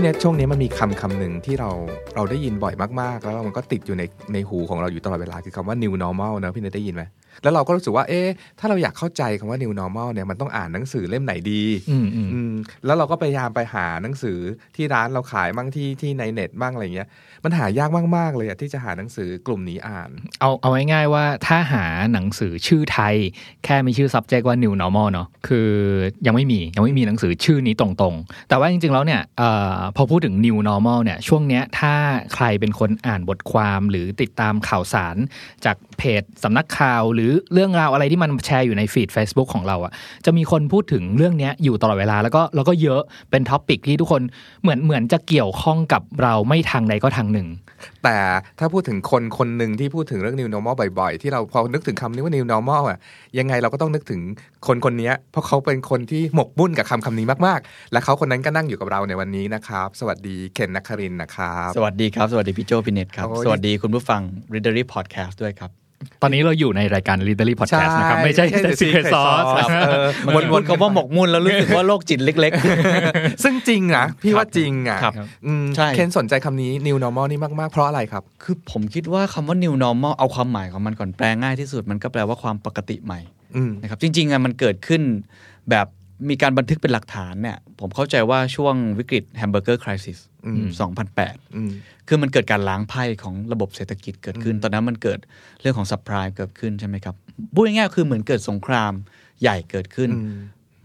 [0.00, 1.70] พี่เน็ตช่วงนี้มันมีคำคำหนึ่งที่เรา
[2.14, 7.02] เราได้ยินบ่อยมากๆ แล้วมันก็ติดอยู่ในในหูของเราอยู่ตลอดเวลาคือคำว่า new normal นะพี่เน็ตได้ยินไหม
[7.42, 12.52] แล้วเราก็รู้สึกว่า เอ๊ะ ถ้าเราอยากเข้าใจคำว่า new normal เนี่ย มันต้องอ่านหนังสือเล่มไหนดี อืมอืมอืม
[12.84, 14.38] แล้วเราก็พยายามไปหาหนังสือ
[14.76, 17.08] ที่ร้านเราขายบ้างที่ที่ในเน็ตบ้างอะไรเงี้ย
[17.44, 23.14] มันหายากมาก ๆ เลยอะที่จะหาหนังสือกลุ่มนี้อ่าน เอาเอาง่ายๆว่าถ้าหาหนังสือชื่อไทย
[23.64, 25.70] แค่มีชื่อ subject ว่า new normal เนาะ คือ
[26.26, 29.42] ยังไม่มี ยังไม่มีหนังสือชื่อนี้ตรงๆ แต่ว่าจริงๆ แล้วเนี่ยเอ
[29.74, 31.94] อพอพูดถึง new normal เนี่ย ช่วงเนี้ยถ้า
[32.34, 35.16] ใครเป็นคนอ่านบทความหรือติดตามข่าวสาร
[35.64, 39.92] จากเพจสำนักข่าวหรือเรื่องราวอะไรที่มันแชร์อยู่ในฟีด Facebook ของเราอะ่ะ
[40.26, 43.00] จะมีคนพูดถึงเรื่องเนี้ยอยู่ตลอดเวลาแล้วก็แล้วก็เยอะ
[43.30, 44.22] เป็น topic ที่ทุกคน
[44.62, 47.48] เหมือนเหมือนจะเกี่ยวข้องกับเราไม่ทางใดก็ทางหนึ่ง
[48.04, 48.18] แต่
[48.58, 52.98] ถ้าพูดถึงคนคนหนึ่งที่พูดถึงเรื่อง new normal บ่อยๆ ที่เราพอนึกถึงคำนี้ว่า new normal อะ
[53.38, 54.20] ยังไงเราก็ต้องนึกถึง
[54.66, 64.20] คนคนนี้เพราะเขาเป็นคนที่หมกมุ่นกับคำคำนี้มากๆ และเขาคนนั้นก็นั่งอยู่กับเราในวันนี้นะครับ สวัสดีเคนนักครินทร์นะครับ สวัสดีครับ สวัสดีพี่โจพี่เน็ตครับโอ้ยสวัสดีคุณผู้ฟัง
[64.52, 65.79] Readery Podcast ด้วยครับ
[66.22, 72.52] ตอนนี้เราอยู่ในรายการ Literary Podcast นะครับ ไม่ใช่ The Secret Sauce ครับเออมันวนคำว่าหมกมุ่นแล้วรู้สึกว่าโรคจิตเล็ก
[73.44, 75.14] ซึ่งจริงนะ พี่ว่าจริงอะครับ
[75.46, 83.20] อืมใช่เคนสนใจคำนี้ new normal นี่มาก ๆ เพราะอะไรครับๆคือผมคิดว่าคำว่า new normal เอาความหมายของมันก่อนแปลง่ายที่สุด มันก็แปลว่าความปกติใหม่
[83.56, 85.02] อืมนะครับจริงๆอะมันเกิดขึ้น
[85.70, 85.86] แบบ
[86.28, 91.70] มีการบันทึกเป็นหลักฐานเนี่ยผมเข้าใจว่าช่วงวิกฤต hamburger crisis อืม 2008อืม
[92.08, 95.18] คือมันเกิดการล้างไพ่ของระบบเศรษฐกิจเกิดขึ้น ตอนนั้นมันเกิด
[95.60, 97.14] เรื่องของ supply เกิดขึ้นใช่ไหมครับ
[97.54, 98.92] พูดง่ายๆคือเหมือนเกิดสงคราม
[99.42, 100.34] ใหญ่เกิดขึ้นอืม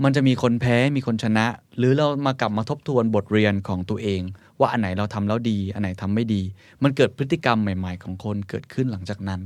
[0.04, 1.46] มันจะมีคนแพ้มีคนชนะ
[1.78, 4.22] หรือเรามากลับมาทบทวนบทเรียนของตัวเอง
[4.60, 6.42] ว่าอันไหนเราทำแล้วดี อันไหนทำไม่ดี
[6.84, 9.42] มันเกิดพฤติกรรมใหม่ ๆ ของคนเกิดขึ้นหลังจากนั้น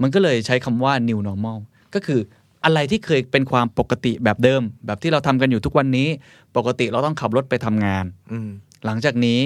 [0.00, 1.58] มันก็เลยใช้คำว่า new normal
[1.94, 2.20] ก็คือ
[2.64, 6.08] อะไรที่เคยเป็นความปกติแบบเดิม แบบที่เราทำกันอยู่ทุกวันนี้
[6.56, 8.50] ปกติเราต้องขับรถไปทำงานอืม
[8.84, 9.40] หลังจากนี้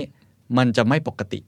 [0.58, 1.40] มันจะไม่ปกติ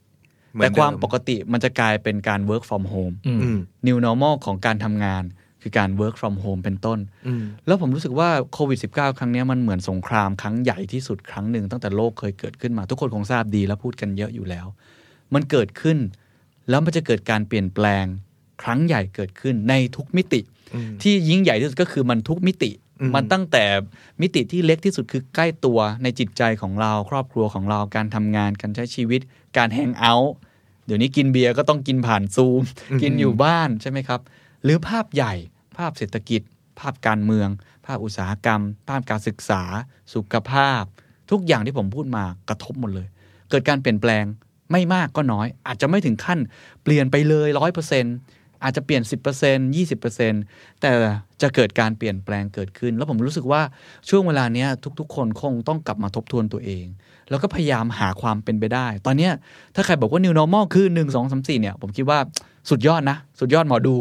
[0.53, 5.23] เหมือนแต่ความเดิมปกติมันจะกลายเป็นการ work from home อืมอืม new normal ของการทำงาน
[5.61, 14.65] คือการ work from home เป็นต้นอืมแล้วผมรู้สึกว่าโควิด -19 ครั้งเนี้ยมันเหมือนสงครามครั้งใหญ่ที่สุดครั้งหนึ่งตั้งแต่โลกเคยเกิดขึ้นมา ทุกคนคงทราบดีและพูดกันเยอะอยู่แล้ว
[15.33, 15.97] มันเกิดขึ้น
[16.69, 18.05] แล้วมันจะเกิดการเปลี่ยนแปลง
[18.61, 20.41] ครั้งใหญ่เกิดขึ้นในทุกมิติ
[20.75, 23.63] อืมที่ยิ่งใหญ่ที่สุดก็คือมันทุกมิติอื มมันตั้งแต่
[24.21, 29.21] มิติที่เล็กที่สุดคือใกล้ตัวในจิตใจของเราครอบครัวของเราการทำงานการใช้ชีวิต
[29.57, 30.33] การแฮงเอาท์
[30.85, 32.61] เดี๋ยวนี้กินเบียร์ก็ต้องกินผ่านซูม
[33.01, 34.21] กินอยู่บ้านใช่ไหมครับ
[34.63, 35.33] หรือภาพใหญ่
[35.77, 36.41] ภาพเศรษฐกิจ
[36.79, 37.49] ภาพการเมือง
[37.85, 39.63] ภาพอุตสาหกรรม ภาพการศึกษา
[40.13, 40.83] สุขภาพ
[41.31, 43.07] ทุกอย่างที่ผมพูดมากระทบหมดเลย
[43.49, 44.25] เกิดการเปลี่ยนแปลง
[44.71, 46.39] ไม่มากก็น้อย อาจจะไม่ถึงขั้น
[46.83, 48.05] เปลี่ยนไปเลยร้อยเปอร์เซ็น
[48.63, 50.91] อาจจะเปลี่ยน 10% 20%แต่
[51.41, 53.61] จะเกิดการเปลี่ยนแปลงเกิดขึ้น แล้วผมรู้สึกว่า
[54.09, 54.67] ช่วงเวลาเนี้ย
[54.99, 56.85] ทุกๆ คนคงต้องกลับมาทบทวนตัวเอง
[57.29, 59.33] แล้วก็พยายามหาความเป็นไปได้ ตอนเนี้ย
[59.75, 62.19] ถ้าใครบอกว่า new normal คือ 1 2 3 4 เนี่ย ผมคิดว่า
[62.69, 63.95] สุดยอดนะ สุดยอดหมอดู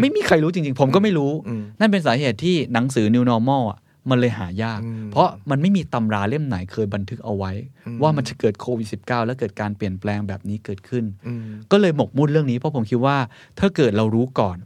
[0.00, 3.78] ไม่มีใครรู้จริงๆ ผมก็ไม่รู้อืมนั่นเป็นสาเหตุที่หนังสือ new normal อะ
[4.10, 7.52] มันเลยหายากอืมเพราะมันไม่มีตำราเล่มไหนเคยบันทึกเอาไว้
[7.86, 11.42] อืมว่ามันจะเกิดโควิด -19 แล้วเกิดการเปลี่ยนแปลงแบบนี้เกิดขึ้นอืม
[11.72, 13.16] ก็เลยหมกมุ่นเรื่องนี้เพราะผมคิดว่า
[13.58, 14.56] ถ้าเกิดเรารู้ก่อน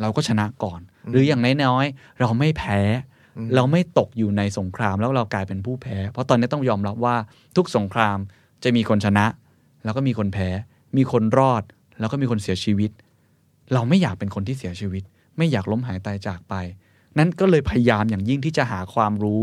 [0.00, 2.80] เราก็ชนะก่อน หรืออย่างน้อยๆเราไม่แพ้
[3.54, 7.16] เราไม่ตกอยู่ในสงครามแล้วเรากลายเป็นผู้แพ้ เพราะตอนนี้ต้องยอมรับว่า
[7.56, 8.18] ทุกสงคราม
[8.64, 9.26] จะมีคนชนะ
[9.84, 10.48] แล้วก็มีคนแพ้
[10.96, 11.62] มีคนรอด
[12.00, 12.90] แล้วก็มีคนเสียชีวิต
[13.74, 15.02] เราไม่อยากเป็นคนที่เสียชีวิต
[15.38, 16.54] ไม่อยากล้มหายตายจากไป
[17.18, 19.42] นั้นก็เลยพยายามอย่างยิ่งที่จะหาความรู้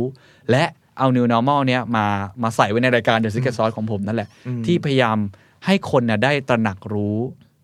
[0.52, 0.64] และ
[0.98, 2.06] เอา New Normal เนี้ยมา
[2.44, 4.30] มาใส่ไว้ในรายการ The Secret Sauce ของผมนั่นแหละ
[4.66, 5.18] ที่พยายาม
[5.66, 7.18] ให้คนน่ะได้ตระหนักรู้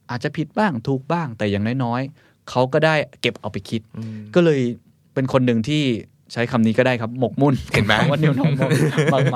[0.09, 3.81] อาจจะผิดบ้างถูกบ้างแต่อย่างน้อยๆเขาก็ได้เก็บเอาไปคิด
[4.35, 4.61] ก็เลย
[5.13, 5.83] เป็นคนหนึ่งที่
[6.31, 8.69] ใช้คำนี้ก็ได้ครับ หมกมุ่นเห็นไหมว่า New Normal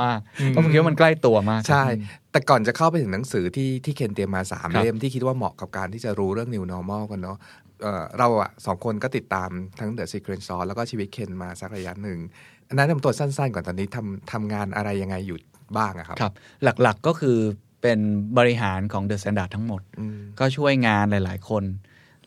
[0.02, 1.86] มากๆเพราะผมคิดว่ามันใกล้ตัวมาก ใช่
[2.32, 7.38] แต่ก่อนจะเข้าไปถึงหนังสือที่ที่เคนเตรียมมาสามครับเล่มที่คิดว่าเหมาะกับการที่จะรู้เรื่อง new normal กันเนาะ
[7.82, 9.50] เอ่อเราอะสองคนก็ติดตาม
[9.80, 12.20] ทั้ง The Secret Sauce แล้วก็ชีวิตเคนมาสักระยะหนึ่ง
[12.68, 15.38] อันนั้นทำตัวสั้น ๆ ก่อนตอนนี้ทำทำงานอะไรยังไงอยู่
[15.78, 16.34] บ้างอะครับครับ
[16.64, 17.38] หลักๆก็คือ
[17.82, 18.00] เป็น
[18.38, 21.64] บริหารของ The Standard ทั้งหมดอืมก็ช่วยงานหลาย ๆ คน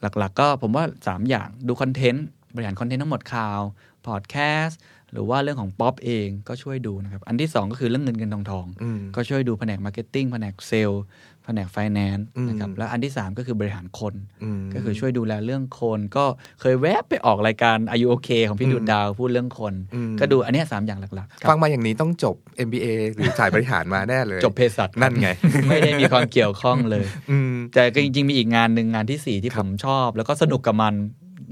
[0.01, 3.61] หลักๆ ก็ผมว่า 3 อย่างดู content บริหาร content ทั้งหมดข่าว
[4.09, 4.81] พอดแคสต์
[5.13, 11.03] หรือว่าเรื่องของป๊อปเองก็ช่วยดูนะครับ อันที่สองก็คือเรื่องเงินเงินทองทองอืมก็ช่วยดูแผนก marketing แผนกเซลล์
[11.45, 14.15] แผนกไฟแนนซ์อืมนะครับแล้วอันที่สามก็คือบริหารคน
[14.59, 16.25] มก็คือช่วยดูแลเรื่องคน ก็
[16.61, 25.29] เคยแวบไปออกรายการ R U OK ของพี่อืมดุจดาวพูดเรื่องคนอืมก็ดูอันเนี้ยสามอย่างหลักๆครับฟังมาอย่างนี้ต้องจบ MBA หรือสายบริหารมาแน่เลย จบเภสัชนั่นไง
[25.69, 30.95] ไม่ได้มีความเกี่ยวข้องเลยอืมแต่ก็จริงๆมีอีกงานหนึ่งงานที่สี่ที่ผมชอบ แล้วก็สนุกกับมัน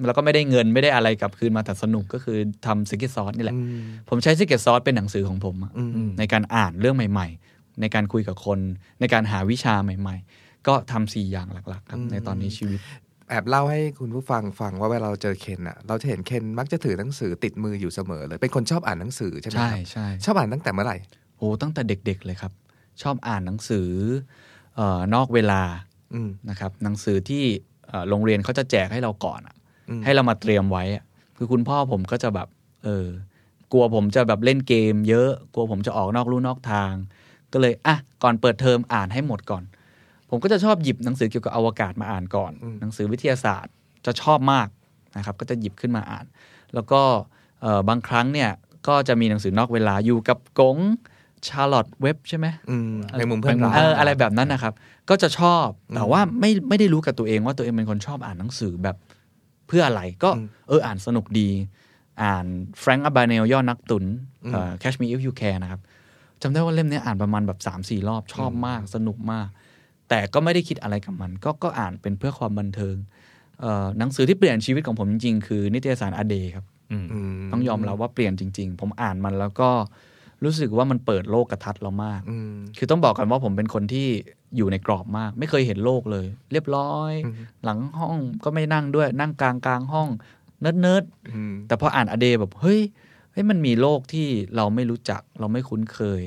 [0.05, 8.59] แล้วก็ไม่ได้เงินไม่ได้อะไรกลับคืนมาแต่สนุกก็คือทำ Secret Sauce นี่แหละอืมผมใช้ Secret Sauce เป็นหนังสือของผมอะอืมในการอ่านเรื่องใหม่ ๆ ในการคุยกับคน
[9.01, 12.81] ในการหาวิชาใหม่ ๆ ก็ทำสี่อย่างหลัก ๆ ครับอืมในตอนนี้ชีวิต
[13.31, 20.97] แอบเล่าให้คุณผู้ฟังฟังว่าเวลาเราเจอเคนอะเราจะเห็นเคนมักจะถือหนังสือติดมืออยู่เสมอเลยเป็นคนชอบอ่านหนังสือใช่ไหมใช่ครับใช่ชอบอ่านตั้งแต่เมื่อไหร่
[21.39, 22.53] โอ้ตั้งแต่เด็ก ๆ เลยครับ
[23.03, 23.89] ชอบอ่านหนังสือ
[24.77, 25.63] เออนอกเวลา
[26.15, 27.43] อืมนะครับหนังสือที่
[27.89, 29.56] เอ่อโรงเรียนเขาจะแจกให้เราก่อนอะอืม
[30.05, 31.05] ให้เรามาเตรียมไว้อะ
[31.37, 32.49] คือคุณพ่อผมก็จะแบบ
[32.85, 33.07] เออ
[33.73, 36.93] กลัวผมจะแบบเล่นเกม เยอะ กลัวผมจะออกนอกลู่นอกทาง
[37.53, 39.65] ก็เลย อะ ก่อนเปิดเทอมอ่านให้หมดก่อน
[40.31, 43.73] ผมก็จะชอบหยิบหนังสือเกี่ยวกับอวกาศมาอ่านก่อน หนังสือวิทยาศาสตร์
[44.07, 44.69] จะชอบมาก
[45.17, 46.25] นะครับ ก็จะหยิบขึ้นมาอ่าน
[46.75, 47.01] แล้วก็
[47.61, 48.51] เอ่อบางครั้งเนี่ย
[48.89, 50.79] ก็จะมีหนังสือนอกเวลาอยู่กับกง
[51.49, 54.73] ชาร์ลอตเว็บใช่ไหมอืมในมุมเพื่อนรักเอออะไรแบบนั้นนะครับ
[55.11, 58.97] ก็จะชอบ แต่ว่าไม่ไม่ได้รู้กับตัวเองว่าตัวเองเป็นคนชอบอ่านหนังสือแบบ
[59.67, 61.51] เพื่ออะไรก็อืมเอออ่านสนุกดี
[62.23, 62.47] อ่าน
[62.81, 64.05] แฟรงก์อับบาเนลย่อนักตุน
[64.45, 65.81] อืมเอ่อ Catch Me If You Can นะครับ
[66.43, 69.49] จำได้ว่าเล่มเนี้ยอ่านประมาณแบบ3ามสี่รอบชอบมากสนุกมาก
[70.09, 72.97] แต่ก็ไม่ได้คิดอะไรกับมัน ก็ก็อ่านเป็นเพื่อความบันเทิง
[73.61, 79.71] เอ่อหนังสือที่เปลี่ยนชีวิตของผมจริงๆ คือนิตยสารอเดครับอืมมต้องยอมรับว่าเปลี่ยนจริง ๆ ผมอ่านมันแล้วก็
[80.45, 84.09] รู้สึกว่ามันเปิดโลกกระทัดเรามากอืมคือต้องบอกกันว่าผมเป็นคนที่
[84.57, 90.09] อยู่ในกรอบมาก ไม่เคยเห็นโลกเลย เรียบร้อยอืมหลังห้องก็ไม่นั่งด้วย นั่งกลางกลางห้อง
[90.61, 91.05] nerd nerd
[91.35, 92.81] อืมแต่พออ่าน a day แบบเฮ้ย
[93.33, 96.23] เฮ้ยมันมีโลกที่เราไม่รู้จัก เราไม่คุ้นเคย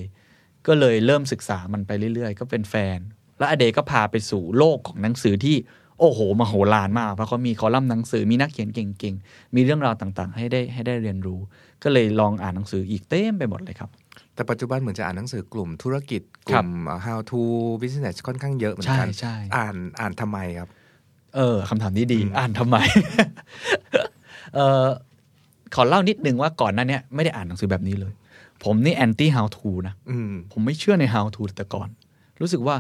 [0.68, 3.00] ก็เลยเริ่มศึกษามันไปเรื่อยๆ ก็เป็นแฟน
[3.38, 5.56] แล้ว a day ก็พาไปสู่โลกของหนังสือที่
[6.00, 11.40] โอ้โหมโหฬารมาก เพราะเขามีคอลัมน์หนังสือมีนักเขียนเก่งๆ มีเรื่องราวต่างๆ ให้ได้ให้ได้เรียนรู้
[11.84, 13.90] ก็เลยลองอ่านหนังสืออีกเต็มไปหมดเลยครับ
[14.40, 17.40] แต่ปัจจุบันเหมือนจะอ่านหนังสือกลุ่มธุรกิจกครัลุ่บมเอ่อ how to
[17.82, 20.70] business ค่อนข้างเยอะเหมือนกันใช่ใช่อ่านอ่านทำไมครับ
[21.36, 22.78] เออคำถามนี้ดีอืมอ่านทำไม
[24.56, 24.86] เออ
[25.76, 28.14] ขอเล่านิดนึงว่าก่อนหน้าเนี้ยไม่ได้อ่านหนังสือแบบนี้เลย
[28.64, 31.90] ผมนี่แอนตี้ how to นะอืมผมไม่เชื่อใน how to แต่ก่อน
[32.42, 32.76] รู้สึกว่า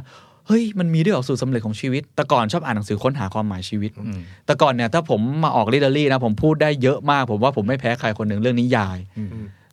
[0.48, 9.30] เฮ้ยมันมีด้วยเหรอสูตรสำเร็จของชีวิต แต่ก่อนชอบอ่านหนังสือค้นหาความหมายชีวิตอืมแต่ก่อนเนี่ยถ้าผมมาออกลิเดอรี่นะผมพูดได้เยอะมาก ผมว่าผมไม่แพ้ใครคนหนึ่งเรื่องนิยายอืม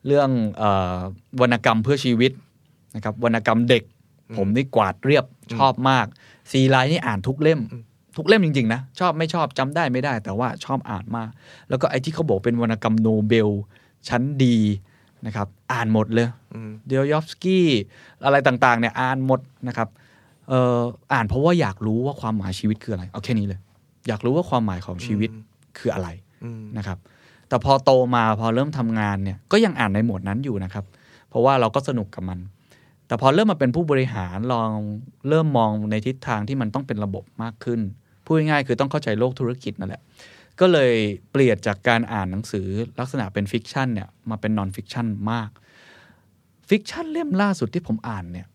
[0.06, 0.64] เรื่องเอ
[0.96, 0.98] อ
[1.40, 2.32] วรรณกรรมเพื่อชีวิต
[2.94, 3.82] นะครับวรรณกรรมเด็ก
[4.36, 5.24] ผมนี่กวาดเรียบ
[5.54, 6.06] ชอบมาก
[6.50, 7.60] ซีไรต์นี่อ่านทุกเล่ม
[8.16, 11.28] ทุกเล่มจริง ๆ นะ ชอบไม่ชอบจำได้ไม่ได้ แต่ว่าชอบอ่านมาก
[11.68, 13.48] แล้วก็ไอ้ที่เขาบอกเป็นวรรณกรรมโนเบล
[14.08, 14.58] ชั้นดี
[15.26, 17.66] นะครับ อ่านหมดเลยอืมดอสโตเยฟสกี้
[18.24, 19.88] อะไรต่างๆเนี่ยอ่านหมดนะครับ
[20.48, 20.80] เอ่อ
[21.12, 23.60] อ่านเพราะว่าอยากรู้ว่าความหมายชีวิตคืออะไร เอาแค่นี้เลย
[24.08, 25.30] อยากรู้ว่าความหมายของชีวิต
[25.78, 26.08] คืออะไร
[26.44, 26.98] อืมนะครับ
[27.48, 30.84] แต่พอโตมาพอเริ่มทำงานเนี่ยก็ยังอ่านในหมวดนั้นอยู่นะครับ
[31.28, 32.38] เพราะว่าเราก็สนุกกับมัน
[33.06, 34.70] แต่พอเริ่มมาเป็นผู้บริหารลอง
[35.28, 37.80] เริ่มมองในทิศทางที่มันต้องเป็นระบบมากขึ้น
[38.24, 40.02] พูดง่ายๆคือต้องเข้าใจโลกธุรกิจนั่นแหละ
[40.60, 40.94] ก็เลย
[41.32, 42.66] เปลี่ยนจากการอ่านหนังสือ
[43.00, 45.50] ลักษณะเป็น fiction เนี่ยมาเป็น non-fiction มาก
[46.70, 48.46] fiction เล่มล่าสุดที่ผมอ่านเนี่ย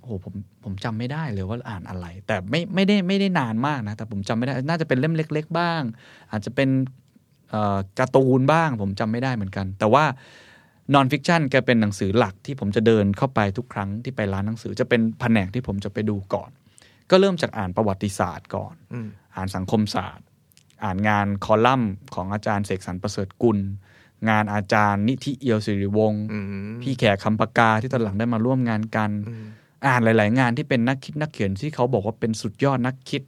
[0.00, 5.82] โอ้โหผมผมจำไม่ได้เลยว่าอ่านอะไร แต่ไม่ไม่ได้ไม่ได้นานมากนะ แต่ผมจำไม่ได้ น่าจะเป็นเล่มเล็ก ๆ บ้าง
[6.30, 6.68] อาจจะเป็น
[7.98, 10.04] การ์ตูนบ้างผมจำไม่ได้เหมือนกัน แต่ว่า
[10.94, 16.50] non-fiction กลายเป็นหนังสือหลักที่ผมจะเดินเข้าไปทุกครั้งที่ไปร้านหนังสือจะเป็นแผนกที่ผมจะไปดูก่อน
[17.10, 20.26] ก็เริ่มจากอ่านประวัติศาสตร์ก่อนอืมอ่านสังคมศาสตร์
[20.84, 23.58] อ่านงานคอลัมน์ของอาจารย์เสกสรรค์ ประเสริฐกุล
[24.28, 26.44] งานอาจารย์นิธิเอียวศรีวงศ์อืม
[26.82, 29.44] พี่แขกคำ ผกาที่ตอนหลังได้มาร่วมงานกันอืม
[29.86, 33.22] อ่านหลาย ๆ งานที่เป็นนักคิดนักเขียนที่เขาบอกว่าเป็นสุดยอดนักคิด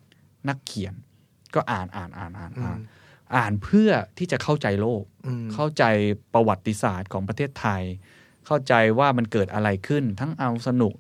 [0.49, 0.95] นักเขียน
[1.55, 2.79] ก็อ่านอ่านอ่านอ่านอ่าน
[3.37, 5.85] อ่านเพื่อที่จะเข้าใจโลกอืมเข้าใจ
[6.35, 7.83] ประวัติศาสตร์ของประเทศไทย
[8.47, 10.95] เข้าใจว่ามันเกิดอะไรขึ้น ทั้งเอาสนุก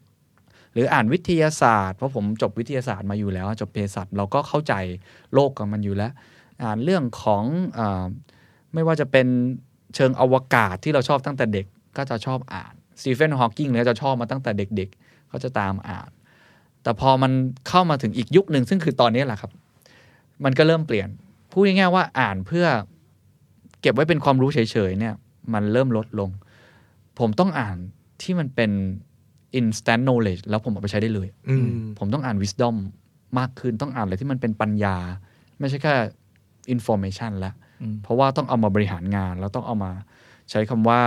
[0.72, 4.74] หรืออ่านวิทยาศาสตร์ เพราะผมจบวิทยาศาสตร์มาอยู่แล้ว จบเภสัชเราก็เข้าใจ
[5.34, 6.12] โลกของมันอยู่แล้ว
[6.62, 7.44] อ่านเรื่องของ
[7.78, 8.04] อา
[8.74, 9.26] ไม่ว่าจะเป็น
[9.94, 11.66] เชิงอวกาศที่เราชอบตั้งแต่เด็ก
[11.96, 16.10] ก็จะชอบอ่านสตีเฟนฮอว์กิงเนี่ยจะชอบมาตั้งแต่เด็กๆ ก็จะตามอ่าน
[16.82, 17.32] แต่พอมัน
[17.68, 19.50] เข้ามาถึงอีกยุคหนึ่งซึ่งคือตอนนี้แหละครับ
[20.44, 21.08] มันก็เริ่มเปลี่ยน
[21.58, 22.66] พูดง่ายๆว่าอ่านเพื่อ
[23.80, 24.58] เก็บไว้เป็นความรู้เฉ
[24.88, 25.14] ยๆเนี่ย
[25.54, 26.30] มันเริ่มลดลง
[27.18, 27.76] ผมต้องอ่าน
[28.22, 28.70] ที่มันเป็น
[29.58, 32.74] instant knowledge แล้วผมเอาไปใช้ได้เลยอืมผมต้องอ่าน wisdom
[33.38, 34.96] มากขึ้นต้องอ่านอะไรที่มันเป็นปัญญา
[35.60, 35.94] ไม่ใช่แค่
[36.74, 39.92] information แล้วอืมเพราะว่าต้องเอามาบริหารงาน แล้วต้องเอามา
[40.50, 41.00] ใช้คำว่า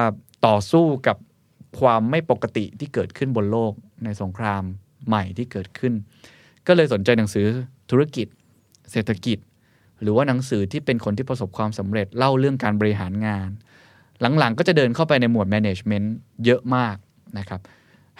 [0.47, 1.17] ต่อสู้กับ
[1.79, 4.63] ความไม่ปกติที่เกิดขึ้นบนโลกในสงคราม
[5.07, 5.93] ใหม่ที่เกิดขึ้น
[6.67, 7.47] ก็เลยสนใจหนังสือ
[7.91, 8.27] ธุรกิจ
[8.91, 9.37] เศรษฐกิจ
[10.01, 13.49] หรือว่าหนังสือที่เป็นคนที่ประสบความสำเร็จเล่าเรื่องการบริหารงาน
[14.39, 16.07] หลังๆ ก็จะเดินเข้าไปในหมวด management
[16.45, 16.95] เยอะมาก
[17.37, 17.61] นะครับ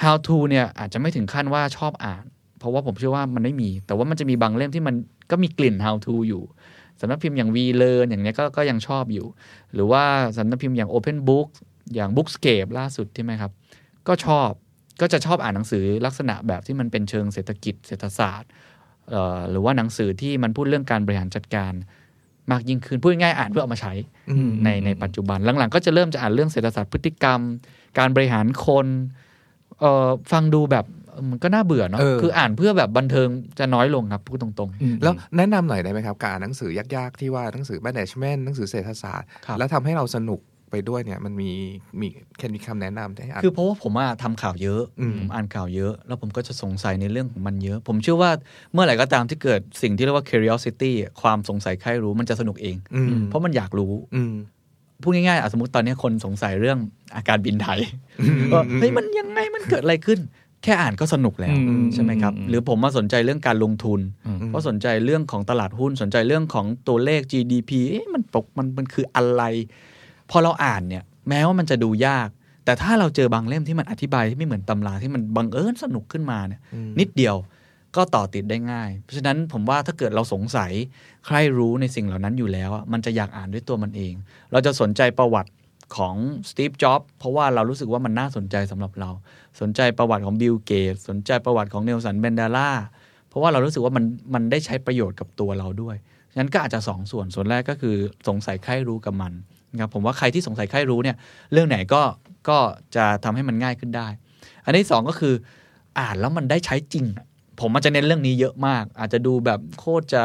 [0.01, 2.23] how to เนี่ยอาจจะไม่ถึงขั้นว่าชอบอ่าน
[2.59, 4.95] เพราะว่าผมเชื่อว่ามันไม่มี แต่ว่ามันจะมีบางเล่มที่มัน
[5.31, 6.43] ก็มีกลิ่น how to อยู่
[6.99, 9.25] สำนักพิมพ์อย่าง V Learn อย่างเนี้ยก็ก็ยังชอบอยู่
[9.73, 10.03] หรือว่า
[10.37, 11.47] สำนักพิมพ์อย่าง Open Book
[11.95, 13.51] อย่าง Bookscape ล่าสุดใช่ไหมครับ
[14.07, 14.49] ก็ชอบ
[15.01, 18.49] ก็จะชอบอ่านหนังสือลักษณะแบบที่มันเป็นเชิงเศรษฐกิจเศรษฐศาสตร์
[19.51, 21.73] หรือว่าหนังสือที่มันพูดเรื่องการบริหารจัดการ
[22.51, 23.93] มากยิ่งขึ้นพูดง่ายๆอ่านเพื่อเอามาใช้
[24.29, 27.39] อืมในในปัจจุบันหลังๆ ก็จะเริ่มจะอ่านเรื่องเศรษฐศาสตร์พฤติกรรม
[27.97, 28.87] การบริหารคน
[29.79, 33.27] เอ่อฟังดูแบบเออมันก็น่าเบื่อเนาะเออคืออ่านเพื่อแบบบันเทิง
[33.59, 40.39] จะน้อยลงครับพูดตรงอืมแล้วแนะนำหน่อยได้ไหมครับ การอ่านหนังสือยากๆที่ว่าหนังสือ management หนังสือเศรษฐศาสตร์ครับแล้วทำให้เราสนุก
[40.71, 41.51] ไปด้วยเนี่ยมันมี
[41.99, 42.07] มี
[42.37, 48.31] แค่มีคำแนะนำให้อ่านๆคือเพราะว่าผมอะทำข่าวเยอะอืมผมอ่านข่าวเยอะ แล้วผมก็จะสงสัยในเรื่องของมันเยอะ ผมเชื่อว่า
[48.73, 54.33] เมื่อไหร่ก็ตามที่เกิดสิ่งที่เรียกว่า curiosity ความสงสัยใครรู้มันจะสนุกเองอืมเพราะมันอยากรู้อืม
[55.03, 56.79] พูดง่ายๆอะสมมติตอนนี้คนสงสัยเรื่อง
[57.15, 57.79] อาการบินไทย
[58.53, 60.19] ว่าเฮ้ยมันยังไงมันเกิดอะไรขึ้น
[60.63, 69.43] แค่อ่านก็สนุกแล้วอืมใช่ไหมครับอืมหรือผมมาสนใจเรื่องการลงทุนอืมเพราะสนใจเรื่องของตลาดหุ้นสนใจเรื่องของตัวเลข GDP เอ๊ะมันปกมันมันคืออะไร
[70.31, 72.29] พอเราอ่านเนี่ยแม้ว่ามันจะดูยาก
[72.65, 77.35] แต่ถ้าเราเจอบางเล่มที่มันอธิบายที่ไม่เหมือนตำราที่มันบังเอิญสนุกขึ้นมาเนี่ยอืมนิดเดียว
[77.95, 80.71] ก็ต่อติดได้ง่าย เพราะฉะนั้นผมว่าถ้าเกิดเราสงสัย
[81.25, 84.13] ใครรู้ในสิ่งเหล่านั้นอยู่แล้วอะมันจะอยากอ่านด้วยตัวมันเอง
[84.51, 85.51] เราจะสนใจประวัติ
[85.97, 86.15] ของ
[86.49, 89.09] สตีฟ จ็อบเพราะว่าเรารู้สึกว่ามันน่าสนใจสำหรับเรา
[89.61, 92.71] สนใจประวัติของบิล เกตส์ สนใจประวัติของเนลสัน แมนเดลา
[93.29, 95.95] เพราะว่าเรารู้สึกว่ามันมันได้ใช้ประโยชน์กับตัวเราด้วย
[96.31, 97.95] ฉะนั้นก็อาจจะสองส่วน ส่วนแรกก็คือ
[98.27, 99.33] สงสัยใคร่รู้กับมัน
[99.73, 101.15] นะครับผมว่าใครที่สงสัยใคร่รู้เนี่ย
[101.53, 102.01] เรื่องไหนก็
[102.49, 102.57] ก็
[102.95, 104.07] จะทำให้มันง่ายขึ้นได้
[104.65, 105.33] อันที่สองก็คือ
[105.99, 107.25] อ่านแล้วมันได้ใช้จริงอะ
[107.59, 110.23] ผมมันจะเน้นเรื่องนี้เยอะมาก อาจจะดูแบบโคตรจะ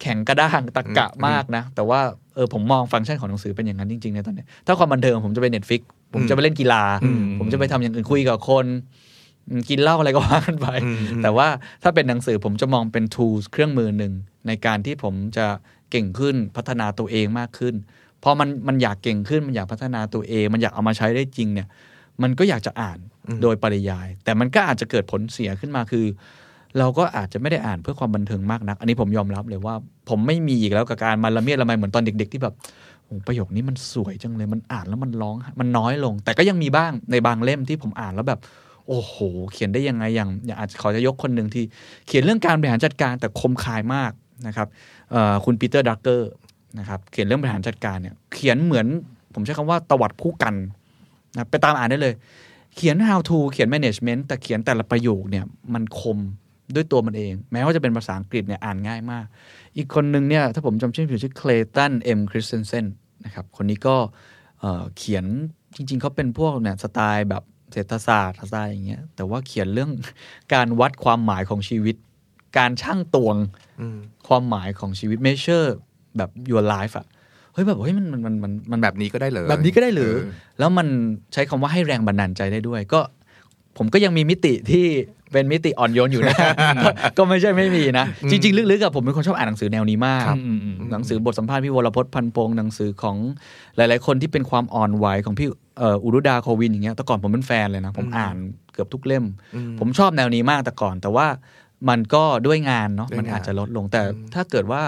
[0.00, 2.00] แข็งกระด้างตรรกะมากนะ แต่ว่า
[2.34, 5.82] เออผมมองฟังก์ชันของหนังสือเป็นอย่างนั้นจริงๆในตอนเนี้ยถ้าความบันเทิงผมจะไป Netflix
[6.14, 8.66] ผมจะไปเล่นกีฬาอืมผมจะไปทำอย่างอื่นคุยกับคน
[9.48, 11.48] อืมกินเหล้าอะไรก็ว่ากันไปอืมอืมแต่ว่า
[11.82, 14.12] ถ้าเป็นหนังสือผมจะมองเป็น tools เครื่องมือหนึ่ง
[14.46, 15.46] ในการที่ผมจะ
[15.90, 17.74] เก่งขึ้นพัฒนาตัวเองมากขึ้น
[18.28, 21.68] พอมันมันอยากเก่งขึ้นมันอยากพัฒนาตัวเอง มันอยากเอามาใช้ได้จริงเนี่ย
[22.22, 26.06] มันก็อยากจะอ่านอืมโดยปริยาย แต่มันก็อาจจะเกิดผลเสียขึ้นมาคือ
[26.78, 29.74] เราก็อาจจะไม่ได้อ่านเพื่อความบันเทิงมากนัก อันนี้ผมยอมรับเลยว่า
[30.08, 32.54] ผมไม่มีอีกแล้วกับการมาละเมียดละไมเหมือนตอนเด็ก ๆ ที่แบบ
[33.04, 38.40] โอ้ประโยคนี้มันสวยจังเลยมันอ่านแล้วมันร้อง มันน้อยลง แต่ก็ยังมีบ้างในบางเล่มที่ผมอ่านแล้วแบบ
[38.88, 39.14] โอ้โห
[39.52, 41.64] เขียนได้ยังไงอย่างอย่างอาจจะขอจะยกคนหนึ่งที่
[42.06, 44.12] เขียนเรื่องการบริหารจัดการแต่คมคายมาก
[44.46, 44.68] นะครับ
[45.10, 46.30] เอ่อคุณปีเตอร์ ดรักเกอร์
[46.78, 48.86] นะครับเขียนเรื่องบริหารจัดการเนี่ยเขียนเหมือน
[49.34, 50.54] ผมใช้คำว่าตวัดพู่กัน
[51.34, 52.14] นะไปตามอ่านได้เลย
[52.74, 56.18] เขียน how to เขียน management แต่เขียนแต่ละประโยคเนี่ยมันคม
[56.74, 59.24] ด้วยตัวมันเอง แม้ว่าจะเป็นภาษาอังกฤษเนี่ยอ่านง่ายมาก
[59.76, 62.86] อีกคนหนึ่งเนี่ยถ้าผมจำชื่อผิดชื่อเคลตันเอ็มคริสเตนเซน
[63.24, 63.96] นะครับคนนี้ก็
[64.60, 65.24] เอ่อเขียน
[65.76, 67.42] จริง ๆเขาเป็นพวกเนี่ยสไตล์แบบ
[67.72, 69.90] เศรษฐศาสตร์สไตล์อย่างเงี้ยแต่ว่าเขียนเรื่อง
[70.54, 71.96] การวัดความหมายของชีวิต
[72.58, 73.36] การช่างตวง
[73.80, 75.68] อืมความหมายของชีวิต measure
[76.18, 77.06] แบบ your life อะ
[77.52, 80.86] เฮ้ยแบบเฮ้ยมันมันมันมันมันแบบนี้ก็ได้เลยแบบนี้ก็ได้หรือเแล้วมัน
[81.32, 83.00] ใช้คำว่าให้แรงบันดาลใจได้ด้วย ก็
[83.78, 84.86] ผมก็ยังมีมิติที่
[85.32, 86.36] เป็นมิติอ่อนโยนอยู่นะ
[86.84, 93.16] ก็ก็ไม่ใช่ไม่มีนะ จริง ๆ ลึกๆกับผมเป็นคนชอบอ่านหนังสือแนวนี้มากอืมอืมหนังสือบทสัมภาษณ์พี่วรพจน์พันพงศ์หนังสือของ
[93.76, 98.36] หลาย ๆ คนที่เป็นความอ่อนไหวของพี่เอ่ออุรุดาโควินอย่างเงี้ยแต่ก่อนผมเป็นแฟนเลยนะ ผมอืมอ่าน
[98.72, 101.26] เกือบทุกเล่มอืมผมชอบแนวนี้มากแต่ก่อน แต่ว่า
[101.88, 104.82] มันก็ด้วยงานเนาะด้วยงานมันอาจจะลดลงแต่อืมถ้าเกิดว่า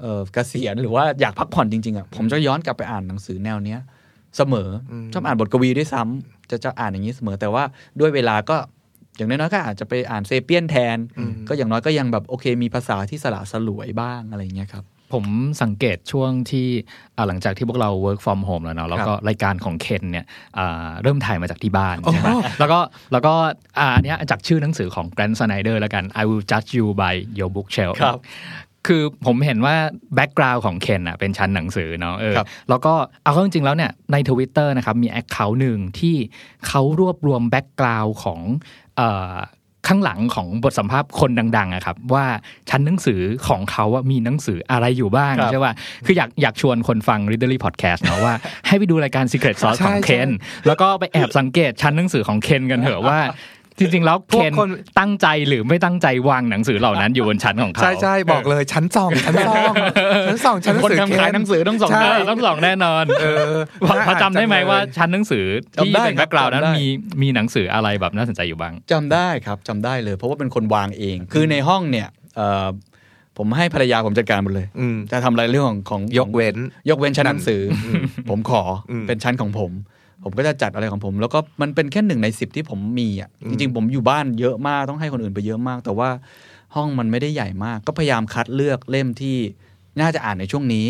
[0.00, 3.80] เอ่อเกษียณหรือว่าอยากพักผ่อนจริงๆอะผมจะย้อนกลับไปอ่านหนังสือแนวเนี้ย
[4.36, 7.62] เสมออชอบอ่านบทกวีด้วยซ้ำจะจะอ่านอย่างนี้เสมอ แต่ว่า
[8.00, 8.56] ด้วยเวลาก็
[9.16, 10.98] อย่างน้อยๆก็อาจจะไปอ่านเซเปียนแทน
[11.48, 15.26] ก็อย่างน้อยก็ยังแบบโอเค มีภาษาที่สละสลวยบ้างอะไรอย่างเงี้ยครับ ผม
[15.62, 16.68] สังเกตช่วงที่
[17.16, 20.26] อ่าหลังจากที่พวกเรา work from home แล้วเนาะแล้วก็รายการของเคนเนี่ย
[20.58, 22.28] อ่าเริ่มถ่ายมาจากที่บ้านใช่ไหม
[22.58, 22.78] แล้วก็
[23.12, 23.34] แล้วก็
[23.78, 27.94] อ่าอันเนี้ยจากชื่อหนังสือของ Grant Snyder แล้วกัน I will judge you by your bookshelf
[28.78, 29.76] ครับคือผมเห็นว่า
[30.14, 36.16] แบ็กกราวน์ของเคนอะเป็นชั้นหนังสือเนาะเออครับแล้วก็เอาเข้าจริงๆแล้วเนี่ยในทวิตเตอร์นะครับมี account หนึ่งที่
[36.68, 38.40] เขารวบรวม background ของ
[38.96, 39.34] เอ่อ
[39.88, 42.26] ข้างหลังของบทสัมภาษณ์คนดังๆอะครับ ว่า
[42.70, 45.74] ชั้นหนังสือของเขาอะมีหนังสืออะไรอยู่บ้างครับใช่ป่ะ
[46.06, 48.34] คืออยากอยากชวนคนฟัง Readery Podcast เนาะว่า
[48.66, 50.28] ให้ไปดูรายการ Secret Sauce ของใช่เคน
[50.66, 53.18] แล้วก็ไปแอบสังเกตชั้นหนังสือของเคนกันเถอะว่า
[53.78, 54.68] จริงๆแล้วพวเคนกคน
[54.98, 59.74] ตั้งใจหรือไม่ตั้งใจวางหนังสือเหล่านั้นอยู่บนชั้นของเขาใช่ใช่บอกเลยชั้นสองชั้นสอง
[60.28, 63.54] ชั้นสองชั้นหนังคนสือทำขายหนังสือต้องสองใช่ได้ต้องสองแน่นอนเออ
[63.88, 65.44] พอพอจำได้ไหมว่าชั้นหนังสือ
[65.84, 66.86] ที่จำได้เป็นครับแบ็กกราวด์นั้นจำได้มี
[67.22, 72.68] มีหนังสืออะไรแบบน่าสนใจอยู่บ้างจำได้ครับจำได้เลย เพราะว่าเป็นคนวางเอง คือในห้องเนี่ยเอ่อ
[73.36, 76.56] ผมให้ภรรยาผมจัดการหมดเลยอืมจะทำอะไรเรื่องของของยกเว้น
[76.90, 77.88] ยกเว้นชั้นหนังสืออ
[78.30, 79.72] ผมขออมเป็นชั้นของผม
[80.24, 86.08] ผมก็จะจัดอะไรของผม แล้วก็มันเป็นแค่หนึ่งในสิบที่ผมมีอะจริงๆ ผมอยู่บ้านเยอะมากต้องให้คนอื่นไปเยอะมาก แต่ว่า
[86.74, 89.36] ห้องมันไม่ได้ใหญ่มาก ก็พยายามคัดเลือกเล่มที่
[90.00, 90.86] น่าจะอ่านในช่วงนี้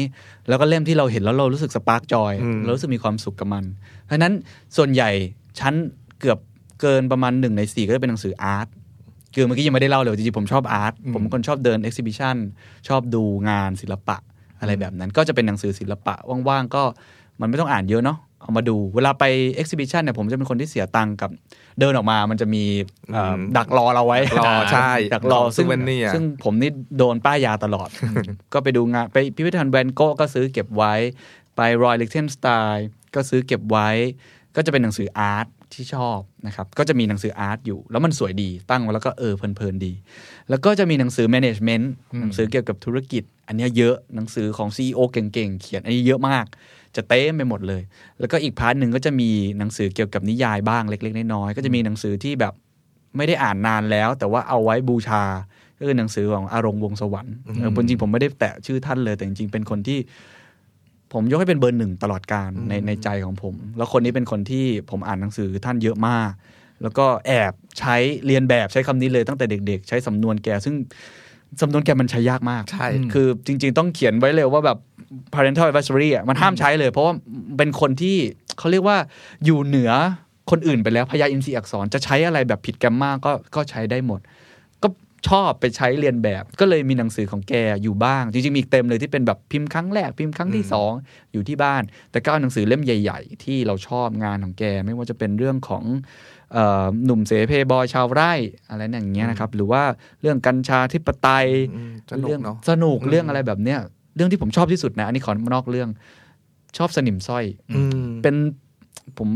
[0.49, 3.65] แล้วก็เล่มที่เราเห็นแล้วเรารู้สึก spark joy อืมเรารู้สึกมีความสุขกับมัน
[4.05, 4.33] เพราะฉะนั้น
[4.77, 5.11] ส่วนใหญ่
[5.61, 5.75] ชั้น
[6.21, 6.39] เกือบ
[6.81, 8.67] เกินประมาณหนึ่งในสี่ก็จะเป็นหนังสือ art
[9.35, 12.37] คือเมื่อกี้ยังไม่ได้เล่าเลยจริงๆผมชอบ art ผมเป็นคนชอบเดิน exhibition
[12.89, 14.17] ชอบดูงานศิลปะ
[14.61, 16.15] อะไรแบบนั้น ก็จะเป็นหนังสือศิลปะ
[16.49, 16.83] ว่างๆก็
[17.41, 19.25] มันไม่ต้องอ่านเยอะเนาะ เอามาดู เวลาไป
[19.57, 21.31] exhibition เนี่ยผมจะเป็นคนที่เสียตังค์กับ
[21.81, 22.65] เดินออกมา มันจะมี
[23.13, 27.89] เอ่ออมดักรอเราไว้รอใช่ดักรอของซึ่ง souvenir ซึ่งผมนี่โดนป้ายยาตลอด
[28.53, 30.95] ก็ไปดูงานไปพิพิธภัณฑ์แวนโก้ก็ซื้อเก็บไว้
[31.57, 33.89] ไปรอยลิกเตนสไตน์ก็ซื้อเก็บไว้
[34.57, 39.93] ก็จะเป็นหนังสือ art ที่ชอบนะครับ ก็จะมีหนังสือ art อยู่ แล้วมันสวยดีตั้งไว้แล้วก็เออเพลินๆดี
[40.51, 41.85] แล้วก็จะมีหนังสือ management
[42.21, 46.47] หนังสือเกี่ยวกับธุรกิจ อันเนี้ยเยอะหนังสือของ CEO เก่งๆ เขียนอันนี้เยอะมาก
[46.97, 47.83] จะเต็มไปหมดเลย
[48.21, 52.55] แล้วก็อีก part หนึ่งก็จะมีหนังสือเกี่ยวกับนิยายบ้างเล็ก ๆ น้อยๆก็จะมีหนังสือที่แบบ
[53.17, 55.23] ไม่ได้อ่านนานแล้ว แต่ว่าเอาไว้บูชา
[55.79, 59.99] ก็คือหนังสือของอารมณ์วงศ์สวรรค์เออจริงๆผมไม่ได้แตะชื่อท่านเลย แต่จริงๆเป็นคนที่
[61.13, 66.31] ผมยกให้เป็นเบอร์หนึ่งตลอดกาลในในใจของผม แล้วคนนี้เป็นคนที่ผมอ่านหนังสือท่านเยอะมาก
[66.83, 70.75] แล้วก็แอบใช้เลียนแบบใช้คำนี้เลยตั้งแต่เด็ก ๆ ใช้สำนวนแกซึ่ง
[71.61, 74.79] สำนวนแกมันใช้ยากมาก ใช่ คือจริง ๆ ต้องเขียนไว้เลยว่าแบบ
[75.35, 77.15] parental advisory อะมันห้ามใช้เลย เพราะว่า
[77.59, 78.17] เป็นคนที่
[78.59, 78.99] เขาเรียกว่า
[79.45, 79.93] อยู่เหนือ
[80.51, 84.21] คนอื่นไปแล้วพยาอินทรีย์อักษรจะใช้อะไรแบบผิดแกรมมาก็ก็ใช้ได้หมด
[84.83, 84.89] ก็
[85.29, 90.93] ชอบไปใช้เรียนแบบ ก็เลยมีหนังสือของแกอยู่บ้าง จริง ๆ มีอีกเต็มเลยที่เป็นแบบพิมพ์ครั้งแรกพิมพ์ครั้งที่สอง
[91.33, 96.38] อยู่ที่บ้าน แต่ก็เอาหนังสือเล่มใหญ่ ๆ ที่เราชอบงานของแกไม่ว่าจะเป็นเรื่องของเอ่อ
[97.05, 98.33] หนุ่มเสเพบอยชาวไร่
[98.69, 99.83] อะไรอย่างเงี้ยนะครับ หรือว่า
[100.21, 103.79] เรื่องกัญชาธิปไตยอืมสนุกเรื่องเนาะสนุกอืมเรื่องอะไรแบบเนี้ย
[104.17, 105.89] เรื่องที่ผมชอบที่สุดนะ อันนี้ขอนอกเรื่อง
[106.79, 107.45] ชอบสนิมสร้อย
[107.77, 108.35] อืมเป็น
[109.19, 109.29] ผม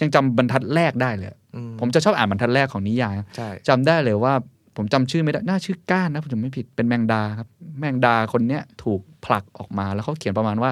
[0.00, 4.34] ยังจำบรรทัดแรกได้เลยอืผมจะชอบอ่านบรรทัดแรกของนิยายใช่จำได้เลยว่า
[4.76, 10.70] ผมจำชื่อไม่ได้ น่าชื่อก้านนะผมจำไม่ผิดเป็นแมงดาครับ แมงดาคนเนี้ยถูกผลักออกมาแล้วเขาเขียนประมาณว่า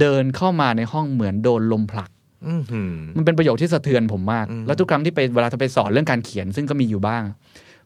[0.00, 2.19] เดินเข้ามาในห้องเหมือนโดนลมผลักอื
[2.60, 7.22] มหืมมันเป็นประโยคที่สะเทือนผมมากอืมแล้วทุกครั้งที่ไปเวลาจะไปสอนเรื่องการเขียน ซึ่งก็มีอยู่บ้าง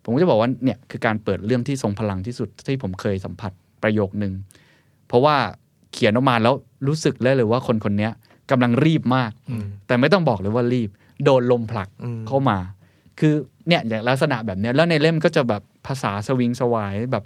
[0.04, 4.32] ผมก็จะบอกว่าเนี่ยคือการเปิดเรื่องที่ทรงพลังที่สุดที่ผมเคยสัมผัสประโยคนึง
[5.08, 5.36] เพราะว่า
[5.92, 6.54] เขียนออกมาแล้ว
[6.86, 8.12] รู้สึกเลยเลยว่าคนคนเนี้ย
[8.50, 10.90] กำลังรีบมากอืมแต่ไม่ต้องบอกเลยว่ารีบ
[11.24, 12.58] โดนลมผลักอืมเข้ามา
[13.20, 13.34] คือ
[13.68, 17.24] เนี่ยอย่างลักษณะแบบเนี้ยแล้วในเล่มก็จะแบบภาษาสวิงสวายแบบ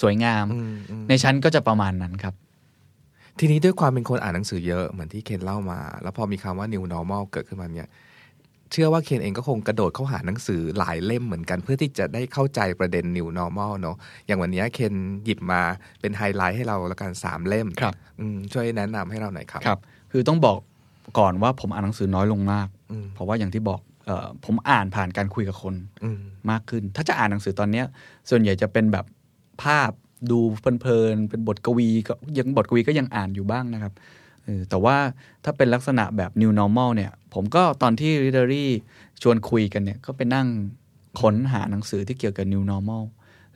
[0.00, 2.34] สวยงามอืมอืมในชั้นก็จะประมาณนั้นครับ
[3.40, 7.88] ทีนี้ด้วยความเป็นคนอ่านหนังสือเยอะเหมือนที่เคนเล่ามา แล้วพอมีคำว่า new normal เกิดขึ้นมาเนี่ย
[8.72, 13.96] เชื่อว่าเคนเองก็คงกระโดดเข้าหาหนังสือหลายเล่มเหมือนกันเพื่อที่จะได้เข้าใจประเด็น new normal เนอะ
[14.26, 15.60] อย่างวันนี้เคนหยิบมา
[16.00, 19.78] เป็นไฮไลท์ให้เราแล้วกันสามเล่มครับอืมช่วยแนะนำให้เราหน่อยครับครับ
[20.12, 20.58] คือต้องบอก
[21.18, 25.74] ก่อนว่าผมอ่านหนังสือน้อยลงมากอืมเพราะว่าอย่างที่บอกเออผมอ่านผ่านการคุยกับคน
[26.04, 26.20] อืม
[26.50, 27.86] มากขึ้น ถ้าจะอ่านหนังสือตอนเนี้ย
[28.30, 29.06] ส่วนใหญ่จะเป็นแบบ
[29.62, 29.90] ภาพ
[30.30, 30.38] ดู
[30.80, 33.92] เพลินๆเป็นบทกวีก็ยังบทกวีก็ยังอ่านอยู่บ้างนะครับ
[34.44, 34.96] เออแต่ว่า
[35.44, 38.66] ถ้าเป็นลักษณะแบบ new normal เนี่ย ผมก็ตอนที่ readery
[39.22, 40.46] ชวนคุยกันเนี่ย ก็ไปนั่ง
[41.20, 43.02] ค้นหาหนังสือที่เกี่ยวกับ new normal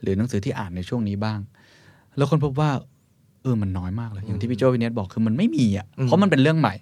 [0.01, 1.39] หรือหนังสือที่อ่านในช่วงนี้บ้าง
[2.17, 2.69] แล้วคนพบว่า
[3.41, 6.75] เออมันน้อยมากเลย อย่างที่พี่โจวินเนตบอกคือมันไม่มีอะ เพราะมันเป็นเรื่องใหม่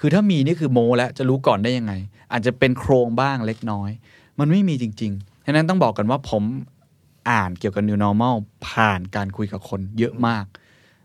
[0.00, 1.92] คือถ้ามีนี่คือโมแล้วจะรู้ก่อนได้ยังไง
[2.32, 3.90] อาจจะเป็นโครงบ้างเล็กน้อย
[4.38, 6.42] มันไม่มีจริงๆฉะนั้นต้องบอกกันว่าผม
[7.30, 8.34] อ่านเกี่ยวกับ new normal
[8.68, 10.44] ผ่านการคุยกับคนเยอะมาก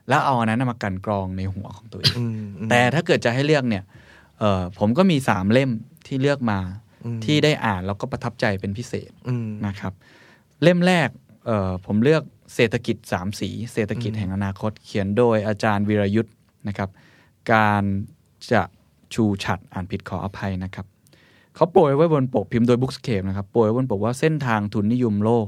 [0.10, 3.84] แล้วเอาอันนั้นมากลันกรองในหัวของตัวเองอืมอืมแต่ถ้าเกิดจะให้เลือกเนี่ย
[4.40, 5.72] เออผมก็มีสามเล่ม
[6.08, 6.60] ที่เลือกมา
[7.06, 9.94] อืมที่ได้อ่านแล้วก็ประทับใจเป็นพิเศษอืมนะครับ
[10.64, 11.10] เล่มแรก
[11.46, 12.24] เออผมเลือก
[12.56, 16.34] เศรษฐกิจสามสี เศรษฐกิจอืมแห่งอนาคต เขียนโดยอาจารย์วีรยุทธ์
[16.68, 16.90] นะครับ
[17.54, 17.84] การ
[18.52, 18.62] จะ
[19.14, 20.86] ชูฉัดอ่านผิดขออภัยนะครับ
[21.56, 25.48] เขาโปรยไว้บนปกพิมพ์โดย Bookscape นะครับโปรยไว้บนปกว่าเส้นทางทุนนิยมโลก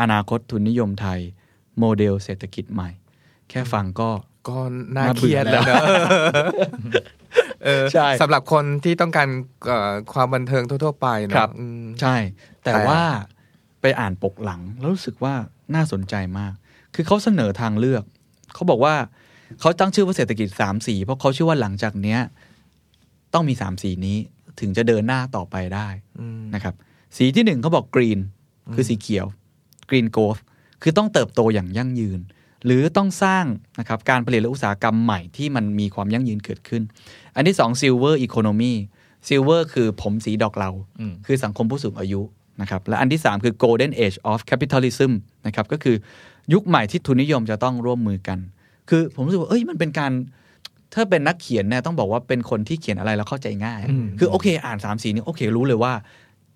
[0.00, 1.20] อนาคตทุนนิยมไทย
[1.78, 2.90] โมเดลเศรษฐกิจใหม่
[3.50, 4.10] แค่ฟังก็
[4.48, 4.58] ก็
[4.96, 5.84] น่าน่าเคเบื่รีอยดแล้วแล้วเนอะ
[7.64, 9.28] เออใช่สำหรับคนที่ต้องการ
[9.66, 12.16] เอ่อความบันเทิงทั่ว ๆ ไปเนอะครับอืมใช่
[12.62, 13.00] แต่แต่ว่า
[13.80, 15.34] ไปอ่านปกหลัง แล้วรู้สึกว่า
[15.74, 16.52] น่าสนใจมาก
[16.94, 18.04] คือเขาเสนอทางเลือก
[18.54, 18.94] เขาบอกว่า
[19.60, 22.20] เขาตั้งชื่อว่าเศรษฐกิจสามสีเพราะเขาเชื่อว่าหลังจากเนี้ย
[23.34, 24.16] ต้องมีสามสีนี้
[24.60, 26.74] ถึงจะเดินหน้าต่อไปได้อืมนะครับ
[27.16, 28.20] สีที่หนึ่งเขาบอก green
[28.74, 29.26] คือสีเขียว
[29.90, 30.38] green growth
[30.82, 32.20] คือต้องเติบโตอย่างยั่งยืน
[32.64, 33.44] หรือต้องสร้าง
[33.78, 36.82] นะครับการผลิตและอุตสาหกรรมใหม่ที่มันมีความยั่งยืนเกิดขึ้น
[37.36, 42.20] อันที่สอง silver economy silver คือผมสีดอกเลาอืมคือสังคมผู้สูงอายุ
[42.60, 45.12] นะครับและอันที่ 3 คือ golden age of capitalism
[45.46, 45.96] นะครับก็คือ
[46.52, 48.38] ยุคใหม่ที่ทุนนิยมจะต้องร่วมมือกัน
[48.88, 50.12] คือผมรู้สึกว่าเอ้ยมันเป็นการ
[50.94, 55.92] ถ้าเป็นนักเขียนเนี่ยต้องบอกว่าเป็นคนที่เขียนอะไรแล้วเข้าใจง่ายอืมคือโอเค อ่านสามสีนี้โอเครู้เลยว่า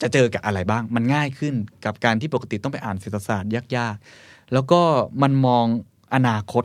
[0.03, 1.55] จะเจอกับอะไรบ้าง มันง่ายขึ้น
[1.85, 4.81] กับการที่ปกติต้องไปอ่านเศรษฐศาสตร์ยากๆ แล้วก็
[5.23, 5.67] มันมอง
[6.15, 6.65] อนาคต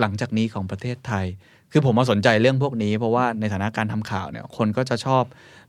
[0.00, 1.26] หลังจากนี้ของประเทศไทย
[1.72, 5.24] คือผมมาสนใจเรื่องพวกนี้ เพราะว่าในฐานะการทำข่าวเนี่ย คนก็จะชอบ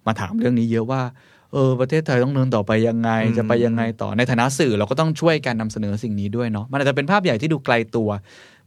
[0.06, 1.02] มาถามเรื่องนี้เยอะว่า
[1.54, 8.10] เออ ประเทศไทยต้องเดินต่อไปยังไง จะไปยังไงต่อ ในฐานะสื่อเราก็ต้องช่วยการนำเสนอสิ่งนี้ด้วยเนาะ มันอาจจะเป็นภาพใหญ่ที่ดูไกลตัว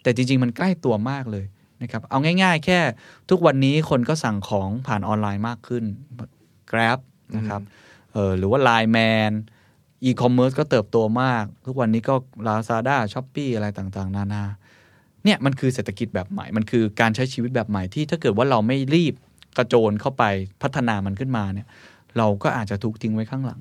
[0.02, 1.46] แต่จริง ๆ มันใกล้ตัวมากเลย
[1.82, 2.80] นะครับเอาง่าย ๆ แค่
[3.30, 5.84] ทุกวันนี้คนก็สั่งของผ่านออนไลน์มากขึ้น
[6.70, 6.98] Grab
[7.36, 7.60] นะครับ
[8.12, 9.33] เออหรือว่า Line Man
[10.05, 12.14] อีคอมเมิร์ซก็เติบโตมาก ทุกวันนี้ก็
[12.46, 14.44] Lazada s h o p e e อะไรต่างๆ นานา
[15.25, 19.14] เนี่ยมันคือเศรษฐกิจแบบใหม่ มันคือการใช้ชีวิตแบบใหม่ที่ถ้าเกิดว่าเราไม่รีบ
[19.59, 20.25] กระโจนเข้าไป
[20.62, 21.68] พัฒนามันขึ้นมาเนี่ย
[22.18, 23.61] เราก็อาจจะถูกทิ้งไว้ข้างหลัง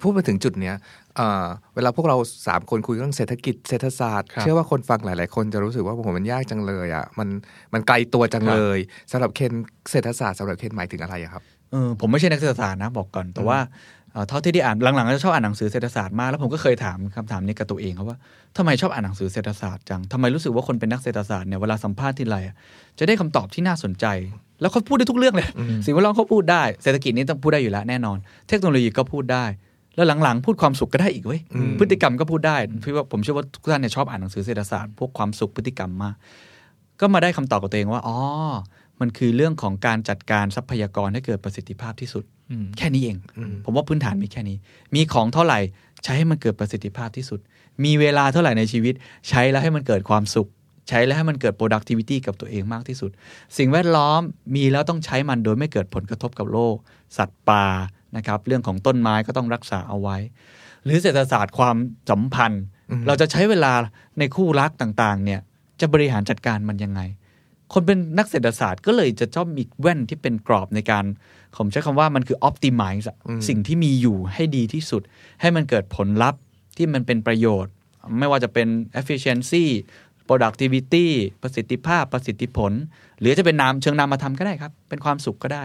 [0.00, 0.76] พูดมาถึงจุดเนี้ย
[1.16, 7.28] เอ่อเวลาพวกเราสามคนคุยเรื่องเศรษฐกิจเศรษฐศาสตร์ครับเชื่อว่าคนฟังหลาย ๆ คนจะรู้สึกว่าโอ้โหมันยากจังเลยอะมัน
[7.72, 8.78] มันไกลตัวจังเลย
[9.10, 9.52] สำหรับเคน
[9.90, 13.58] เศรษฐศาสตร์สำหรับเคนหมายถึงอะไรอะครับ เออผมไม่ใช่นักเศรษฐศาสตร์นะบอกก่อน แต่ว่า
[14.12, 18.18] เอ่อเท่าที่ได้อ่านหลังๆก็จะชอบอ่านหนังสือเศรษฐศาสตร์มากแล้วผมก็เคยถามคำถามนี้กับตัวเองครับว่า
[18.56, 22.54] ทำไมชอบอ่านหนังสือเศรษฐศาสตร์จังทำไมรู้สึกว่าคนเป็นนักเศรษฐศาสตร์เนี่ยเวลาสัมภาษณ์ทีไรอะ
[22.98, 24.06] จะได้คำตอบที่น่าสนใจ
[24.60, 25.48] แล้วเขาพูดได้ทุกเรื่องเลย
[25.84, 29.44] สิ่งแวดล้อมเขาพูดได้เศรษฐกิจนี้ต้องพูดได้อยู่แล้วแน่นอน เทคโนโลยีก็พูดได้
[29.94, 36.14] แล้วหลังๆ พูดความสุขก็ได้อีกเว้ยอืมพฤติกรรมก็พูดได้พี่ว่าผมเชื่อว่าทุกท่านเนี่ยชอบอ่านหนังสือเศรษฐศาสตร์พวกความสุขพฤติกรรมมาก
[37.00, 38.18] ก็มาได้คำตอบกับตัวเองว่าอ๋อ
[39.00, 44.56] มันคือเรื่องของการจัดการทรัพยากรให้เกิดประสิทธิภาพที่สุดอืมแค่นี้เองอืมผมว่าพื้นฐานมีแค่นี้
[44.94, 45.58] มีของเท่าไหร่
[46.04, 47.40] ใช้ให้มันเกิดประสิทธิภาพที่สุด
[47.84, 48.94] มีเวลาเท่าไหร่ในชีวิต
[49.28, 50.48] ใช้แล้วให้มันเกิดความสุข
[50.88, 53.10] ใช้แล้วให้มันเกิด productivity กับตัวเองมากที่สุด
[53.58, 54.20] สิ่งแวดล้อม
[54.54, 56.76] มีแล้วต้องใช้มันโดยไม่เกิดผลกระทบกับโลก
[57.16, 57.66] สัตว์ป่า
[58.16, 60.16] นะครับเรื่องของต้นไม้ก็ต้องรักษาเอาไว้
[60.84, 61.76] หรือเศรษฐศาสตร์ความ
[62.10, 62.64] สัมพันธ์
[63.06, 63.72] เราจะใช้เวลา
[64.18, 65.40] ในคู่รักต่างๆเนี่ย
[65.80, 67.00] จะบริหารจัดการมันยังไง
[67.72, 71.04] คนเป็นนักเศรษฐศาสตร์ก็เลยจะชอบมีแว่นที่เป็นกรอบในการ
[71.56, 75.02] ผมใช้คำว่ามันคือ optimize อะอืมสิ่งที่มีอยู่ให้ดีที่สุด
[75.40, 76.40] ให้มันเกิดผลลัพธ์
[76.76, 77.72] ที่มันเป็นประโยชน์
[78.18, 78.68] ไม่ว่าจะเป็น
[79.00, 79.64] efficiency
[80.28, 81.06] productivity
[81.42, 82.72] ประสิทธิภาพประสิทธิผล
[83.20, 85.62] หรือจะเป็นนามเชิงนามธรรมก็ได้ครับ เป็นความสุขก็ได้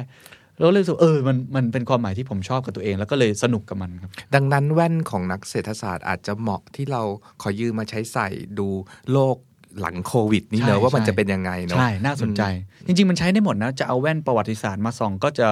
[0.59, 7.01] แล้วเลยรู้สึกเออมันมันเป็นความหมายที่ผมชอบกับตัวเอง แล้วก็เลยสนุกกับมันครับ ดังนั้นแว่นของนักเศรษฐศาสตร์อาจจะเหมาะที่เรา
[7.41, 8.27] ขอยืมมาใช้ใส่
[8.59, 8.67] ดู
[9.11, 9.37] โลก
[9.81, 12.41] หลังโควิด นี่เนใช่อะว่ามันใช่จะเป็นยังไงเนอะใช่ น่าสนใจ
[12.85, 15.47] จริง ๆ มันใช้ได้หมดนะ จะเอาแว่นประวัติศาสตร์มาส่องก็จะ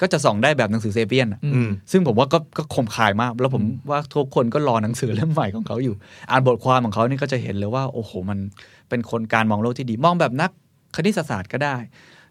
[0.00, 5.94] ก็จะส่องได้แบบหนังสือเซเปียนอะอืมซึ่งผมว่าก็ก็คมคายมาก แล้วผมว่าทุกคนก็รอหนังสือเล่มใหม่ของเขาอยู่
[6.30, 8.38] อ่านบทความของเขานี่ก็จะเห็นเลยว่า โอ้โห มัน
[8.88, 10.50] เป็นคนการมองโลกที่ดี มองแบบนัก
[10.96, 11.76] คณิตศาสตร์ก็ได้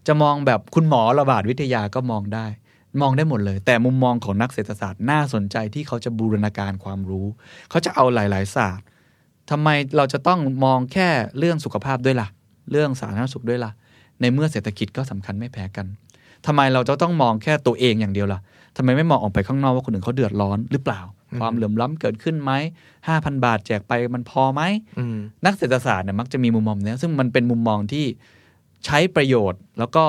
[0.07, 2.45] จะมองแบบคุณหมอระบาดวิทยาก็มองได้
[3.01, 7.27] มองได้หมดเลย แต่มุมมองของนักเศรษฐศาสตร์น่าสนใจที่เขาจะบูรณาการความรู้
[7.69, 8.85] เขาจะเอาหลาย ๆ ศาสตร์
[9.49, 11.07] ทำไมเราจะต้องมองแค่
[11.37, 12.27] เรื่องสุขภาพด้วยล่ะ
[12.71, 13.71] เรื่องสาธารณสุขด้วยล่ะ
[14.21, 15.85] ในเมื่อเศรษฐกิจก็สำคัญไม่แพ้กัน
[16.45, 18.39] ทำไมเราจะต้องมองแค่ตัวเองอย่างเดียวล่ะ
[18.77, 21.01] ทำไมไม่มองออกไปข้างนอกว่าคนอื่นเขาเดือดร้อนหรือเปล่า
[21.39, 22.51] ความเหลื่อมล้ำเกิดขึ้นไหม
[23.07, 24.61] ห้าพันบาทแจกไปมันพอไหม
[24.99, 28.05] อืมนักเศรษฐศาสตร์เนี่ยมักจะมีมุมมองเนี้ยซึ่งมันเป็นมุมมองที่
[28.85, 30.05] ใช้ประโยชน์แล้วก็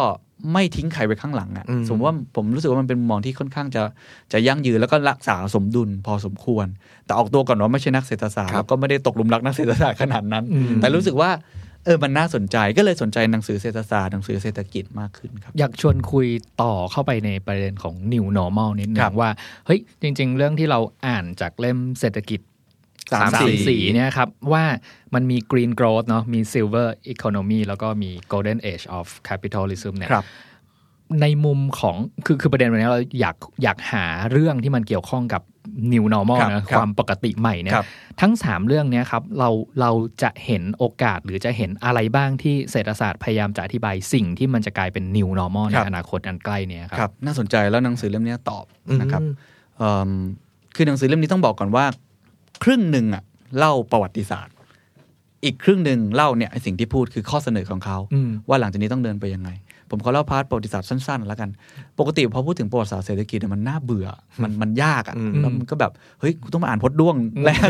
[0.52, 3.82] ไม่ทิ้งใครไว้ข้างหลังอะอืมสมมติว่าผมรู้สึกว่ามันเป็นมุมมองที่ค่อนข้างจะ
[4.32, 6.66] จะยั่งยืนแล้วก็รักษาสมดุลพอสมควร
[7.06, 11.30] แต่ออกตัวก่อนว่าไม่ใช่นักเศรษฐศาสตร์ครับแล้วก็ไม่ได้ตกหลุมรักนักเศรษฐศาสตร์ขนาดนั้นอืมแต่รู้สึกว่า
[11.84, 16.26] เออมันน่าสนใจก็เลยสนใจหนังสือเศรษฐศาสตร์หนังสือเศรษฐกิจมากขึ้นครับ อยากชวนคุย
[16.62, 19.30] ต่อเข้าไปในประเด็นของ new normal นิดนึครังบว่า
[19.66, 22.40] เฮ้ยจริง ๆ เรื่องที่เราอ่านจากเล่มเศรษฐกิจ
[23.12, 24.64] สามสามสีสีเนี่ยครับ ว่า
[25.14, 30.26] มันมี green growth เนาะมี silver economy แล้วก็มี golden age of capitalism เนี่ยครับ
[31.22, 35.42] ในมุมของคือคือประเด็นวันนี้เราอยากอยากหาเรื่องที่มันเกี่ยวข้องกับ
[35.92, 37.86] new normal ครับนะครับความปกติใหม่เนี่ยครับ
[38.20, 39.90] ทั้ง 3 เรื่องเนี้ยครับเราเรา
[40.22, 48.64] จะเห็นโอกาสหรือจะเห็นอะไรบ้างที่เศรษฐศาสตร์พยายามจะอธิบายสิ่งที่มันจะกลายเป็น new normal ในครับอนาคตอันใกล้เนี่ยคครัรับบน่าสนใจแล้วหนังสือเล่มนี้ตอบ
[49.00, 49.32] นะครับอืม
[49.78, 50.10] เอิ่ม
[50.76, 51.84] คือหนังสือเล่มนี้ต้องบอกก่อนว่า
[52.62, 53.22] ครึ่งหนึ่งอะ
[53.58, 54.54] เล่าประวัติศาสตร์
[55.44, 59.50] อีกครึ่งหนึ่งเล่าเนี่ยไอสิ่งที่พูดคือข้อเสนอของเขาอืมว่าหลังจากนี้ต้องเดินไปยังไง
[59.90, 61.50] ผมขอเล่าพาร์ทประวัติศาสตร์สั้นๆแล้วกัน
[61.98, 64.06] ปกติพอพูดถึงประวัติศาสตร์เศรษฐกิจอะมันน่าเบื่อ
[64.42, 67.68] มันมันยากอะอืมแล้วมันก็แบบเฮ้ยกูต้องมาอ่านพจน์ด้วงแรก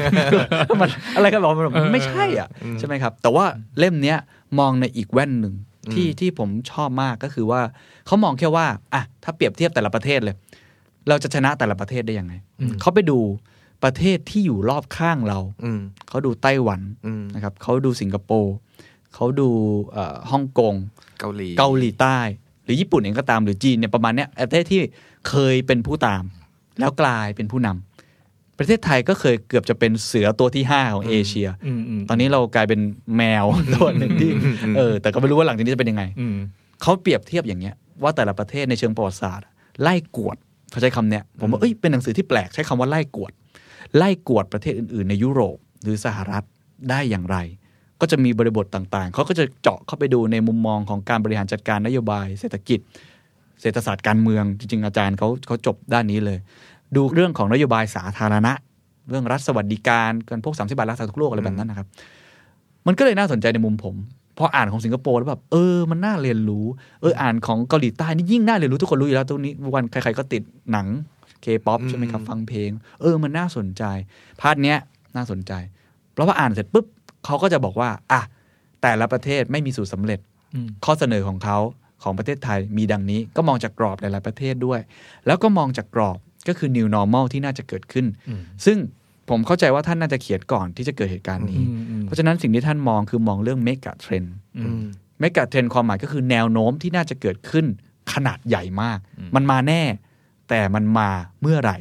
[0.80, 2.48] มันอะไรกันบอกมันแบบมันไม่ใช่อะ
[2.78, 3.44] ใช่ไหมครับ แต่ว่า
[3.78, 4.18] เล่มเนี้ย
[4.58, 5.54] มองในอีกแว่นหนึ่ง
[5.92, 7.60] ที่ที่ผมชอบมากก็คือว่า
[8.06, 10.36] เขามองแค่ว่าอะถ้าเปรียบเทียบแต่ละประเทศเลย
[11.08, 13.18] เราจะชนะแต่ละประเทศได้ยังไงอืมเขาไปดู
[13.84, 18.54] ประเทศที่อยู่รอบข้างเราอืมเขาดูไต้หวันอืมนะครับเขาดูสิงคโปร์
[19.14, 19.48] เขาดู
[19.92, 20.74] เอ่อฮ่องกง
[21.20, 22.18] เกาหลีเกาหลีใต้
[22.64, 24.80] หรือญี่ปุ่นเองก็ตามหรือจีนเนี่ยประมาณเนี้ยประเทศที่
[25.28, 26.22] เคยเป็นผู้ตาม
[26.80, 32.80] แล้วกลายเป็นผู้นำประเทศไทยก็เคยเกือบจะเป็นเสือตัวที่5ของเอเชียอืมอืมตอนนี้เรากลายเป็น
[33.16, 34.30] แมวตัวหนึ่งที่
[34.76, 36.36] เออแต่ก็ไม่รู้ว่าหลังจากนี้จะเป็นยังไงอืม
[36.82, 39.46] เขาเปรียบเทียบอย่างเงี้ยว่าแต่ละประเทศในเชิงประวัติศาสตร์
[39.82, 40.36] ไล่กวด
[40.70, 43.32] เขาใช้คำเนี้ยผมว่าเอ้ยเป็นหนังสือที่แปลกใช้คำว่าไล่กวด
[43.96, 46.44] ไล่กวดประเทศอื่นๆ ในยุโรปหรือสหรัฐ
[46.90, 47.36] ได้อย่างไร
[48.00, 52.80] ก็จะมีบริบทต่างๆ เขาก็จะเจาะเข้าไปดูในมุมมองของการบริหารจัดการนโยบาย เศรษฐกิจ
[53.60, 56.38] เศรษฐศาสตร์การเมือง จริงๆ อาจารย์เขาเขาจบด้านนี้เลย
[56.96, 58.52] ดูเรื่องของนโยบายสาธารณะ
[59.08, 61.86] เรื่องรัฐสวัสดิการการพวกสามสิบบาทรักษาทุกโรคอะไรแบบนั้นนะครับ
[62.86, 63.94] มันก็เลยน่าสนใจในมุมผม
[64.38, 66.64] พออ่านของสิงคโปร์แล้วแบบเออมันน่าเรียนรู้
[67.00, 70.86] เอออ่านของเกาหลีใต้นี่ยิ่งน่าเรียนรู้ทุกคนรู้อยู่แล้วตรงนี้วันใครๆก็ติดหนัง
[71.42, 72.70] เคป๊อปใช่ไหมครับ ฟังเพลง
[73.00, 73.82] เออ มันน่าสนใจ
[74.40, 74.78] part เนี้ย
[75.16, 75.52] น่าสนใจ
[76.12, 76.86] เพราะว่าอ่านเสร็จปุ๊บ
[77.24, 78.20] เขาก็จะบอกว่า อะ
[78.82, 80.20] แต่ละประเทศไม่มีสูตรสำเร็จ
[80.54, 81.58] อืมข้อเสนอของเขา
[82.02, 84.80] ของประเทศไทยมีดังนี้ ก็มองจากกรอบหลายๆประเทศด้วย
[85.26, 88.78] แล้วก็มองจากกรอบก็คือ new normal ที่น่าจะเกิดขึ้นอืมซึ่ง
[89.28, 94.24] ผมเข้าใจว่าท่านน่าจะเขียนก่อนที่จะเกิดเหตุการณ์นี้อืมอืมเพราะฉะนั้นสิ่งที่ท่านมองคือมองเรื่องเมกะเทรน
[94.58, 94.84] อืม
[95.20, 97.66] เมกะเทรนความหมายก็คือแนวโน้มที่น่าจะเกิดขึ้น
[98.12, 99.82] ขนาดใหญ่มากอืมมันมาแน่
[100.48, 101.08] แต่มันมา
[101.42, 101.78] เมื่อไหร่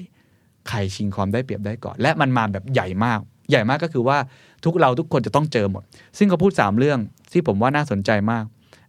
[0.69, 4.17] ใครชิงความได้เปรียบได้ก่อน และมันมาแบบใหญ่มาก ใหญ่มากก็คือว่า
[4.65, 5.83] ทุกเราทุกคนจะต้องเจอหมด
[6.17, 6.99] ซึ่งเขาพูด 3 เรื่อง
[7.31, 8.43] ที่ผมว่าน่าสนใจมาก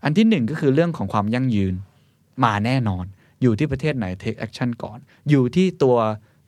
[0.05, 1.75] อันที่หนึ่งก็คือเรื่องของความยั่งยืน
[2.45, 3.05] มาแน่นอน
[3.43, 4.99] อยู่ที่ประเทศไหน take action ก่อน
[5.31, 5.97] อยู่ที่ตัว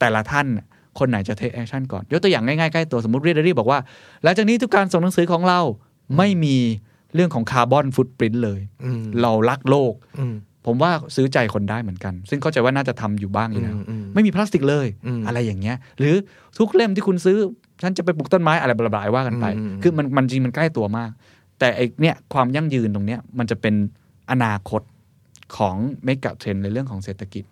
[0.01, 0.67] แต่ละท่านน่ะ
[0.99, 3.79] คนไหนจะ take action ก่อน ยกตัวอย่างง่ายๆใกล้ตัวสมมติเรียดรี่บอกว่า
[4.23, 5.61] หลังจากนี้ทุกการส่งหนังสือของเรา
[6.19, 6.57] ไม่มี
[7.15, 10.35] เรื่องของคาร์บอนฟุตปรินต์เลยอืมเรารักโลกอืม
[10.67, 16.15] ผมว่าซื้อใจคนได้เหมือนกัน ซึ่งเข้าใจว่าน่าจะทำอยู่บ้างอยู่แล้วอืมอืมไม่มีพลาสติกเลยอืมอะไรอย่างเงี้ย หรือ
[16.59, 17.37] ทุกเล่มที่คุณซื้อ
[17.83, 21.11] ฉันจะไปปลูกต้นไม้อะไรบลาๆว่ากันไปอืมคือมันมันจริงมันใกล้ตัวมาก
[21.59, 23.75] แต่ไอเนี้ยความยั่งยืนตรงเนี้ยมันจะเป็น
[24.31, 24.83] อนาคต
[25.57, 27.45] ของเมกะเทรนในเรื่องของเศรษฐกิจ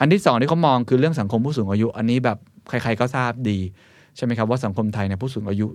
[0.00, 3.58] อันที่สองที่เขามองคือเรื่องสังคมผู้สูงอายุ อันนี้แบบใครๆก็ทราบดี
[4.16, 5.66] ใช่ไหมครับว่าสังคมไทยเนี่ยผู้สูงอายุ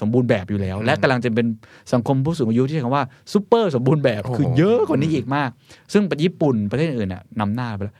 [0.00, 1.46] สมบูรณ์แบบอยู่แล้ว และกำลังจะเป็น
[1.92, 5.50] สังคมผู้สูงอายุที่ใช้คำว่าซูเปอร์สมบูรณ์แบบโอ้โหคือเยอะกว่านี้อีกมาก
[5.92, 7.96] ซึ่งประเทศญี่ปุ่นประเทศอื่นน่ะนำหน้าไปแล้ว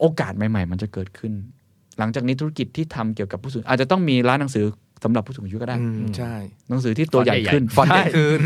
[0.00, 1.32] โอกาสใหม่ ๆ มันจะเกิดขึ้น
[1.98, 4.64] หลังจากนี้ธุรกิจที่ทำเกี่ยวกับผู้สูงอาจจะต้องมีร้านหนังสือ
[5.04, 6.34] สำหรับผู้สูงอายุก็ได้อืมใช่
[6.70, 8.40] หนังสือที่ตัวใหญ่ขึ้นฟอนต์ใหญ่ใช่ขึ้น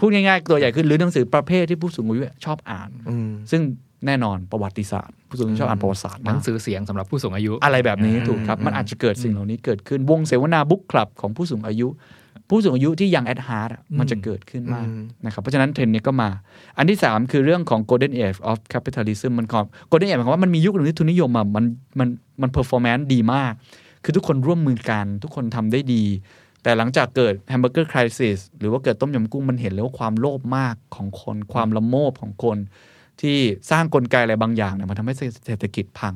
[0.00, 3.62] พูดง่ายๆตัวใหญ่ขึ้นหรือหนังสือประเภทที่ผู้สูงอายุชอบอ่านอืมซึ่ง
[4.06, 11.88] แน่นอนประวัติศาสตร์ผู้สูงอายุชอบอ่านประวัติศาสตร์มากหนังสือเสียงสำหรับผู้สูงอายุอะไรแบบนี้ถูกครับอืมมันอาจจะเกิดสิ่งเหล่านี้เกิดขึ้นวงเสวนา book club ของผู้สูงอายุ
[12.54, 14.86] ผู้สูงอายุที่ young at heart มันจะเกิดขึ้นมาก
[15.24, 16.30] นะครับเพราะฉะนั้นเทรนด์นี้ก็มา
[16.78, 19.58] อันที่ 3 คือเรื่องของ golden age of capitalism มันก็
[19.90, 21.64] golden age หมายความว่ามันมียุคหนึ่งที่ทุนนิยมอะมัน
[21.98, 22.08] มัน
[22.42, 23.52] มัน performance ดีมาก
[24.04, 26.04] คือทุกคนร่วมมือกัน ทุกคนทำได้ดี
[26.62, 32.58] แต่หลังจากเกิด hamburger crisis หรือว่าเกิดต้มยำกุ้งมันเห็นเลยว่าความโลภมากของคนความละโมบของคน
[33.20, 33.38] ที่
[33.70, 35.14] สร้างกลไกอะไรบางอย่างเนี่ยมันทำให้
[35.46, 36.14] เศรษฐกิจพัง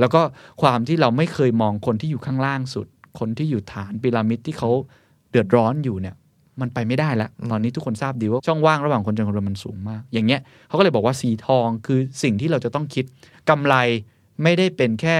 [0.00, 0.20] แล้วก็
[0.62, 2.86] ความที่เราไม่เคยมองคนที่อยู่ข้างล่างสุด
[3.18, 4.70] คนที่อยู่ฐานพีระมิดที่เขา
[5.30, 6.14] เดือดร้อนอยู่เนี่ย
[6.60, 13.04] มันไปไม่ได้แล้ว ตอนนี้ทุกคนทราบดีว่าช่องว่างระหว่างคนจนคนรวยมันสูงมาก อย่างเงี้ยเขาก็เลยบอกว่าสีทองคือสิ่งที่เราจะต้องคิด
[13.48, 13.74] กำไร
[14.42, 15.16] ไม่ได้เป็นแค่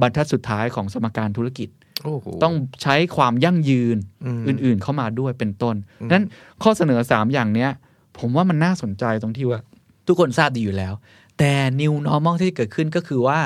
[0.00, 1.68] บรรทัดสุดท้ายของสมการธุรกิจ
[2.04, 3.96] โอ้โหต้องใช้ความยั่งยืน
[4.44, 6.24] มอื่น ๆ เข้ามาด้วยเป็นต้นอืมนั้น
[6.62, 7.70] ข้อเสนอ 3 อย่างเนี้ย
[8.18, 9.60] ผมว่ามันน่าสนใจตรงที่ว่า
[10.06, 10.94] ทุกคนทราบดีอยู่แล้ว
[11.38, 13.40] แต่ new normal ที่เกิดขึ้นก็คือว่า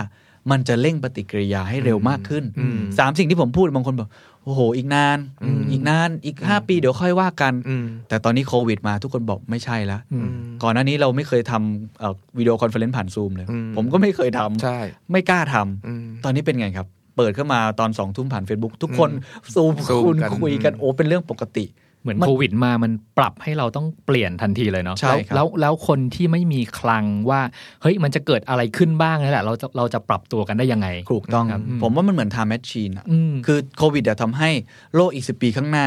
[0.50, 4.08] มันจะเร่งปฏิกิริยาให้เร็วมากขึ้นอืมสามสิ่งที่ผมพูดบางคนบอก
[4.44, 10.28] โอ้โห อีกนานอืมอีกนานอีก5ปีเดี๋ยวค่อยว่ากันอืมแต่ตอนนี้โควิดมาทุกคนบอกไม่ใช่แล้วอืม
[10.62, 14.78] ก่อนหน้านี้เราไม่เคยทำเอ่อ video conference ผ่านซูมเลยอืมผมก็ไม่เคยทำใช่
[15.12, 19.10] ไม่กล้าทำอืมตอนนี้เป็นไงครับ เปิดเข้ามาตอนสองทุ่มผ่าน Facebook ทุกคน
[19.54, 21.64] Zoom Zoom คุยกันคุยกันอืมโอ้เป็นเรื่องปกติ
[22.02, 27.40] เหมือนมันโควิดมามันปรับให้เราต้องเปลี่ยนทันทีเลยเนาะใช่ครับแล้วแล้วคนที่ไม่มีคลังว่า
[27.82, 34.50] เฮ้ยมันจะเกิดอะไรขึ้นบ้างนี่แหละเราจะเราจะปรับตัวกันได้ยังไงถูกต้องครับอืมผมว่ามันเหมือน time machine อะอืมคือโควิดอะทำให้
[34.94, 35.86] โลกอีกสิบปีข้างหน้า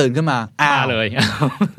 [0.00, 1.06] ตื่นขึ้นมาอ้าวมาเลย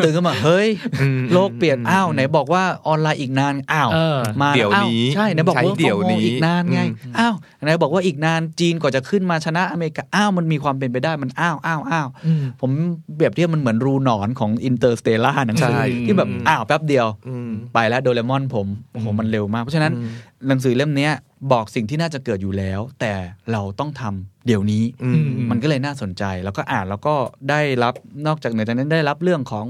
[0.03, 0.67] ตื่นขึ้นมาเฮ้ย
[1.01, 7.33] อืมโลกเปลี่ยนอ้าวไหนบอกว่าออนไลน์อีกนานอ้าวเออมาเดี๋ยวอ้านี้ใช่ไหนบอกใช้ว่าเดี๋ยวนี้อีกนานไงอืมอ้าว
[7.65, 12.71] ไหนบอกว่าอีกนานจีนกว่าจะขึ้นมาชนะอเมริกาอ้าวมันมีความเป็นไปได้มันอ้าวอ้าวอ้าวอืมผม
[13.15, 20.09] เปรียบเทียบมันเหมือนรูหนอนของ Interstellar หนังสือใช่ที่แบบอืมอ้าวแป๊บเดียวอืมไปแล้วโดเรมอนผมโอ้โหมันเร็วมากเพราะฉะนั้นอืม
[20.47, 21.13] หนังสือเล่มเนี้ย
[21.51, 23.13] บอกสิ่งที่น่าจะเกิดอยู่แล้ว แต่
[23.51, 27.15] เราต้องทำเดี๋ยวนี้อืมมันก็เลยน่าสนใจ แล้วก็อ่านแล้วก็
[27.49, 27.93] ได้รับ
[28.27, 29.65] นอกจากเหนือจากนั้นได้รับเรื่องของ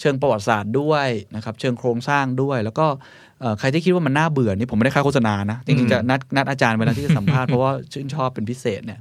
[0.00, 2.86] เชิงประวัติศาสตร์ด้วยนะครับเชิงโครงสร้างด้วย แล้วก็
[3.40, 8.98] เอ่อใครที่คิดว่ามันน่าเบื่อนี่ผมไม่ได้ค่าโฆษณานะจริงๆจะนัดนัดอาจารย์ไปแล้วที่จะสัมภาษณ์เพราะว่าชื่นชอบเป็นพิเศษเนี่ย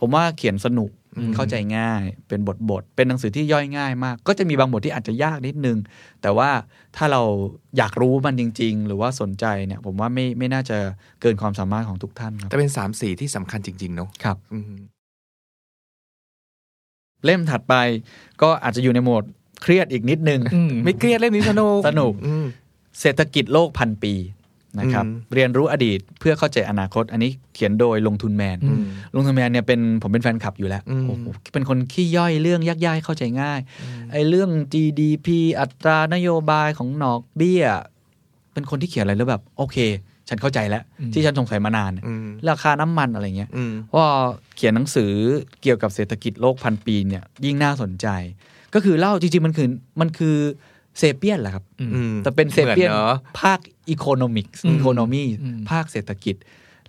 [0.00, 0.90] ผมว่าเขียนสนุก
[1.34, 5.78] เข้าใจง่ายเป็นบทบทๆเป็นหนังสือที่ย่อยง่ายมาก ก็จะมีบางบทที่อาจจะยากนิดนึง
[6.22, 6.50] แต่ว่า
[6.96, 7.22] ถ้าเรา
[7.76, 10.78] อยากรู้มันจริง ๆ หรือว่าสนใจเนี่ย ผมว่าไม่ไม่น่าจะ
[11.20, 14.74] เกินความสามารถของทุกท่านครับแต่เป็นสามสีที่สำคัญจริง ๆ เนอะครับอืม
[17.24, 17.74] เล่มถัดไป
[18.42, 19.24] ก็อาจจะอยู่ในโหมด
[19.62, 22.46] เครียดอีกนิดนึงอืมไม่เครียดเล่มนี้สนุกสนุกอืม
[23.00, 24.14] เศรษฐกิจโลกพันปี
[24.78, 28.82] นะครับอืมเรียนรู้อดีตเพื่อเข้าใจอนาคต อันนี้เขียนโดยลงทุนแมนอืม
[29.14, 33.60] ลงทุนแมนเนี่ยเป็นผมเป็นแฟนคลับอยู่แล้วอืมโอ้โหเป็นคนขี้ย่อยเรื่องยากๆเข้าใจง่าย
[34.12, 35.28] ไอ้เรื่อง GDP
[35.60, 37.66] อัตรานโยบายของหนอกเบี้ย
[38.52, 39.78] เป็นคนที่เขียนอะไรแล้วแบบ โอเค
[40.28, 44.06] ฉันเข้าใจแล้วอืมที่ฉันสงสัยมานานเนี่ยอืมราคาน้ำมันอะไรเงี้ยอืมว่า
[44.56, 45.12] เขียนหนังสือ
[45.62, 48.06] เกี่ยวกับเศรษฐกิจโลกพันปีเนี่ยยิ่งน่าสนใจ
[48.74, 49.68] ก็คือเล่าจริงๆมันคือ
[50.00, 50.36] มันคือ
[50.98, 53.58] Sapiens แหละครับอืมแต่เป็น Sapiens หมือเนอะภาค
[53.90, 56.36] economics อืม economy อืมภาคเศรษฐกิจ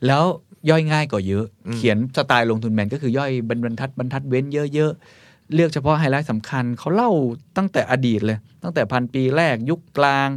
[0.07, 0.23] แล้ว
[0.69, 7.12] ย่อยง่ายกว่าเยอะอืมเขียนสไตล์ลงทุนแมนก็คือย่อยบรรทัดบรรทัดเว้นเยอะๆ เลือกเฉพาะไฮไลท์สำคัญเขาเล่า
[7.57, 10.29] ตั้งแต่อดีตเลย ตั้งแต่พันปีแรกยุคกลาง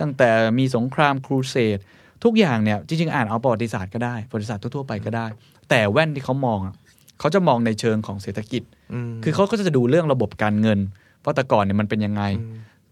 [0.00, 1.78] ตั้งแต่มีสงครามครูเสด
[2.24, 5.26] ทุกอย่างเนี่ยจริงๆ อ่านเอาประวัติศาสตร์ก็ได้ประวัติศาสตร์ทั่วๆไปก็ได้
[5.70, 6.74] แต่แว่นที่เขามองอะ
[7.20, 8.62] เขาจะมองในเชิงของเศรษฐกิจ
[9.10, 10.78] มคือเขาก็จะดูเรื่องระบบการเงิน
[11.24, 12.22] ว่าแต่ก่อนเนี่ยมันเป็นยังไง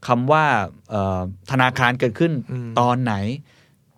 [0.07, 0.45] คำว่า
[0.91, 3.15] เอ่อธนาคารเกิดขึ้นอืมตอนไหน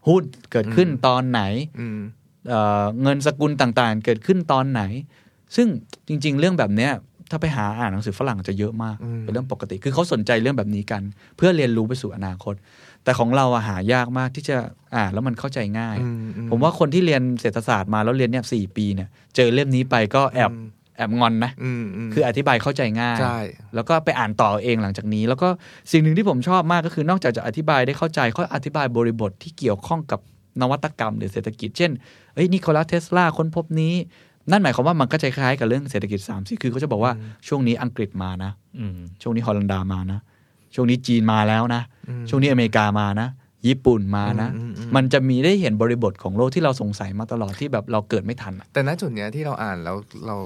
[0.08, 1.42] หุ้นเกิดขึ้นตอนไหน
[1.80, 2.00] อืม
[2.48, 4.82] เอ่อเงินสกุลต่างๆ เกิดขึ้นตอนไหน
[5.56, 5.68] ซึ่ง
[6.08, 6.92] จริง ๆ เรื่องแบบเนี้ย
[7.30, 11.02] ถ้าไปหาอ่านหนังสือฝรั่งจะเยอะมากอืมเป็นเรื่องปกติ คือเขาสนใจเรื่องแบบนี้กัน
[11.36, 12.54] เพื่อเรียนรู้ไปสู่อนาคต
[13.04, 14.56] แต่ของเราอะหายากมากที่จะ
[14.96, 23.38] อ่านแล้วมันเข้าใจง่ายอือืผมว่าคนที่เรียนเศรษฐศาสตร์มาแล้วเรียนเนี่ยสี่ปีเนี่ย เจอเล่มนี้ไปก็แอบอืม แอบงอนนะอืมมคืออธิบายเข้าใจง่ายใช่
[23.74, 25.48] แล้วก็ไปอ่านต่อเองหลังจากนี้ แล้วก็
[25.92, 30.20] สิ่งหนึ่งที่ผมชอบมากก็คือนอกจากจะอธิบายได้เข้าใจเขาอธิบายบริบทที่เกี่ยวข้องกับ
[30.60, 31.90] นวัตกรรมหรือเศรษฐกิจ เช่น
[32.34, 33.94] เอ้ยนิโคลัสเทสลาค้นพบนี้
[34.50, 37.12] นั่นหมายความว่ามันก็จะคล้ายกับเรื่องเศรษฐกิจ3ามสี่คือเขาจะบอกว่า
[37.48, 40.20] ช่วงนี้อังกฤษมานะอืมช่วงนี้ฮอลันดามานะ
[40.74, 41.82] ช่วงนี้จีนมาแล้วนะ
[42.28, 43.28] ช่วงนี้อเมริกามานะ
[43.66, 50.36] ญี่ปุ่นมานะอืมอืมอืมมันจะมีได้เห็นบริบทของโลกที่เราสงสัยมาตลอดที่แบบเราเกิดไม่ทันอะแต่ณจุดเนี้ยที่เราอ่านแล้วเรา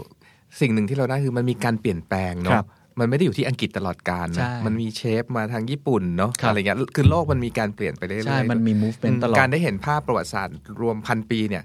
[0.60, 2.66] สิ่งหนึ่งที่เราได้คือมันมีการเปลี่ยนแปลงครัเนาะบ
[2.98, 11.64] มันไม่ได้อยู่ที่อังกฤษตลอดกาลใช่นะ มันมีเชฟมาทางญี่ปุ่นเนาะครับอะไรเงี้ย คือโลกมันมีการเปลี่ยนไปเรื่อยๆใช่ มันมี movement ตลอด การได้เห็นภาพประวัติศาสตร์รวมพันปีเนี่ย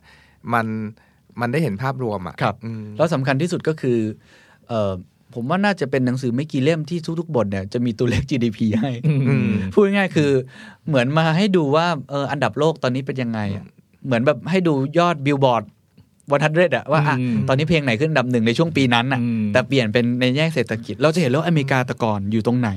[0.54, 0.65] มัน
[1.41, 4.00] มันได้เห็นภาพรวมอะ ครับอืมแล้วสำคัญที่สุดก็คือ
[4.67, 4.91] เออ
[5.34, 8.91] ผมว่าน่าจะเป็นหนังสือไม่กี่เล่มที่ทุกๆบทเนี่ยจะมีตัวเลข GDP ให้
[9.28, 10.32] อืมพูดง่ายๆคือ
[10.88, 13.65] เหมือนมาให้ดูว่าเอออันดับโลกตอนนี้เป็นยังไงอะ
[14.06, 15.63] เหมือนแบบให้ดูยอดบิลบอร์ด
[16.31, 17.15] วันทัดเรดอะว่าอะ
[17.47, 19.21] ตอนนี้เพลงไหนขึ้นดับหนึ่งในช่วงปีนั้นอะ
[19.53, 22.69] แต่เปลี่ยนเป็นในแง่เศรษฐกิจ เราจะเห็นแล้วอเมริกาต่ก่อนอยู่ตรงไหน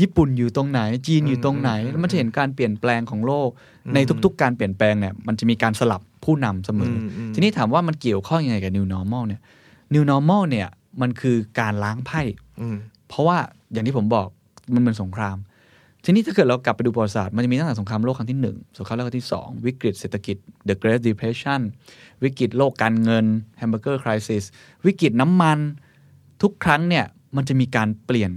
[0.00, 3.48] ญี่ปุ่นอยู่ตรงไหน จีนอยู่ตรงไหนมแล้วมันจะเห็นการเปลี่ยนแปลงของโลก
[3.94, 6.94] ในทุกๆ การเปลี่ยนแปลงเนี่ยมันจะมีการสลับผู้นำเสมอ
[7.34, 9.40] ทีนี้ถามว่ามันเกี่ยวข้องยังไงกับ new normal เนี่ย
[9.94, 10.68] new normal เนี่ย
[11.00, 12.20] มันคือการล้างไพ่
[13.08, 13.38] เพราะว่า
[13.72, 14.28] อย่างที่ผมบอก
[14.74, 15.36] มันเป็นสงคราม
[16.04, 20.36] ทีนี้ถ้าเกิดเรากลับไปดูประวัติศาสตร์มันจะมีตั้งแต่สงครามโลกครั้งที่หนึ่งสงครามโลกครั้งที่สองวิกฤตเศรษฐกิจ
[20.68, 21.60] the Great Depression
[22.22, 23.24] วิกฤตโลกการเงิน
[23.60, 24.44] Hamburger Crisis
[24.86, 25.58] วิกฤตน้ำมัน
[26.42, 27.04] ทุกครั้งเนี่ย
[27.36, 28.30] มันจะมีการเปลี่ยน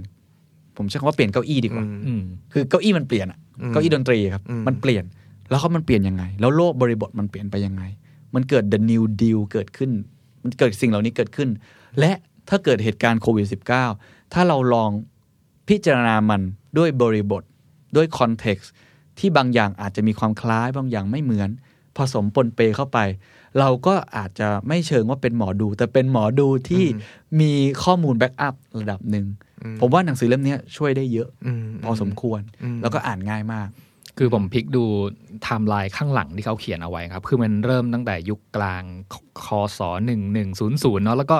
[0.76, 5.04] ผมใช้คำว่าเปลี่ยนเก้าอี้ดีกว่าอืมอืมคือเก้าอี้มันเปลี่ยนอะอืมเก้าอี้ดนตรีครับอืมมันเปลี่ยน
[5.50, 7.82] แล้วเขามันเปลี่ยนยังไง แล้วโลกบริบทมันเปลี่ยนไปยังไง
[8.34, 9.90] มันเกิด the new deal เกิดขึ้น
[10.42, 11.48] มันเกิดสิ่งเหล่านี้เกิดขึ้น
[11.98, 12.12] และ
[12.48, 13.46] ถ้าเกิดเหตุการณ์โควิด
[13.90, 14.90] -19 ถ้าเราลอง
[15.68, 16.40] พิจารณามัน
[16.78, 17.42] ด้วยบริบท
[17.96, 18.70] ด้วยคอนเท็กซ์
[19.18, 21.50] ที่บางอย่างอาจจะมีความคล้ายบางอย่างไม่เหมือน
[21.96, 22.98] ผสมปนเปเข้าไป
[23.58, 26.84] เราก็อาจจะไม่เชิงว่าเป็นหมอดู แต่เป็นหมอดูที่
[27.40, 27.52] มี
[27.84, 29.26] ข้อมูล backup ระดับหนึ่ง
[29.80, 33.68] ผมว่าหนังสือเล่มเนี้ยช่วยได้เยอะอืมพอสมควรอืมแล้วก็อ่านง่ายมาก
[34.18, 34.84] คือผมพลิกดู
[35.42, 38.82] ไทม์ไลน์ข้างหลังที่เขาเขียนเอาไว้ครับ คือมันเริ่มตั้งแต่ยุคกลาง
[39.44, 39.46] ค
[39.78, 41.38] ศหนึ่งหนึ่งศูนย์ศูนย์เนาะแล้วก็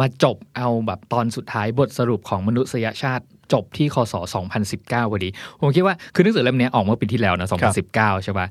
[0.00, 4.14] มาจบเอาแบบตอนสุดท้ายบทสรุปของมนุษยชาติ จบที่คศ
[4.62, 5.28] 2019พอดี
[5.60, 7.48] ผมคิดว่าคือหนังสือเล่มเนี้ยออกเมื่อปีที่แล้วนะ
[7.86, 8.48] 2019 ใช่ปะ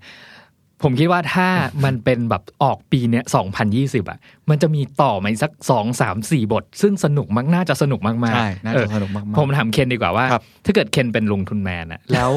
[0.83, 1.47] ผมคิดว่าถ้า
[1.85, 3.23] มันเป็นแบบออกปีเนี้ย
[3.67, 12.31] 2020 อะ มันจะมีต่อมาอีกสักสองสามสี่บท ซึ่งสนุกมากน่าจะสนุกมากๆใช่น่าจะเออสนุกมากๆผมถามเคนดีกว่าว่าครับถ้าเกิดเคนเป็นลงทุนแมนอะแล้ว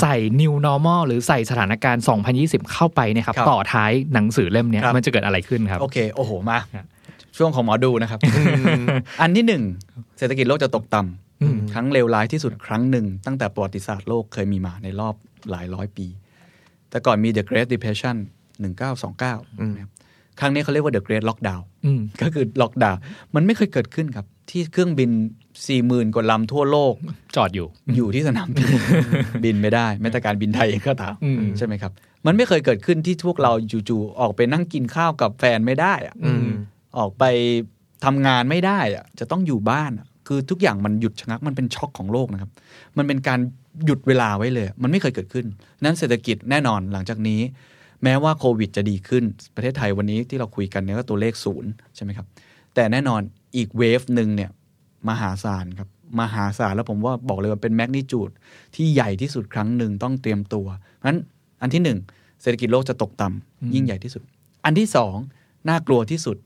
[0.00, 2.04] ใส่ new normal หรือใส่สถานการณ์
[2.38, 6.86] 2020 เข้าไปเนี่ยครับครับต่อท้ายหนังสือเล่มเนี้ยครับมันจะเกิดอะไรขึ้นครับ โอเค โอ้โห มาครับ
[7.36, 8.20] ช่วงของหมอดูนะครับ
[9.20, 9.62] อันที่หนึ่ง
[10.18, 11.27] เศรษฐกิจโลกจะตกต่อืมำ
[11.72, 15.14] ครั้งเลวร้ายที่สุดครั้งหนึ่ง ตั้งแต่ประวัติศาสตร์โลกเคยมีมาในรอบ
[15.50, 16.06] หลายร้อยปี
[16.90, 18.16] แต่ก่อนมี The Great Depression
[18.58, 19.90] 1929นะครับ
[20.40, 23.00] ครั้งนี้เขาเรียกว่า the great lockdown อืมก็คือล็อกดาวน์
[23.34, 25.10] มันไม่เคยเกิดขึ้นครับ ที่เครื่องบิน
[25.56, 26.94] 4 0,000กว่าลำทั่วโลก
[27.36, 28.68] จอดอยู่อยู่ที่สนามบิน
[29.44, 31.92] บินไม่ได้แม้แต่การบินไทยเองก็ตามอืมใช่ไหมครับ
[32.26, 33.52] มันไม่เคยเกิดขึ้นที่พวกเรา
[33.88, 36.46] จู่ๆออกไปนั่งกินข้าวกับแฟนไม่ได้อะอืม
[36.98, 37.24] ออกไป
[38.04, 42.50] ทำงานไม่ได้อะจะต้องอยู่บ้านอะ คือทุกอย่างมันหยุดชะงักมันเป็นช็อกของโลกนะครับ
[42.98, 43.40] มันเป็นการ
[43.84, 45.46] หยุดเวลาไว้เลย มันไม่เคยเกิดขึ้น
[45.84, 47.40] นั้นเศรษฐกิจแน่นอนหลังจากนี้
[48.02, 49.24] แม้ว่าโควิดจะดีขึ้น
[49.54, 52.26] ประเทศไทยวันนี้ที่เราคุยกันเนี่ยก็ตัวเลขศูนย์ใช่ไหมครับ
[52.74, 53.20] แต่แน่นอน
[53.56, 54.50] อีกเวฟหนึ่งเนี่ย
[55.08, 55.88] มหาศาลครับ
[56.20, 58.30] มหาศาลแล้วผมว่าบอกเลยว่าเป็นแมกนิจูด
[58.74, 61.18] ที่ใหญ่ที่สุดครั้งหนึ่งต้องเตรียมตัวเพราะฉะนั้น
[61.62, 61.98] อันที่หนึ่ง
[62.42, 64.22] เศรษฐกิจโลกจะตกต่ำยิ่งใหญ่ที่สุด
[64.64, 65.16] อันที่สอง
[65.68, 66.36] น่ากลัวที่สุด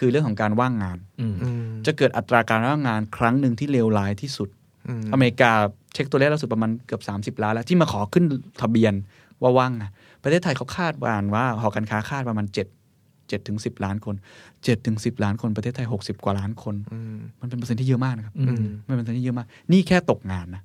[0.00, 4.48] คือเรื่องของการว่างงานอืมอืมจะเกิดอัตราการว่างงานครั้งหนึ่งที่เลวร้ายที่สุด
[4.88, 5.52] อืมอเมริกา
[5.94, 8.24] เช็คตัวเลขล่าสุดประมาณเกือบ 30 ล้านแล้วที่มาขอขึ้น
[8.62, 8.94] ทะเบียน
[9.42, 9.90] ว่าว่างงาน
[10.22, 12.56] ประเทศไทยเขาคาดการณ์ว่าหอการค้าคาดประมาณ7
[13.30, 14.14] 7ถึง10 ล้านคน
[14.50, 20.62] 7ถึง10 ล้านคนประเทศไทย 60 กว่าล้านคนอืมมันเป็นเปอร์เซ็นต์ที่เยอะมากนะครับอืมมันเป็นเปอร์เซ็นต์ที่เยอะมาก นี่แค่ตกงานนะ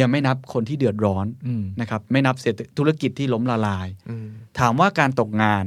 [0.00, 4.26] ยังไม่นับคนที่เดือดร้อนอืมนะครับ ไม่นับเศรษฐธุรกิจที่ล้มละลายอืม
[4.58, 5.64] ถามว่าการตกงาน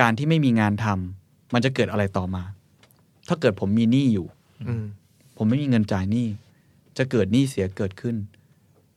[0.00, 2.42] การที่ไม่มีงานทำ มันจะเกิดอะไรต่อมา
[3.28, 4.26] ถ้าเกิดผมมีหนี้อยู่
[4.68, 4.84] อืม
[5.36, 6.26] ผมไม่มีเงินจ่ายหนี้
[6.98, 8.16] จะเกิดหนี้เสียเกิดขึ้น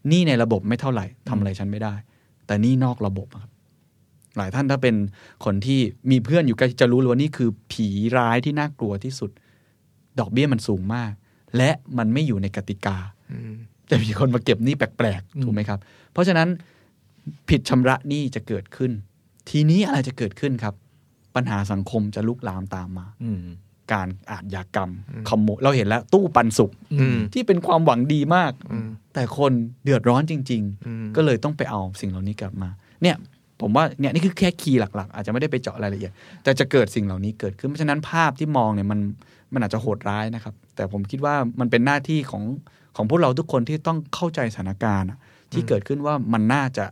[0.08, 1.94] หนี้ในระบบไม่เท่าไหร่ทำอะไรฉันไม่ได้
[2.46, 3.52] แต่หนี้นอกระบบอะครับ
[4.38, 4.96] หลายท่านถ้าเป็น
[5.46, 5.80] คนที่
[6.12, 7.88] มีเพื่อนอยู่ใกล้จะรู้เลยว่านี่คือผี
[8.18, 9.32] ร้ายที่น่ากลัวที่สุด
[10.20, 11.12] ดอกเบี้ยมันสูงมาก
[11.58, 12.98] และมันไม่อยู่ในกติกา
[13.32, 13.54] อืม
[13.88, 15.80] แต่มีคนมาเก็บหนี้แปลกๆ ถูกไหมครับ
[16.12, 16.48] เพราะฉะนั้น
[17.50, 18.92] ผิดชำระหนี้จะเกิดขึ้น
[19.50, 20.74] ทีนี้อะไรจะเกิดขึ้นครับ
[21.40, 23.40] ปัญหาสังคมจะลุกลามตามมาอืม
[23.94, 24.92] การอาชญากรรม
[25.30, 26.72] ขโมยเราเห็นแล้ว ตู้ปันสุก
[27.02, 29.52] อืมที่เป็นความหวังดีมากอืมแต่คน
[29.84, 32.70] เดือดร้อนจริงอืมๆก็เลยต้องไปเอาสิ่งเหล่านี้กลับมา
[33.02, 33.16] เนี่ย
[33.62, 36.12] ผมว่าเนี่ยนี่คือแค่คีย์หลัก ๆ อาจจะไม่ได้ไปเจาะรายละเอียด
[36.44, 39.00] แต่จะเกิดสิ่งเหล่านี้เกิดขึ้นเพราะฉะนั้นภาพที่มองเนี่ยมัน
[39.54, 42.44] มันอาจจะโหดร้ายนะครับ แต่ผมคิดว่ามันเป็นหน้าที่ของ
[42.96, 45.20] ของพวกเราทุกคนที่ต้องเข้าใจสถานการณ์อะ
[45.54, 46.86] ที่เกิดขึ้นว่ามันน่าจะ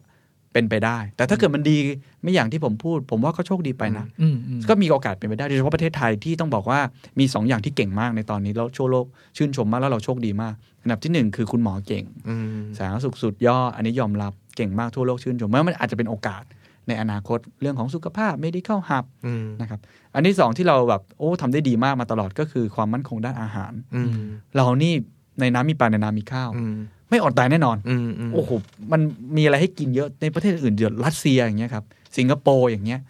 [0.53, 1.77] เป็นไปได้ แต่ถ้าเกิดมันดี
[2.21, 6.79] ไม่อย่างที่ผมพูด ผมว่าก็โชคดีไปนะอืมอืมก็มีโอกาสเป็นไปได้โดยเฉพาะประเทศไทยที่ต้องบอกว่า
[7.19, 9.05] มีสองอย่างที่เก่งมากในตอนนี้แล้วชั่วโลก
[9.37, 16.43] ชื่นชมมากแล้วเราโชคดีมากอันดับที่หนึ่งคือคุณหมอเก่งอืมสาธารณสุขสุดยอดอันนี้ยอมรับเก่งมากทั่วโลกชื่นชมว่ามันอาจจะเป็นโอกาส
[16.87, 19.79] ในอนาคตเรื่องของสุขภาพ medical hub อืมนะครับ
[20.15, 24.09] อันที่สองที่เราแบบโอ้ทำได้ดีมากมาตลอดก็คือความมั่นคงด้านอาหารอืม
[24.55, 24.93] เรานี่
[25.39, 26.75] ในน้ำมีปลาในน้ำมีข้าวอืม
[27.09, 28.51] ไม่อดตายแน่นอนอืมอืมโอ้โห
[28.91, 29.01] มัน
[29.37, 31.85] มีอะไรให้กินเยอะในประเทศอื่นเดือดรัสเซียอย่างเงี้ยครับ
[32.17, 33.01] สิงคโปร์อย่างเงี้ย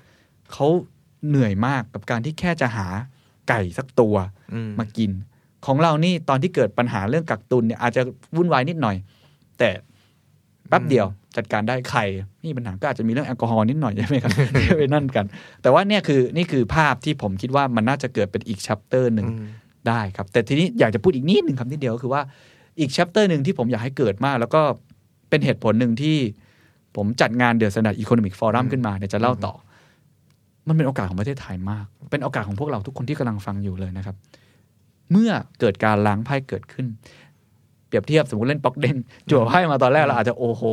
[0.53, 0.67] เขา
[1.27, 2.87] เหนื่อยมากกับการที่แค่จะหา
[3.49, 4.15] ไก่สักตัว
[4.53, 5.11] อืมมากิน
[5.65, 8.01] ของเรานี่ตอนที่เกิดปัญหาเรื่องกักตุนเนี่ยอาจจะ
[8.35, 8.95] วุ่นวายนิดหน่อย
[9.59, 9.69] แต่
[10.69, 11.05] แป๊บเดียว
[11.37, 12.05] จัดการได้ไข่
[12.43, 14.31] นี่ปัญหาก็อาจจะมีเรื่องแอลกอฮอล์นิดหน่อยใช่ไหมครับ
[14.77, 15.25] ไปนั่นกัน
[15.61, 19.47] แต่ว่าเนี่ยคือนี่คือภาพที่ผมคิดว่ามันน่าจะเกิดเป็นอีก chapter หนึ่งอืม
[19.87, 22.21] ได้ครับ แต่ทีนี้อยากจะพูดอีกนิดหนึ่งคำนิดเดียวก็คือว่า
[22.79, 24.61] อีก c h ปเตอร์หนึ่งที่ผมอยากให้เกิดมาก แล้วก็
[25.29, 26.17] เป็นเหตุผลหนึ่งที่
[26.95, 29.53] ผมจัดงาน The Standard Economic Forum ขึ้นมาเดี๋ยวจะเล่าต่อ
[30.67, 34.15] มันเป็นโอกาสของประเทศไทยมาก เป็นโอกาสของพวกเราทุกคนที่กำลังฟังอยู่เลยนะครับ
[35.11, 36.85] เมื่อเกิดการล้างไพ่เกิดขึ้น
[37.87, 38.95] เปรียบเทียบสมมติเล่นป๊อกเด้ง
[39.29, 40.63] จั่วไพ่มาตอนแรกเราอาจจะโอ้โห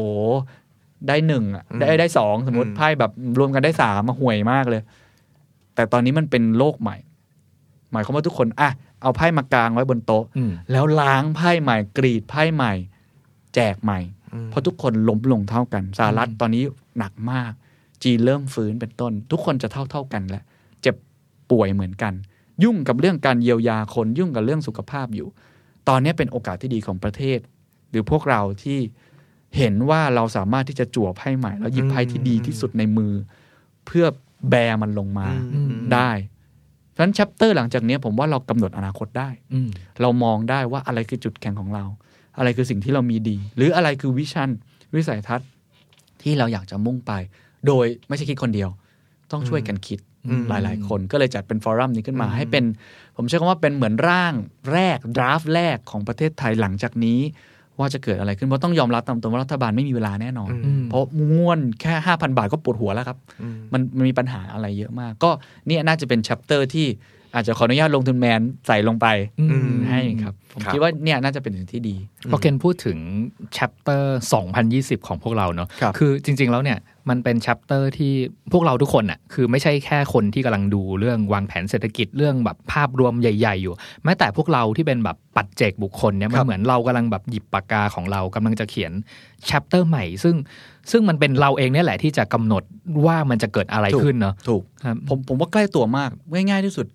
[1.09, 4.82] ได้หนึ่งอะได้ได้สองสมมติไพ่แบบรวมกันได้สามมาห่วยมากเลย
[5.74, 6.96] แต่ตอนนี้มันเป็นโลกใหม่
[7.92, 8.70] หมายความว่าทุกคนอะ
[9.05, 12.72] เอาไพ่มากางไว้บนโต๊ะอืมแล้วล้างไพ่ใหม่ กรีดไพ่ใหม่
[13.55, 14.00] แจกใหม่
[14.32, 16.64] อืมเพราะทุกคนล้มลงเท่ากันสหรัฐตอนนี้
[16.98, 17.52] หนักมาก
[18.02, 20.44] จีนเริ่มฟื้นเป็นต้น ทุกคนจะเท่าเท่าๆกันแล้ว
[20.82, 20.96] เจ็บ
[21.50, 22.12] ป่วยเหมือนกัน
[22.62, 25.28] ยุ่งกับเรื่องการเยียวยาคนยุ่งกับเรื่องสุขภาพอยู่
[25.88, 27.38] ตอนนี้เป็นโอกาสที่ดีของประเทศ
[27.90, 28.78] หรือพวกเราที่
[29.57, 33.12] เห็นว่าเราสามารถที่จะจั่วไพ่ใหม่ แล้วหยิบไพ่ที่ดีที่สุดในมือ
[33.86, 34.07] เพื่อ
[34.50, 36.11] แบมันลงมาอืมได้
[36.95, 39.68] เพราะฉะนั้นชัปเตอร์หลังจากนี้ผมว่าเรากำหนดอนาคตได้อืม
[40.01, 41.84] เรามองได้ว่าอะไรคือจุดแข็งของเรา
[42.38, 44.51] อะไรคือสิ่งที่เรามีดี หรืออะไรคือวิชั่น
[44.95, 45.49] วิสัยทัศน์
[46.22, 47.12] ที่เราอยากจะมุ่งไป
[47.66, 48.70] โดยไม่ใช่คิดคนเดียว
[49.32, 52.64] ต้องช่วยกันคิดอืมหลาย ๆ คนก็เลยจัดเป็น forum นี้ขึ้นมาอืมให้เป็น
[53.16, 54.34] ผมใช้คำว่าเป็นเหมือนร่าง
[54.72, 57.20] แรก draft แรกของประเทศไทยหลังจากนี้
[57.79, 61.03] ว่าจะเกิดอะไรขึ้น เพราะต้องยอมรับตามตรงว่ารัฐบาลไม่มีเวลาแน่นอนอืมเพราะ
[61.37, 65.31] ง่วนแค่ห้าพันบาทก็ปวดหัวแล้วครับอืมมันมันมีปัญหาอะไรเยอะมาก ก็
[65.66, 66.87] เนี่ยน่าจะเป็น chapter ที่
[67.35, 69.07] อาจจะขออนุญาตลงทุนแมนใส่ลงไป
[69.41, 71.97] อืมให้ครับ ผมครับคิดว่าเนี่ยน่าจะเป็นสิ่งที่ดี
[72.33, 72.99] พอเคนพูดถึง
[73.57, 74.03] chapter
[74.55, 78.12] 2020 ของพวกเราเนาะครับคือจริง ๆ แล้วเนี่ย มันเป็นชัปเตอร์ที่
[78.52, 83.74] พวกเราทุกคนอะคือไม่ใช่แค่คนที่กำลังดูเรื่องวางแผนเศรษฐกิจเรื่องแบบภาพรวมใหญ่ ๆ อยู่
[84.05, 88.92] แม้แต่พวกเราที่เป็นแบบปัจเจกบุคคลเนี่ยมันเหมือนเรากำลังแบบหยิบปากกาของเรากำลังจะเขียน
[89.48, 90.36] ชัปเตอร์ใหม่ ซึ่ง
[90.90, 92.62] ซึ่งมันเป็นเราเองเนี่ยแหละที่จะกำหนด
[93.07, 96.86] ว่ามันจะเกิดอะไรขึ้นเนาะถูกครับผมผมว่าใกล้ตัวมากง่ายๆที่สุด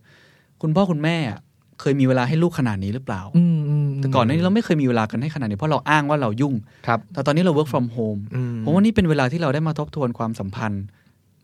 [0.62, 1.39] คุณพ่อคุณแม่อะ
[1.80, 6.54] เคยมีเวลาให้ลูกขนาดนี้หรือเปล่าอืมอืมแต่ก่อนหน้านี้เราไม่เคยมีเวลากันให้ขนาดนี้เพราะเราอ้างว่าเรายุ่ง
[6.88, 10.84] ครับแต่ตอนนี้เรา work from home อืมผมว่านี่เป็นเวลาที่เราได้มาทบทวนความสัมพันธ์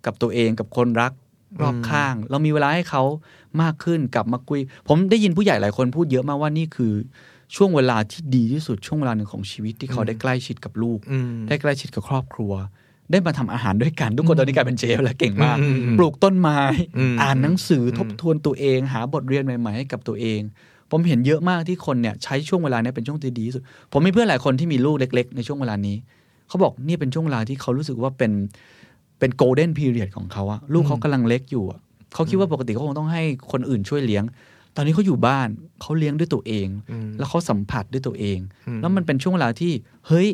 [0.05, 1.11] กับตัวเองกับคนรัก
[1.61, 3.03] รอบข้าง เรามีเวลาให้เขา
[3.61, 6.93] มากขึ้นกลับมาคุย ผมได้ยินผู้ใหญ่หลายคนพูดเยอะมากว่านี่คือ
[7.55, 12.53] ช่วงเวลาที่ดีที่สุดช่วงเวลาหนึ่งของชีวิตที่เขาได้ใกล้ชิดกับลูกอืมได้ใกล้ชิดกับครอบครัว
[13.11, 16.59] ได้มาทำอาหารด้วยกัน ทุกคนตอนนี้กลายเป็นเชฟแล้วเก่งมากอืมอืมปลูกต้นไม้
[16.97, 20.41] อืมอ่านหนังสืออมทบทวนตัวเอง หาบทเรียนใหม่ๆให้กับตัวเอง
[20.91, 25.95] ผมเห็นเยอะมากที่คนเนี่ยใช้ช่วงเวลาเนี้เป็นช่วงที่ดีที่สุด ผมมีเพื่อนหลายคนที่มีลูกเล็ก ๆ ในช่วงเวลานี้
[26.47, 28.31] เขาบอกนี่เป็นช่วงเวลาที่เขารู้สึกว่าเป็น
[29.19, 31.79] เป็นโกลเด้นพีเรียดของเขาอะลูกเขากำลังเล็กอยู่อะ
[32.13, 34.23] เขาคิดว่าปกติเขาคงต้องให้คนอื่นช่วยเลี้ยง
[34.75, 35.47] ตอนนี้เขาอยู่บ้าน
[35.81, 39.71] เขาเลี้ยงด้วยตัวเองอืมแล้วเขาสัมผัสด้วยตัวเองอืมแล้วมันเป็นช่วงเวลาที่
[40.07, 40.27] เฮ้ย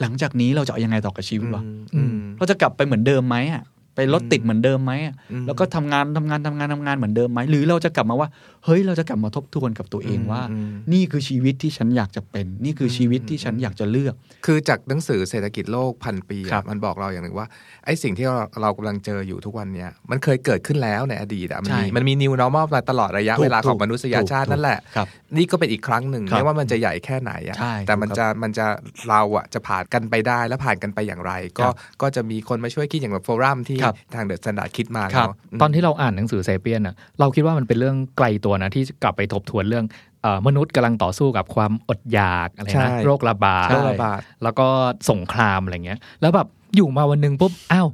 [0.00, 1.62] หลังจากนี้เราจะเอายังไงต่อกับชีวิตวะ
[1.94, 3.62] อืมเราจะกลับไปเหมือนเดิมไหมอะ
[3.94, 8.28] ไปรถติดเหมือนเดิมไหมอะอืมแล้วก็ทำงานทำงานทำงานทำงานเหมือนเดิมไหมหรือเราจะกลับมาว่า
[8.68, 14.14] เฮ้ยเราจะกลับมาทบทวนกับตัวเองว่าอืมนี่คือชีวิตที่ฉันอยากจะเป็น นี่คือชีวิตที่ฉันอยากจะเลือก
[14.46, 17.46] คือจากหนังสือเศรษฐกิจโลกพันปีอะครับมันบอกเราอย่างหนึ่งว่า
[17.84, 25.06] ไอ้สิ่งที่เราเรากำลังเจออยู่ทุกวันเนี้ยมันเคยเกิดขึ้นแล้วในอดีตอะมันใช่มีมันมี new normal มาตลอดระยะถูกเวลาของถูกมนุษยชาติถูกนั่นแหละครับ
[25.36, 28.66] นี่ก็เป็นอีกครั้งหนึ่งครับไม่ว่ามันจะใหญ่แค่ไหนอะใช่แต่มันถูกครับจะมันจะ
[29.08, 39.86] เราอะจะผ่านกันไปได้และผ่านกันไปอย่างไร ก็ครับก็จะมีคนมาช่วยคิดอย่างแบบ forum ที่ครับทาง The Standard คิดมาครับเนาะมตอนที่เราอ่านหนังสือ Sapiens อะเราคิดว่ามันเป็นเรื่องไกลตัวนะ ที่กลับไปทบทวนเรื่อง
[40.22, 44.66] เอ่อมนุษย์กำลังต่อสู้กับความอดอยากอะไรใช่นะโรคระบาดโรคระบาดแล้วก็
[45.10, 47.88] สงครามอะไรเงี้ย แล้วแบบอยู่มาวันหนึ่งปุ๊บอ้าว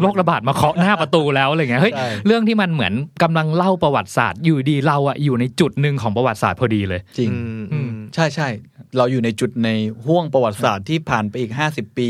[0.00, 8.48] โรคระบาดมาเคาะหน้าประตูแล้วอะไรเงี้ยเฮ้ยใช่เรื่องที่มันเหมือนกำลังเล่าประวัติศาสตร์ อยู่ดีเราอะอยู่ในจุดหนึ่งของประวัติศาสตร์พอดีเลย จริงอืมอืมใช่ใช่
[8.96, 9.68] เราอยู่ในจุดใน
[10.04, 12.08] ห่วงประวัติศาสตร์ที่ผ่านไปอีก 50 ปี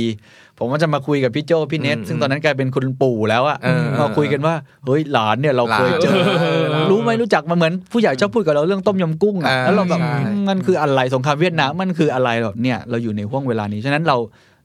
[0.60, 4.54] ผมก็จะมาคุยกับพี่โจพี่เนทอืมซึ่งตอนนั้นกลายเป็นคุณปู่แล้วอะเออมาคุยกันว่า
[4.84, 6.46] เฮ้ยหลานเนี่ยเราเคยเจอหลานเอ
[6.82, 14.16] อรู้ไหมรู้จักมาเหมือนผู้ใหญ่ชอบพูดกับเราเรื่องต้มยำกุ้งอะอ่าแล้วเราแบบใช่มันคืออะไรสงครามเวียดนามมันคืออะไรแบบเนี่ยเราอยู่ในห่วงเวลานี้ฉะนั้นเรา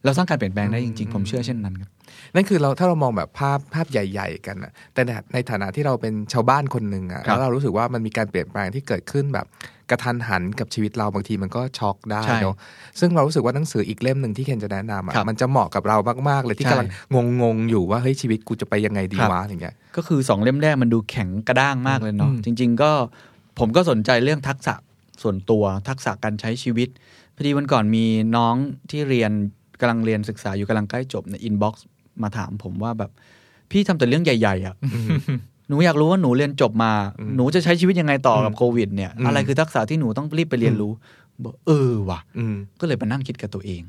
[0.06, 1.90] เราสร้างการเปลี่ยนแปลงได้จริงๆ ผมเชื่อเช่นนั้นครับ
[2.36, 9.46] นั่นคือเราถ้าเรามองแบบภาพภาพใหญ่ ๆ กันอะแต่ในในฐานะที่เราเป็นชาวบ้านคนหนึ่งอะครับแล้วเรารู้สึกว่ามันมีการเปลี่ยนแปลงที่เกิดขึ้นแบบ
[9.90, 12.56] กระทันหันกับชีวิตเราบางทีมันก็ช็อกได้ใช่เนาะ
[13.00, 15.98] ซึ่งเรารู้สึกว่าหนังสืออีกเล่มหนึ่งที่เคนจะแนะนำอะครับมันจะเหมาะกับเรา
[16.30, 16.90] มากๆเลยที่ใช่กำลัง
[17.42, 22.92] งงๆอยู่ว่าเฮ้ยชีวิตกูจะไปยังไงดีครับวะอย่างเงี้ยก็คือสองเล่มแรกมันดูแข็งกระด้างมากเลยเนาะอืมจริง ๆ ก็
[23.60, 24.76] ผมก็สนใจเรื่องทักษะ
[25.22, 26.90] ส่วนตัวทักษะการใช้ชีวิต
[27.36, 28.06] พอดีวันก่อนมี
[28.36, 28.56] น้อง
[28.90, 29.32] ที่เรียน
[29.80, 31.86] กำลังเรียนศึกษาอยู่กำลังใกล้จบใน inbox
[32.24, 33.12] มาถามผมว่าแบบ
[33.72, 34.76] พี่ทำแต่เรื่องใหญ่ ๆอะ
[35.68, 40.92] หนูอยากรู้ว่าหนูเรียนจบมาอืมหนูจะใช้ชีวิตยังไงต่อกับโควิด เนี่ยอืมอะไรคือทักษะที่หนูต้องรีบไปเรียนรู้
[41.44, 43.84] บอกเออว่ะอืมก็เลยมานั่งคิดกับตัวเอง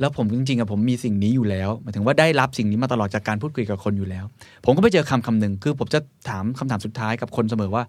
[0.00, 4.24] แล้วผมจริงๆอะผมมีสิ่งนี้อยู่แล้วหมายถึงว่าได้รับสิ่งนี้มาตลอดจากการพูดคุยกับคนอยู่แล้ว
[4.64, 7.82] ผมก็ไปเจอคำคำหนึ่งคือผมจะถามคำถามสุดท้ายกับคนเสมอว่า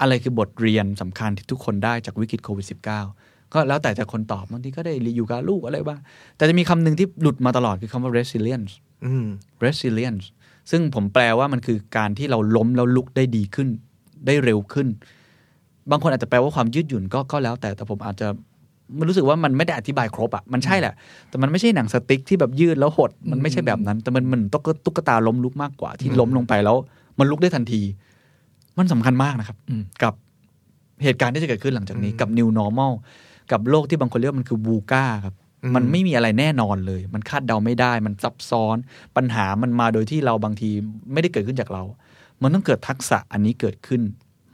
[0.00, 6.00] อะไรคือบทเรียนสำคัญที่ทุกคนได้จากวิกฤตโควิด -19 ก็แล้วแต่จะคนตอบบางทีก็ได้อยู่กับลูกอะไรบ้าง
[6.36, 8.72] แต่จะมีคำหนึ่งที่หลุดมาตลอดคือคำว่า resilience
[9.04, 9.26] อืม
[9.64, 10.26] resilience
[10.70, 13.68] ซึ่งผมแปลว่ามันคือการที่เราล้มแล้วลุกได้ดีขึ้น
[14.26, 14.88] ได้เร็วขึ้น
[15.90, 18.28] บางคนอาจจะแปลว่าความยืดหยุ่นก็ก็แล้ว แต่แต่ผมอาจจะ
[18.98, 20.94] มันรู้สึกว่ามันไม่ได้อธิบายครบอะมันใช่แหละ
[21.28, 26.76] แต่มันไม่ใช่หนังสติ๊กที่แบบยืดแล้วหด มันไม่ใช่แบบนั้น แต่มันมันตุ๊กตุ๊กตาล้มลุกมากกว่า ที่ล้มลงไปแล้ว
[27.18, 27.80] มันลุกได้ทันที
[28.78, 30.14] มันสำคัญมากนะครับอืมกับ
[31.04, 32.92] เหตุการณ์ที่จะเกิดขึ้นหลังจากนี้อืมกับ new normal
[33.52, 38.76] กับโลกที่บางคนเรียกว่ามันคือบูก้าครับอื มมันไม่มีอะไรแน่นอนเลย มันคาดเดาไม่ได้ มันซับซ้อน
[39.16, 40.70] ปัญหามันมาโดยที่เราบางที
[41.12, 41.82] ไม่ได้เกิดขึ้นจากเรา
[42.42, 44.02] มันต้องเกิดทักษะอันนี้เกิดขึ้น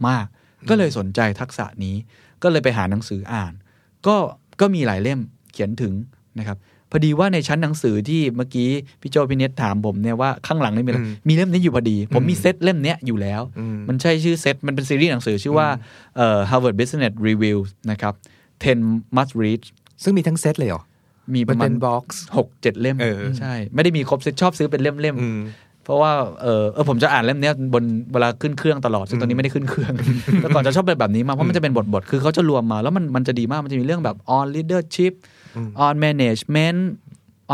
[0.09, 0.27] มาก
[0.69, 1.97] ก็เลยสนใจทักษะนี้
[2.43, 3.53] ก็เลยไปหาหนังสืออ่าน
[4.07, 4.17] ก็
[4.61, 5.21] ก็มีหลายเล่ม
[5.53, 5.95] เขียนถึง
[6.39, 6.59] นะครับ
[6.91, 8.69] พอดีว่าในชั้นหนังสือที่เมื่อกี้
[9.01, 15.69] พี่โจพี่เนตถามผมเนี่ยว่าข้างหลังนี่มีอะไรอืมมีเล่มนี้อยู่พอดี ผมมีอืมเซตเล่มเนี้ยอยู่แล้วอืมมันใช่ชื่อเซต มันเป็นซีรีส์หนังสือชื่อว่า
[16.17, 17.59] เอ่อ Harvard Business Review
[17.91, 18.15] นะครับ
[18.65, 19.61] 10 must read
[20.03, 20.83] ซึ่งมีทั้งเซตเลยเหรอ
[21.35, 26.13] มีปมันระมาเป็ณนบ็อกซ์หกเจ็ดเล่มเออใช่ ไม่ได้มีครบเซตชอบซื้อเป็นเล่มอืมๆเพราะว่า
[26.43, 29.93] เออเออผมจะอ่านเล่มเนี้ยบนเวลาขึ้นเครื่องตลอด ซึ่งตอนนี้ไม่ได้ขึ้นเครื่อง
[30.41, 35.13] แต่ก่อนจะชอบเป็นแบบนี้มากเพราะมันจะเป็นบทบทๆคือเขาจะรวมมา แล้วมันมันจะดีมากมันจะมีเรื่องแบบ on leadership
[35.57, 36.79] อืม on management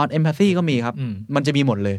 [0.00, 1.96] on empathy ก็มีครับอืมมันจะมีหมดเลย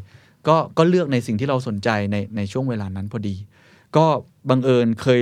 [0.47, 3.35] ก็ก็เลือกในสิ่งที่เราสนใจในในช่วงเวลานั้นพอดี
[3.95, 4.05] ก็
[4.49, 5.21] บังเอิญเคย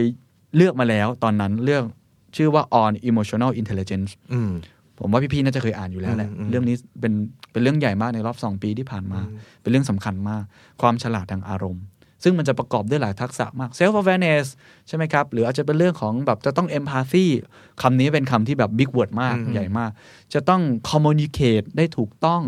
[0.56, 1.84] เลือกมาแล้วตอนนั้นเรื่อง
[2.36, 4.52] ชื่อว่า on emotional intelligence อืม
[5.00, 7.14] ผมว่าพี่ๆน่าจะเคยอ่านอยู่แล้วแหละอืมอืมเรื่องนี้เป็น
[7.52, 10.43] เป็นเรื่องใหญ่มากในรอบสองปีที่ผ่านมาอืมเป็นเรื่องสำคัญมาก
[10.82, 11.84] ความฉลาดทางอารมณ์
[12.24, 14.45] ซึ่งมันจะประกอบด้วยหลายทักษะมาก self awareness
[14.88, 17.26] ใช่ไหมครับ หรืออาจจะเป็นเรื่องของแบบจะต้อง empathy
[17.82, 19.91] คำนี้เป็นคำที่แบบ big word มากอืมใหญ่มาก
[20.34, 22.41] จะต้อง communicate ได้ถูกต้อง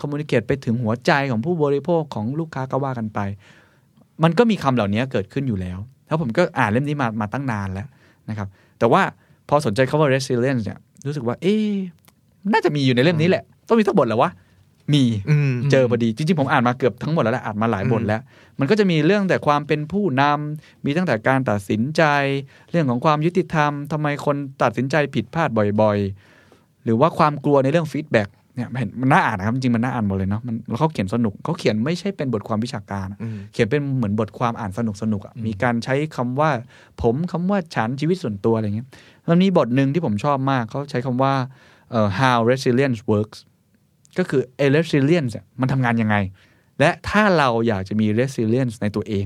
[0.00, 3.18] communicate ไปถึงหัวใจของผู้บริโภคของลูกค้าก็ว่ากันไป
[4.22, 7.86] มันก็มีคำเหล่านี้เกิดขึ้นอยู่แล้ว แล้วผมก็อ่านเล่มนี้มามาตั้งนานแล้ว
[8.28, 8.48] นะครับ
[8.78, 9.02] แต่ว่า
[9.48, 11.70] พอสนใจคำว่า resilience เนี่ย รู้สึกว่า เอ๊ะ
[12.52, 14.30] น่าจะมีอยู่ในเล่มนี้แหละ ต้องมีสักบทแหละวะ
[14.92, 18.20] มีอืมเจอพอดีจริงๆผมอ่านมาเกือบทั้งหมดแล้วแหละอ่านมาหลายบทแล้ว
[18.58, 22.02] มันก็จะมีเรื่องแต่ความเป็นผู้นำมีตั้งแต่การตัดสินใจ
[22.70, 25.48] เรื่องของความยุติธรรมทำไมคนตัดสินใจผิดพลาด
[25.80, 28.28] บ่อยๆ หรือว่าความกลัวในเรื่อง feedback
[28.60, 36.50] เนี่ยเห็นมันน่าอ่านนะครับจริงๆมันน่าอ่านหมดเลยเนาะมันแล้วเขาเขียนสนุกเขาเขียนไม่ใช่เป็นบทความวิชาการอะอืมเขียนเป็นเหมือนบทความอ่านสนุกสนุกๆอะมีการใช้คำว่า
[37.02, 38.88] ผมคำว่าฉันชีวิตส่วนตัวอะไรเงี้ย
[39.28, 41.34] มันมีบทหนึ่งที่ผมชอบมากเขาใช้คำว่า
[41.90, 43.38] เอ่อ how resilience works
[44.18, 46.16] ก็คือเอ resilience อะมันทำงานยังไง
[46.80, 49.24] และถ้าเราอยากจะมี resilience ในตัวเอง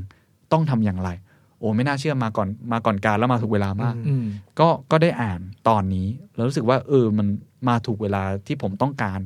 [0.53, 4.27] ต้องทำอย่างไรโอ้ไม่น่าเชื่อมาก่อนมาก่อนการแล้วมาถูกเวลามากอืม
[4.61, 7.27] ก็ก็ได้อ่านตอนนี้ แล้วรู้สึกว่า เออมัน
[7.69, 9.21] มาถูกเวลาที่ผมต้องการ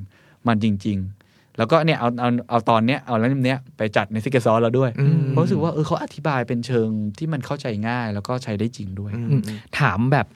[0.46, 9.40] มันจริง ๆ แล้วก็เนี่ยเอาเอาเอาตอนเนี้ยเอาแล้วเนี้ยไปจัดในซิกเกอร์ซอแล้วด้วยอืมเพราะรู้สึกว่าเออเขาอธิบายเป็นเชิงที่มันเข้าใจง่ายแล้วก็ใช้ได้จริงด้วยอืม
[9.78, 10.26] ถามแบบ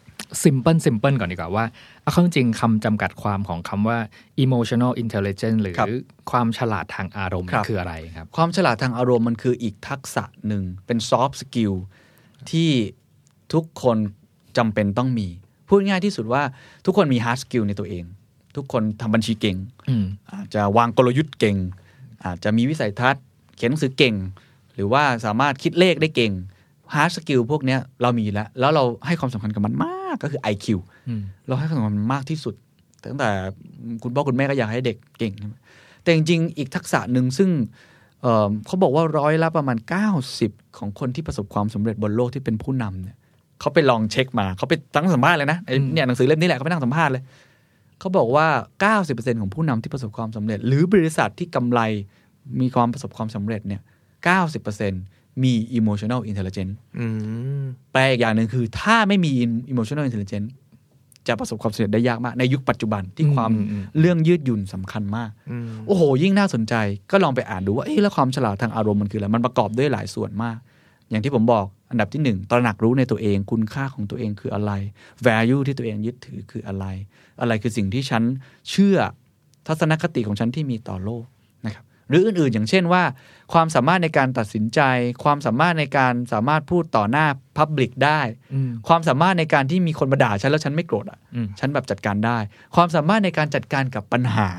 [0.44, 1.64] simple simple ก่อนดีกว่าว่า
[2.02, 3.98] เอาเข้าจริงๆคำจำกัดความของคำว่า
[4.44, 5.88] emotional intelligence หรือครับ
[6.30, 11.72] ความฉลาดทางอารมณ์ครับคืออะไรครับ ความฉลาดทางอารมณ์มันคืออีกทักษะหนึ่งเป็น soft skill
[12.50, 12.70] ที่
[13.52, 13.96] ทุกคน
[14.58, 15.28] จำเป็นต้องมี
[15.68, 16.42] พูดง่ายที่สุดว่า
[16.86, 18.04] ทุกคนมี hard skill ในตัวเอง
[18.56, 19.56] ทุกคนทำบัญชีเก่ง
[19.88, 21.56] อืมอาจจะวางกลยุทธ์เก่ง
[22.24, 23.24] อาจจะมีวิสัยทัศน์
[23.56, 24.14] เขียนหนังสือเก่ง
[24.74, 26.32] หรือว่าสามารถคิดเลขได้เก่ง
[26.94, 30.66] hard skill พวกเนี้ยเรามีแล้ว แล้วเราให้ความสำคัญกับมันมาก ก็คือ IQ
[31.08, 32.54] อืมเราให้ความสำคัญมันมากที่สุด
[33.04, 33.30] ตั้งแต่
[34.02, 35.54] คุณพ่อคุณแม่ก็อยากให้เด็กเก่งใช่ไหม
[36.02, 37.50] แต่จริงๆ อีกทักษะหนึ่งซึ่ง
[38.22, 39.76] เอ่อเขาบอกว่าร้อยละประมาณ
[40.26, 43.16] 90 ของคนที่ประสบความสำเร็จบนโลกที่เป็นผู้นำเนี่ย
[43.60, 47.22] เขาไปลองเช็คมาเขาไปตั้งสัมภาษณ์เลยนะไอ้เนี่ยหนังสือเล่มนี้แหละเขาไปนั่งสัมภาษณ์เลย
[47.98, 48.46] เขาบอกว่า
[48.96, 51.80] 90%ของผู้นำที่ประสบความสำเร็จ หรือบริษัทที่กำไร
[52.60, 53.80] มีความประสบความสำเร็จเนี่ย
[54.56, 57.06] 90% มี emotional intelligence อื
[57.62, 59.30] มแปลอีกอย่างหนึ่งคือ ถ้าไม่มี
[59.72, 60.48] emotional intelligence
[61.28, 66.74] จะประสบความสำเร็จได้ยากมาก ในยุคปัจจุบันที่ความอืมอืมเรื่องยืดหยุ่นสำคัญมากอืมโอ้โห ยิ่งน่าสนใจ
[67.10, 70.56] ก็ลองไปอ่านดูว่าเอ๊ะแล้วความฉลาดทางอารมณ์มันคืออะไร มันประกอบด้วยหลายส่วนมาก
[71.10, 74.72] อย่างที่ผมบอกอันดับที่หนึ่งตระหนักรู้ในตัวเอง คุณค่าของตัวเองคืออะไร
[75.26, 76.84] value ที่ตัวเองยึดถือคืออะไร
[77.40, 78.22] อะไรคือสิ่งที่ฉัน
[78.70, 78.96] เชื่อ
[79.66, 81.24] ทัศนคติของฉันที่มีต่อโลก
[81.66, 83.02] นะครับ หรืออื่นๆ อย่างเช่นว่า
[83.52, 84.80] ความสามารถในการตัดสินใจ
[85.24, 87.26] ความสามารถในการสามารถพูดต่อหน้า
[87.58, 88.20] Public ได้
[88.54, 92.38] อืมความสามารถในการที่มีคนมาด่าฉันแล้วฉันไม่โกรธอะอืมฉันแบบจัดการได้
[92.74, 94.50] ความสามารถในการจัดการกับปัญหา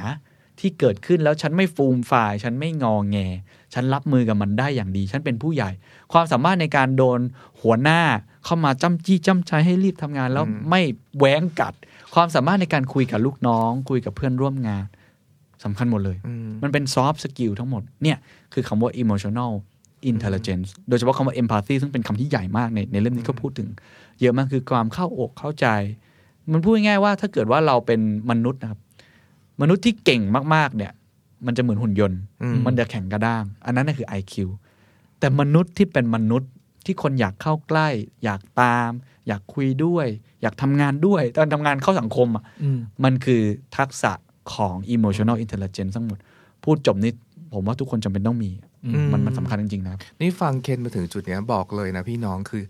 [0.60, 3.18] ที่เกิดขึ้นแล้วฉันไม่ฟูมฝ่าย ฉันไม่งอแง
[3.74, 5.70] ฉันรับมือกับมันได้อย่างดี ฉันเป็นผู้ใหญ่
[6.14, 7.20] ความสามารถในการโดน
[7.62, 8.02] หัวหน้า
[8.46, 10.82] เข้ามาจ้ำจี้จ้ำไชให้รีบทำงานแล้วไม่
[11.18, 11.74] แว้งกัด
[12.14, 14.86] ความสามารถในการคุยกับลูกน้อง คุยกับเพื่อนร่วมงาน
[15.64, 18.18] สำคัญหมดเลยอืมมันเป็น soft skill ทั้งหมด เนี่ย
[18.54, 19.52] คือคำว่า emotional
[20.12, 23.70] intelligence โดยเฉพาะคำว่า empathy ซึ่งเป็นคำที่ใหญ่มากในในเล่มนี้ก็พูดถึง
[24.22, 25.68] เยอะมากคือความเข้าอกเข้าใจ
[26.52, 28.00] มันพูดง่ายๆว่าถ้าเกิดว่าเราเป็น
[28.32, 28.80] มนุษย์นะครับ
[29.62, 30.22] มนุษย์ที่เก่ง
[30.56, 30.92] มากๆ เนี่ย
[31.46, 34.34] มันจะเหมือนหุ่นยนต์อืมมันจะแข็งกระด้าง อันนั้นน่ะคือ IQ
[35.20, 36.52] แต่มนุษย์ที่เป็นมนุษย์
[36.86, 37.90] ที่คนอยากเข้าใกล้
[38.24, 38.90] อยากตาม
[39.28, 40.08] อยากคุยด้วย
[40.42, 43.42] อยากทำงานด้วย ตอนทำงานเข้าสังคมอะอืมมันคือ
[43.78, 44.12] ทักษะ
[44.54, 46.18] ของ emotional intelligence ทั้งหมด
[46.64, 47.12] พูดจบนี่
[47.54, 48.52] ผมว่าทุกคนจำเป็นต้องมี
[48.86, 52.64] อืมมันมันสำคัญจริงๆนะครับนี่ฟังเคนมาถึงจุดเนี้ยบอกเลยนะพี่น้องคือ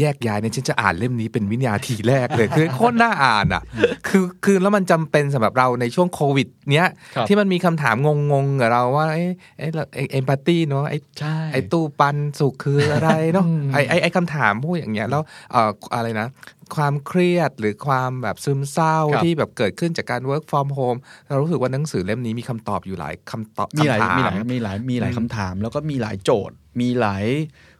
[0.00, 3.62] แยกย้ายเนี่ยฉันจะอ่านเล่มนี้เป็นวิญญาทีแรกเลยคือโคตรน่าอ่านอะ
[4.08, 7.96] คือคือแล้วมันจำเป็นสำหรับเราในช่วงโควิด เนี้ยครับที่มันมีคำถาม
[8.32, 9.26] งงๆกับเราว่าเอ้
[9.58, 15.22] เอ้เราเอมพัตตีเนาะไอ้ใช่ไอ้ตู้ปันสุขคืออะไรเนาะอืมไอ้ไอ้ไอ้คำถามพวกอย่างเงี้ยแล้ว
[15.52, 16.28] เอ่ออะไรนะ
[16.76, 27.26] ความเครียดหรือความแบบซึมเศร้าครับที่แบบเกิดขึ้นจากการ work from home เรารู้สึกว่าหนังสือเล่มนี้มีคำตอบอยู่หลายคำตอบมีหลายคำถามีหลายมีหลายมีหลายอืมคำถาม แล้วก็มีหลายโจทย์ มีหลาย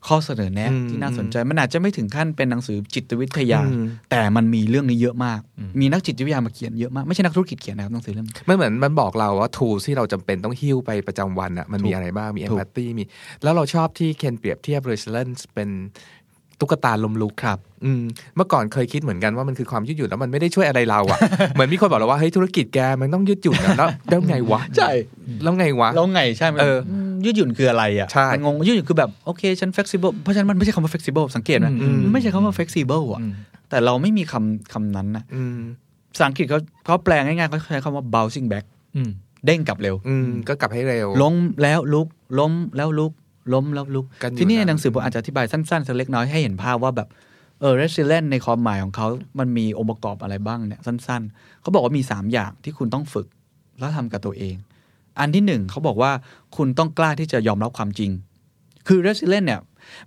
[0.08, 5.40] ข้อเสนอแนะอืมที่น่าสนใจ มันอาจจะไม่ถึงขั้นเป็นหนังสือจิตวิทยาอืมแต่มันมีเรื่องนี้เยอะมาก
[5.80, 13.04] มีนักจิตวิทยามาเขียนเยอะมาก ไม่ใช่นักธุรกิจเขียนนะครับหนังสือเล่มนี้มันเหมือนมันบอกเราว่า tools ที่เราจำเป็นต้องหิ้วไปประจำวันอะมันมีถูกอะไรบ้างมีถูก empathy มี
[13.42, 15.70] แล้วเราชอบที่เคนเปรียบเทียบ resilience เป็น
[16.60, 18.02] ตุ๊กตาลมลุกครับ อืม
[18.36, 21.18] เมื่อก่อนเคยคิดเหมือนกันว่ามันคือความยืดหยุ่นแล้วมันไม่ได้ช่วยอะไรเราอะ
[21.54, 24.90] เหมือนมีคนบอกเราว่าเฮ้ยธุรกิจแกมันต้องยืดหยุ่นอะแล้วแล้วไงวะ ใช่
[25.42, 33.32] แล้วไงวะ แล้วไงใช่มันเออม ยืดหยุ่นคืออะไรอะใช่มันงงยืดหยุ่นคือแบบโอเคฉัน flexible เพราะฉะนั้นมันไม่ใช่คำว่า flexible สังเกตไหมอืมมันไม่ใช่คำว่า flexible อะอืม
[33.70, 35.58] แต่เราไม่มีคำคำนั้นนะอืม
[36.12, 38.64] ภาษาอังกฤษเขาเขาแปลง่ายๆเขาใช้คำว่า bouncing back
[38.96, 39.10] อืม
[39.46, 42.08] เด้งกลับเร็ว อืมก็กลับให้เร็ว ล้มแล้วลุก
[42.38, 43.12] ล้มแล้วลุก
[43.52, 47.08] ล้มแล้วลุกกันอยู่ทีนี้ในนานหนังสือผมอาจจะอธิบายสั้นๆสักเล็กน้อยให้เห็นภาพว่าแบบ
[47.60, 49.06] เออ resilient ในความหมายของเขา
[49.38, 53.26] มันมีองค์ประกอบอะไรบ้างเนี่ยสั้น ๆ เขาบอกว่ามี 3 อย่างที่คุณต้องฝึก
[53.78, 54.56] แล้วทำกับตัวเอง
[55.18, 56.12] อันที่หนึ่งเขาบอกว่า
[56.56, 58.10] คุณต้องกล้าที่จะยอมรับความจริง
[58.86, 59.60] คือ resilient เนี่ย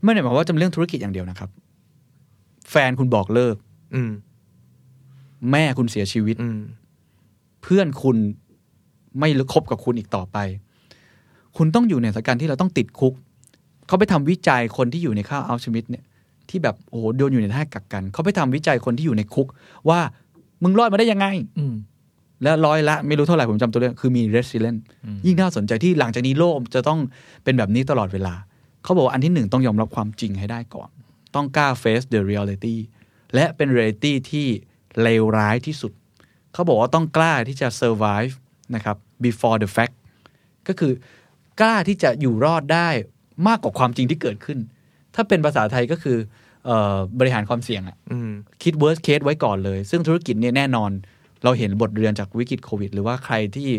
[0.04, 1.50] ไม่ได้หมายความว่าจะเป็นเรื่องธุรกิจอย่างเดียวนะครับ
[2.70, 3.56] แฟนคุณบอกเลิก
[3.96, 4.12] อืม
[5.52, 6.60] แม่คุณเสียชีวิต อืม
[7.64, 8.18] เพื่อนคุณ
[9.20, 10.38] ไม่คบกับคุณอีกต่อไป
[11.58, 13.14] คุณต้องอยู่ในสถานการณ์ที่เราต้องติดคุก
[13.88, 16.04] เขาไปทำวิจัยคนที่อยู่ในข้าวอัลชมิดเนี่ย
[16.50, 19.48] ที่แบบโอ้โหโดนอยู่ในท่ากักกัน เขาไปทำวิจัยคนที่อยู่ในคุก
[19.90, 20.00] ว่า
[20.64, 21.28] มึงรอดมาได้ยังไง
[21.58, 21.74] อืม
[22.44, 24.80] และร้อยละไม่รู้เท่าไหร่ผมจำตัวเลขคือมี resilient
[25.26, 27.00] ยิ่งน่าสนใจที่หลังจากนี้โลกจะต้อง
[27.44, 28.34] เป็นแบบนี้ตลอดเวลา
[28.84, 30.90] เขาบอกว่าอันที่หนึ่งต้องยอมรับความจริงให้ได้ก่อน
[31.36, 32.76] ต้องกล้า face the reality
[33.36, 34.48] และเป็น reality ที่
[35.02, 35.92] เลวร้ายที่สุด
[36.54, 38.34] เขาบอกว่าต้องกล้าที่จะ survive
[38.76, 39.96] นะครับ before the fact
[40.68, 40.94] ก็คือ
[41.62, 42.90] กล้าที่จะอยู่รอดได้
[43.48, 44.60] มากกว่าความจริงที่เกิดขึ้น
[45.16, 46.18] ถ้าเป็นภาษาไทยก็คือ
[46.66, 48.32] เออบริหารความเสี่ยงอะอืม
[48.64, 50.92] คิด worst case ไว้ก่อนเลย ซึ่งธุรกิจเนี่ยแน่นอน
[51.44, 53.70] เราเห็นบทเรียนจากวิกฤตโควิด หรือว่าใครที่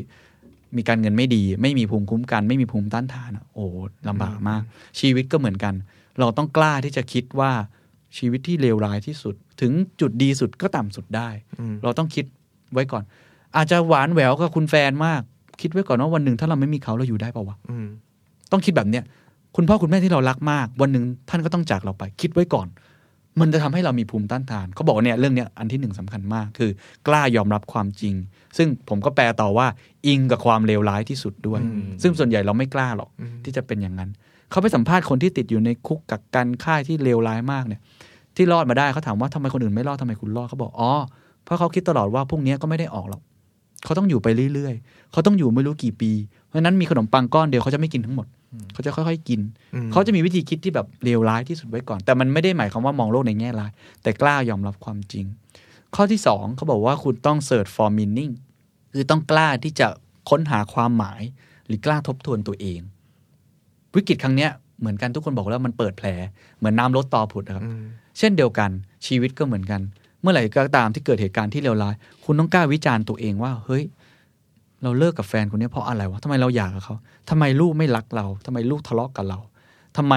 [0.77, 3.77] มีการเงินไม่ดี ไม่มีภูมิคุ้มกัน ไม่มีภูมิต้านทานอะโอ้โห
[4.09, 4.63] ลำบากมาก
[5.01, 5.75] ชีวิตก็เหมือนกัน
[6.21, 7.53] เราต้องกล้าที่จะคิดว่า
[8.19, 11.29] ชีวิตที่เลวร้ายที่สุด ถึงจุดดีสุดก็ต่ำสุดได้
[11.61, 12.25] อืมเราต้องคิด
[12.73, 13.03] ไว้ก่อน
[13.57, 15.23] อาจจะหวานแหววกับคุณแฟนมาก
[15.61, 17.87] คิดไว้ก่อนว่าวันหนึ่งถ้าเราไม่มีเขาเราอยู่ได้เปล่าวะอืม
[18.53, 19.05] ต้องคิดแบบเนี้ย
[19.57, 22.69] คุณพ่อคุณแม่ที่เรารักมาก วันหนึ่งท่านก็ต้องจากเราไป คิดไว้ก่อน
[23.41, 26.71] มันจะทำให้เรามีภูมิต้านทาน เขาบอกว่าเนี่ยเรื่องเนี้ยอันที่หนึ่งสำคัญมากคือ
[27.09, 28.15] กล้ายอมรับความจริง
[28.57, 29.67] ซึ่งผมก็แปลต่อว่า
[30.07, 31.61] อิงกับความเลวร้ายที่สุดด้วย
[32.03, 33.11] ซึ่งส่วนใหญ่เราไม่กล้าหรอก
[33.45, 34.11] ที่จะเป็นอย่างนั้น
[34.51, 37.81] เขาไปสัมภาษณ์คนที่ติดอยู่ในคุกกักกันค่ายที่เลวร้ายมากเนี่ย
[38.37, 40.93] ที่รอดมาได้เขาถามว่าทำไมคนอื่นไม่รอดทำไมคุณรอดเขาบอกอ๋อ
[41.45, 43.23] เพราะเขาคิดตลอดว่าพรุ่งนี้ก็ไม่ได้ออกหรอก
[43.85, 46.11] เขาต้องอยู่ไปเรื่อยๆเขาต้องอยู่ไม่รู้กี่ปี
[46.47, 48.27] เพราะฉะนั้นมีขนมปังก้อนเดียวเขาจะไม่กินทั้งหมด
[48.73, 49.41] เขาจะค่อยๆกิน
[49.75, 53.71] อืมเขาจะมีวิธีคิดที่แบบเลวร้ายที่สุดไว้ก่อน แต่มันไม่ได้หมายความว่ามองโลกในแง่ร้าย
[54.03, 55.27] แต่กล้ายอมรับความจริง
[55.95, 58.33] ข้อที่สองเขาบอกว่าคุณต้อง search for meaning
[58.95, 59.87] คือต้องกล้าที่จะ
[60.31, 61.23] ค้นหาความหมาย
[61.67, 62.81] หรือกล้าทบทวนตัวเอง
[63.95, 66.09] วิกฤตครั้งเนี้ยเหมือนกันทุกคนบอกแล้วมันเปิดแผล
[66.59, 67.83] เหมือนน้ำลดตอผุดนะครับอืม
[68.19, 68.71] เช่นเดียวกัน
[69.07, 69.81] ชีวิตก็เหมือนกัน
[70.21, 71.95] เมื่อไหร่ก็ตามที่เกิดเหตุการณ์ที่เลวร้าย
[72.25, 73.85] คุณต้องกล้าวิจารณ์ตัวเองว่า เฮ้ย
[74.83, 76.95] เราเลิกกับแฟนคนนี้เพราะอะไรวะทำไมเราอยากกับเขา
[77.31, 79.39] ทำไมลูกไม่รักเราทำไมลูกทะเลาะกับเรา
[79.97, 80.15] ทำไม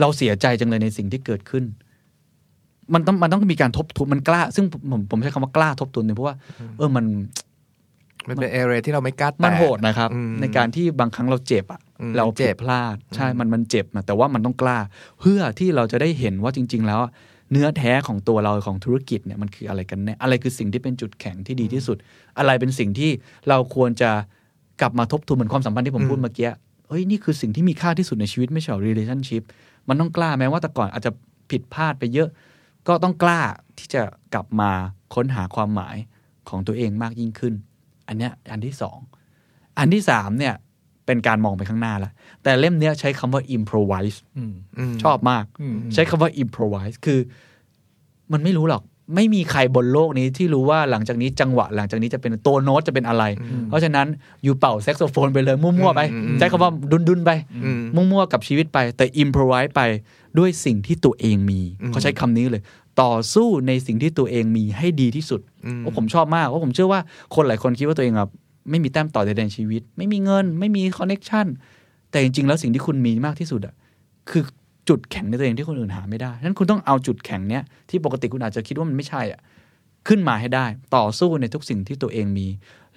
[0.00, 1.64] เราเสียใจจังเลยในสิ่งที่เกิดขึ้น
[2.94, 6.36] มันต้องมันต้องมีการทบทวนมันกล้า ซึ่งผมผมใช้คำว่ากล้าทบทวนเนี่ยเพราะว่า
[6.78, 7.04] เออมัน
[8.28, 14.78] มันเป็นเอเรียที่เราไม่กล้าแตะมันโหดนะครับอืมในการที่บางครั้งเราเจ็บอะอืมเราเจ็เจ็บบพลาด ใช่ มันมันเจ็บนะแต่ว่ามันต้องกล้า
[15.20, 17.00] เพื่อที่เราจะได้เห็นว่าจริง ๆ แล้ว
[17.52, 21.96] เนื้อแท้ของตัวเราของธุรกิจเนี่ยมันคืออะไรกันแน่อะไรคือสิ่งที่เป็นจุดแข็งที่ดีที่สุด
[22.38, 23.10] อะไรเป็นสิ่งที่
[23.48, 24.10] เราควรจะ
[24.80, 26.50] กลับมาทบทวนเหมือนความสัมพันธ์ที่ผมพูดเมื่อกี้
[26.88, 29.42] เฮ้ยนี่คือสิ่งที่มีค่าที่สุดในชีวิตไม่ใช่หรอ relationship
[29.88, 31.12] มันต้องกล้าแม้ว่าแต่ก่อนอาจจะ
[31.50, 32.28] ผิดพลาดไปเยอะ
[32.88, 33.40] ก็ต้องกล้า
[33.78, 34.02] ที่จะ
[34.34, 34.70] กลับมา
[35.14, 35.96] ค้นหาความหมาย
[36.48, 37.54] ของตัวเองมากยิ่งขึ้น
[38.08, 38.98] อันเนี้ยอันที่สอง
[39.78, 40.54] อันที่สามเนี่ย
[41.12, 42.10] เป็นการมองไปข้างหน้าละ
[42.42, 44.52] แต่เล่มเนี้ยใช้คำว่า improvise อืม
[44.92, 47.20] มชอบมากอืมใช้คำว่า improvise คือ
[48.32, 48.82] มันไม่รู้หรอก
[49.14, 53.24] ไม่มีใครบนโลกนี้ที่รู้ว่าหลังจากนี้จังหวะหลังจากนี้จะเป็นตัวโน้ตจะเป็นอะไร
[53.68, 54.06] เพราะฉะนั้น
[54.44, 56.70] อยู่เป่าแซกโซโฟนไปเลยมั่วๆไปอืมอืมใช้คำว่า
[57.08, 57.30] ด้นๆไป
[57.64, 59.82] อืมมั่วๆกับชีวิตไป แต่ improvise ไป
[60.38, 62.62] ด้วยสิ่งที่ตัวเองมีอืมเขาใช้คำนี้เลย
[63.02, 67.00] ต่อสู้ในสิ่งที่ตัวเองมีให้ดีที่สุดอืมว่าผมชอบมากว่าผมเชื่อว่า
[67.34, 68.30] คนหลายคนคิดว่าตัวเองแบบ
[68.70, 71.46] ไม่มีแต้มต่อใดๆในชีวิต ไม่มีเงิน ไม่มี connection
[72.10, 73.74] แต่จริงๆ แล้วสิ่งที่คุณมีมากที่สุดอะ
[74.30, 74.42] คือ
[74.88, 79.40] จุดแข็งในตัวเองที่คนอื่นหาไม่ได้ฉะนั้นคุณต้องเอาจุดแข็งเนี้ยที่ปกติคุณอาจจะคิดว่ามันไม่ใช่อะ
[80.08, 82.46] ขึ้นมาให้ได้ ต่อสู้ในทุกสิ่งที่ตัวเองมี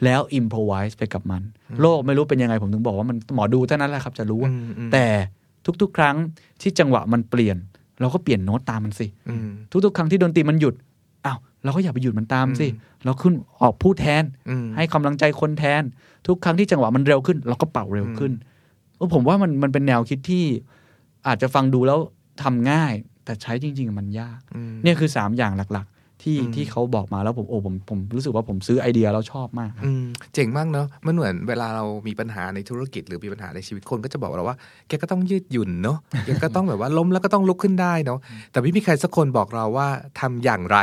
[0.03, 1.41] แล้ว improvise ไปกับมัน
[1.81, 5.05] โลกไม่รู้เป็นยังไงผมถึงบอกว่ามันหมอดูเท่านั้นแหละครับจะรู้ว่าอืมอืมแต่
[5.81, 6.15] ทุกๆ ครั้ง
[6.61, 7.57] ที่จังหวะมันเปลี่ยน
[7.99, 9.49] เราก็เปลี่ยนโน้ตตามมันสิอืม
[9.85, 10.94] ทุกๆ ครั้งที่ดนตรีมันหยุดอ้าว
[11.65, 12.67] เราก็อย่าไปหยุดมันตามสิ
[13.05, 15.83] เราขึ้นออกพูดแทนอืมให้กำลังใจคนแทน
[16.27, 18.31] ทุกครั้งที่จังหวะมันเร็วขึ้น เราก็เป่าเร็วขึ้น
[18.97, 20.45] เออผมว่ามันมันเป็นแนวคิดที่
[21.27, 21.99] อาจจะฟังดูแล้ว
[22.43, 22.93] ทำง่าย
[23.25, 34.57] แต่ใช้จริง ๆ มันยากอืมเนี่ยคือสามอย่างหลัก ๆ ที่อืมที่เขาบอกมาแล้วผมโอ้ผมผมรู้สึกว่าผมซื้อไอเดียแล้วชอบมากครับอืมเจ๋งมากเนาะมันเหมือนเวลาเรามีปัญหาในธุรกิจหรือมีปัญหาในชีวิตคนก็จะบอกเราว่า
[34.87, 38.19] แกก็ต้องยืดหยุ่นเนาะแกก็ต้องแบบว่าล้มแล้วก็ต้องลุกขึ้นได้เนาะ
[38.51, 39.87] แต่ไม่มีใครสักคนบอกเราว่า
[40.19, 40.77] ทำอย่างไร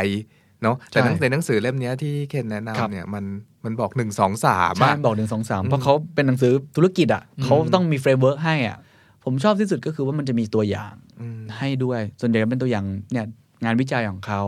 [0.63, 3.25] เนาะแต่หนังใช่ในหนังสือเล่มเนี้ยที่เคนแนะครับนำเนี่ยมัน
[3.65, 8.79] มันบอกหนึ่งสองสามใช่อะบอกหนึ่งสองสามอืมเพราะเขาเป็นหนังสือธุรกิจอะเขาต้องมี framework ให้อะ
[9.25, 13.27] ผมชอบที่สุดก็คือว่ามันจะมีตัวอย่างอืมให้ด้วย ส่วนใหญ่ก็เป็นตัวอย่างเนี่ย
[13.65, 14.43] งานวิจัยของเขา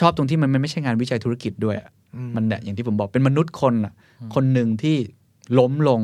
[0.00, 1.90] ชอบตรงที่มันมันไม่ใช่งานวิจัยธุรกิจด้วยอะ
[2.36, 3.92] มันเนี่ยอย่างที่ผมบอกเป็นมนุษย์คนอะ
[4.34, 4.96] คนหนึ่งที่
[5.58, 6.00] ล้มลง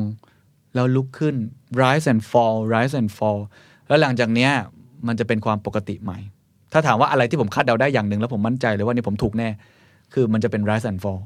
[0.75, 1.35] แล้วลุกขึ้น
[1.81, 3.39] rise and fall rise and fall
[3.87, 4.51] แล้วหลังจากเนี้ย
[5.07, 6.19] มันจะเป็นความปกติใหม่
[6.73, 9.49] ถ้าถามว่าอะไรที่ผมคาดเดาได้อย่างหนึ่งแล้วผมมั่นใจเลยว่านี่ผมถูกแน่
[10.13, 11.21] คือมันจะเป็น rise and fall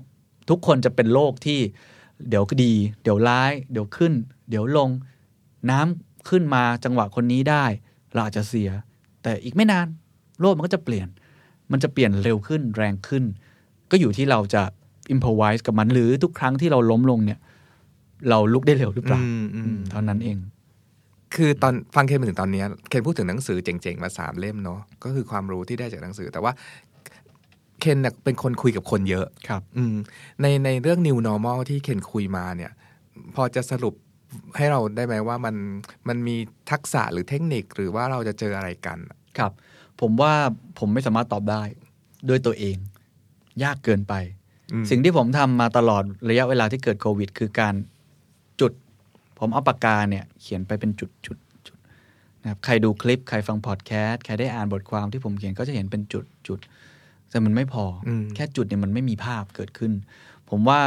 [0.50, 1.60] ทุกคนจะเป็นโลกที่
[2.30, 2.74] เดี๋ยวดี
[3.04, 4.14] เดี๋ยวร้าย เดี๋ยวขึ้น
[4.50, 4.90] เดี๋ยวลง
[5.70, 7.66] น้ำขึ้นมาจังหวะคนนี้ได้
[8.14, 8.70] เราอาจจะเสีย
[9.24, 9.88] แต่อีกไม่นาน
[10.42, 11.08] โลกมันก็จะเปลี่ยน
[11.72, 13.24] มันจะเปลี่ยนเร็วขึ้นแรงขึ้น
[13.92, 14.64] ก็อยู่ที่เราจะ
[15.14, 17.40] improvise กับมันหรือทุกครั้งที่เราล้มลงเนี่ย
[18.30, 20.38] เราลุกได้เร็วหรือเปล่าอืมอืมอืมเท่านั้นเอง
[21.36, 26.52] คือตอนฟังเคนมาถึงตอนเนี้ยเคนพูดถึงหนังสือเจ๋งๆมาสามเล่มเนาะก็คือความรู้ที่ได้จากหนังสือ แต่ว่า
[27.80, 29.96] เคนน่ะเป็นคนคุยกับคนเยอะครับ อืม
[30.42, 32.72] ในในเรื่อง new normal ที่เคนคุยมาเนี่ย
[33.36, 33.94] พอจะสรุป
[34.58, 35.56] ให้เราได้ไหมว่ามัน
[36.08, 36.36] มันมี
[36.72, 38.98] ทักษะหรือเทคนิคหรือว่าเราจะเจออะไรกัน
[39.38, 39.52] ครับ
[40.02, 40.34] ผมว่า
[40.80, 41.64] ผมไม่สามารถตอบได้
[42.30, 42.78] ด้วยตัวเอง
[43.64, 44.14] ยากเกินไป
[44.74, 47.93] อืมสิ่งที่ผมทำมาตลอดระยะเวลาที่เกิดโควิด คือการจุด
[49.46, 51.38] ผมเอาปากกาเนี่ยเขียนไปเป็นจุดจุด
[51.68, 51.78] จุด
[52.42, 56.60] นะครับใครดูคลิปใครฟังพอดแคสต์ใครได้อ่านบทความที่ผมเขียนก็จะเห็นเป็นจุดจุด
[57.30, 59.92] แต่มันไม่พออมแค่จุดเนี่ยมันไม่มีภาพเกิดขึ้น
[60.50, 60.80] ผมว่า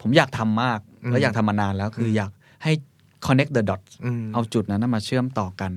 [0.00, 2.30] ผมอยากทำมากอืมแล้วอยากทำมานานแล้วคืออมอยาก
[2.62, 2.72] ให้
[3.26, 5.70] connect the dots อืมเอาจุดนั้นนะมาเชื่อมต่อกัน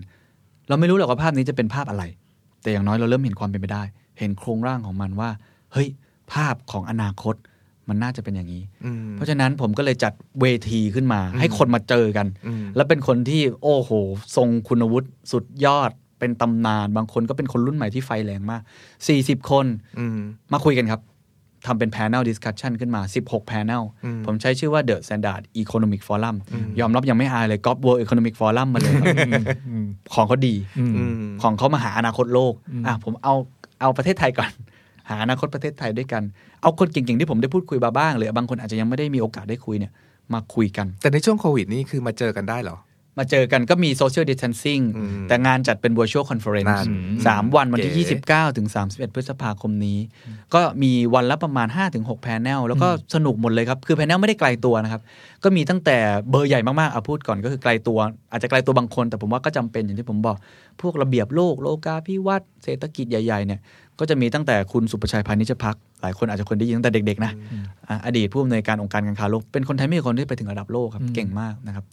[0.67, 2.03] เราไม่รู้หรอกว่าภาพนี้จะเป็นภาพอะไร
[2.61, 3.83] แต่อย่างน้อยเราเริ่มเห็นความเป็นไปได้
[4.19, 5.29] เห็นโครงร่างของมันว่า
[5.73, 5.87] เฮ้ย
[6.33, 7.35] ภาพของอนาคต
[7.89, 13.91] มันน่าจะเป็นอย่างนี้อืมเพราะฉะนั้นผมก็เลยจัดเวทีขึ้นมา ให้คนมาเจอกันอืมแล้วเป็นคนที่โอ้โห
[14.35, 18.61] ทรงคุณวุฒิสุดยอดเป็นตำนาน บางคนก็เป็นคนรุ่นใหม่ที่ไฟแรงมาก
[19.05, 19.65] 40 คน
[19.99, 20.17] อืม
[20.53, 21.01] มาคุยกันครับ
[21.67, 28.01] ทำเป็น panel discussion ขึ้นมา 16 panel อืมผมใช้ชื่อว่า The Standard Economic Forum อืมยอมรับยังไม่อายเลย g o p World
[28.03, 29.07] Economic Forum มาเลยครับ
[30.13, 32.53] ของเขาดีอืมอืมของเขามาหาอนาคตโลก
[32.87, 33.35] อะผมเอา
[33.81, 34.51] เอาประเทศไทยก่อน
[35.09, 36.23] หาอนาคตประเทศไทยด้วยกัน
[36.61, 39.91] เอาคนเก่งๆที่ผมได้พูดคุยมาบ้างหรือบางคนอาจจะยังไม่ได้มีโอกาสได้คุยเนี่ย
[40.33, 42.77] มาคุยกัน แต่ในช่วงโควิดนี่คือมาเจอกันได้เหรอ
[43.19, 46.87] มาเจอกันก็มี social distancing อืมแต่งานจัดเป็น virtual conference นั่น
[47.27, 48.03] สามวันวันที่เก๋
[48.45, 49.99] 29 ถึง 31 พฤษภาคมนี้
[50.53, 55.01] ก็มีวันละประมาณ 5-6 panel แล้วก็สนุกหมดเลยครับ คือ panel ไม่ได้ไกลตัวนะครับ
[55.43, 55.97] ก็มีตั้งแต่
[56.29, 57.99] เบอร์ใหญ่มากๆเอาพูดก่อนก็คือไกลตัว
[58.31, 60.37] อาจจะไกลตัวบางคน แต่ผมว่าก็จำเป็นอย่างที่ผมบอก
[60.81, 63.59] พวกระเบียบโลกโลกาภิวัตน์เศรษฐกิจใหญ่ๆเนี่ย
[63.99, 67.31] ก็จะมีตั้งแต่คุณสุประชัยพานิชพักหลายคนอาจจะคนได้ยินตั้งแต่เด็กๆนะ
[67.89, 71.83] อะอดีตผู้อำนวยการองค์การการค้าโลกเป็นคนไทยไม่กี่คนที่ไปถึงระดับโลกครับเก่งมากนะครับ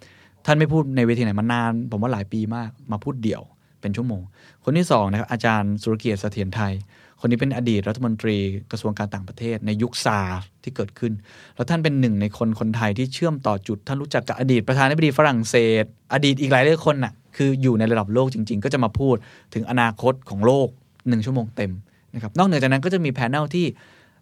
[0.46, 3.42] ท่านไม่พูดในเวทีไหนมานาน ผมว่าหลายปีมากมาพูดเดี่ยว
[3.80, 4.22] เป็นชั่วโมง
[4.64, 6.72] คนที่สองนะครับอาจารย์สุรเกียรติเสถียรไทย
[7.20, 8.36] คนนี้เป็นอดีตรัฐมนตรี
[8.70, 11.12] กระทรวงการต่างประเทศในยุคซาร์ที่เกิดขึ้น
[11.54, 15.84] แล้วท่านเป็นหนึ่งในคนคนไทยที่เชื่อมต่อจุด ท่านรู้จักกับอดีตประธานาธิบดีฝรั่งเศส
[16.14, 19.16] อดีตอีกหลายหลายคนน่ะคืออยู่ในระดับโลกจริง ๆ ก็จะมาพูด
[19.54, 20.68] ถึงอนาคตของโลก
[21.08, 21.72] หนึ่งชั่วโมงเต็ม
[22.16, 23.66] นะครับนอกเหนือจากนั้นก็จะมี panel ที่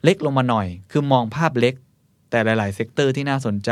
[0.04, 1.74] เล็กลงมาหน่อย คือมองภาพเล็ก
[2.30, 3.70] แต่หลาย ๆ sector ที่น่าสนใจ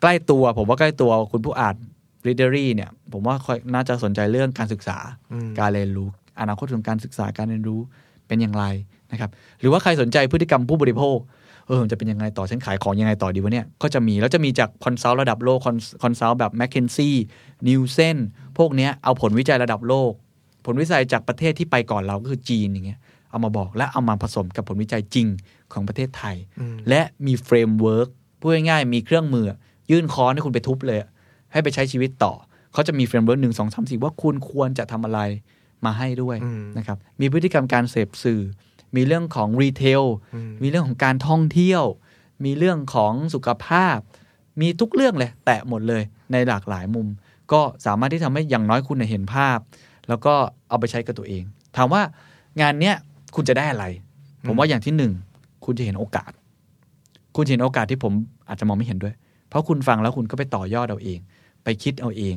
[0.00, 1.76] ใกล้ตัวผมว่าใกล้ตัวคุณผู้อ่าน
[2.26, 4.98] Readery เนี่ย ผมว่าค่อยน่าจะสนใจเรื่องการศึกษา
[5.32, 6.08] อืมการเรียนรู้
[6.40, 7.80] อนาคตของการศึกษาการเรียนรู้
[8.28, 8.64] เป็นอย่างไร
[9.12, 9.30] นะครับ
[9.60, 11.18] หรือว่าใครสนใจพฤติกรรมผู้บริโภค
[11.66, 15.58] เออมันจะเป็นยังไงต่อฉันขายของยังไงต่อดีวะเนี่ย ก็จะมีแล้วจะมีจาก consult ระดับโลก
[16.02, 17.14] คอนซัลท์แบบ m c k เคนซี่
[17.68, 18.16] นิวเซน
[18.58, 20.12] พวกเนี้ยเอาผลวิจัยระดับโลก
[20.66, 22.98] ผลวิจัยจากประเทศที่ไปก่อนเราก็คือจีนอย่างเงี้ย
[23.34, 25.26] เอามาบอกและเอามาผสมกับผลวิจัยจริง
[25.72, 28.08] ของประเทศไทยอืมและมี framework
[28.40, 29.46] พูดง่ายๆมีเครื่องมือ
[29.90, 30.98] ยื่นค้อนให้คุณไปทุบเลย
[31.52, 32.32] ให้ไปใช้ชีวิตต่อ
[32.72, 35.20] เขาจะมี framework หนึ่งสองสามสี่ว่าคุณควรจะทำอะไร
[35.84, 38.42] มาให้ด้วยอืมนะครับมีพฤติกรรมการเสพสื่อ
[38.96, 40.02] มีเรื่องของ retail
[40.34, 41.84] อืมมีเรื่องของการท่องเที่ยว
[42.44, 43.98] มีเรื่องของสุขภาพ
[44.60, 47.08] มีทุกเรื่องเลย แตะหมดเลยในหลากหลายมุม
[47.52, 49.58] ก็สามารถที่ทำให้อย่างน้อยคุณเห็นภาพ
[50.08, 50.34] แล้วก็
[50.68, 51.42] เอาไปใช้กับตัวเอง
[51.76, 52.02] ถามว่า
[52.60, 52.96] งานเนี้ย
[53.34, 53.84] คุณจะได้อะไร
[54.46, 55.12] ผมว่าอย่างที่หนึ่ง
[55.64, 56.30] คุณจะเห็นโอกาส
[57.36, 58.12] คุณจะเห็นโอกาสที่ผม
[58.48, 59.14] อาจจะมองไม่เห็นด้วย
[59.48, 61.18] เพราะคุณฟังแล้วคุณก็ไปต่อยอดเอาเอง
[61.64, 62.34] ไปคิดเอาเอง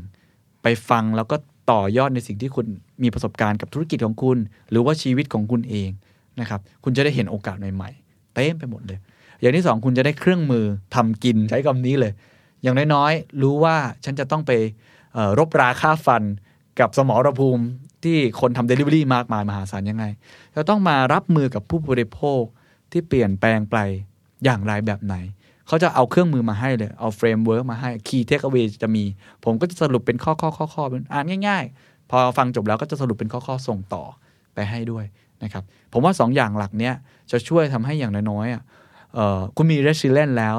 [0.63, 1.35] ไปฟังแล้วก็
[1.71, 2.65] ต่อยอดในสิ่งที่คุณ
[3.03, 4.37] มีประสบการณ์กับธุรกิจของคุณ
[4.69, 5.89] หรือว่าชีวิตของคุณเอง
[6.39, 8.99] นะครับ คุณจะได้เห็นโอกาสใหม่ๆ เต็มไปหมดเลย
[9.41, 12.13] อย่างที่สองคุณจะได้เครื่องมือทำกินใช้คำนี้เลย
[12.63, 13.75] อย่างน้อยๆ รู้ว่า
[14.05, 14.51] ฉันจะต้องไป
[15.13, 16.23] เอ่อรบราฆ่าฟัน
[16.79, 17.63] กับสมรภูมิ
[18.03, 20.05] ที่คนทำเดลิเวอรี่มากมายมหาศาลยังไง
[20.55, 22.41] จะต้องมารับมือกับผู้บริโภค
[22.91, 23.77] ที่เปลี่ยนแปลงไป
[24.43, 25.15] อย่างไรแบบไหน
[25.67, 29.03] เขาจะเอาเครื่องมือมาให้เลย เอา framework มาให้ key takeaway จะมี
[29.43, 34.03] ผมก็จะสรุปเป็นข้อข้อข้อข้อเป็นอ่านง่าย ๆ พอฟังจบแล้วก็จะสรุปเป็นข้อข้อส่งต่อ
[34.53, 35.05] ไปให้ด้วย
[35.43, 36.93] นะครับ ผมว่าสองอย่างหลักเนี้ย
[37.31, 38.61] จะช่วยทำให้อย่างน้อยๆอะ
[39.13, 40.55] เอ่อคุณมี resilient แล้ว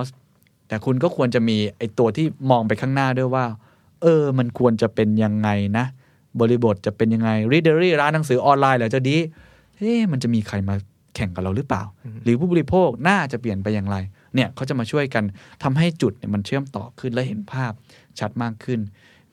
[0.69, 3.45] แต่คุณก็ควรจะมีไอตัวที่มองไปข้างหน้าด้วยว่า
[4.03, 5.85] เออ มันควรจะเป็นยังไงนะ
[6.41, 9.17] บริบทจะเป็นยังไง readery ร้านหนังสือออนไลน์เหรอจะดี
[9.79, 10.75] เอ๊ะมันจะมีใครมา
[11.15, 11.83] แข่งกับเราหรือเปล่า
[12.25, 13.97] หรือผู้บริโภคน่าจะเปลี่ยนไปอย่างไร
[14.35, 15.25] เนี่ยเขาจะมาช่วยกัน
[15.63, 17.73] ทำให้จุดเนี่ยมันเชื่อมต่อขึ้นและเห็นภาพ
[18.19, 18.81] ชัดมากขึ้น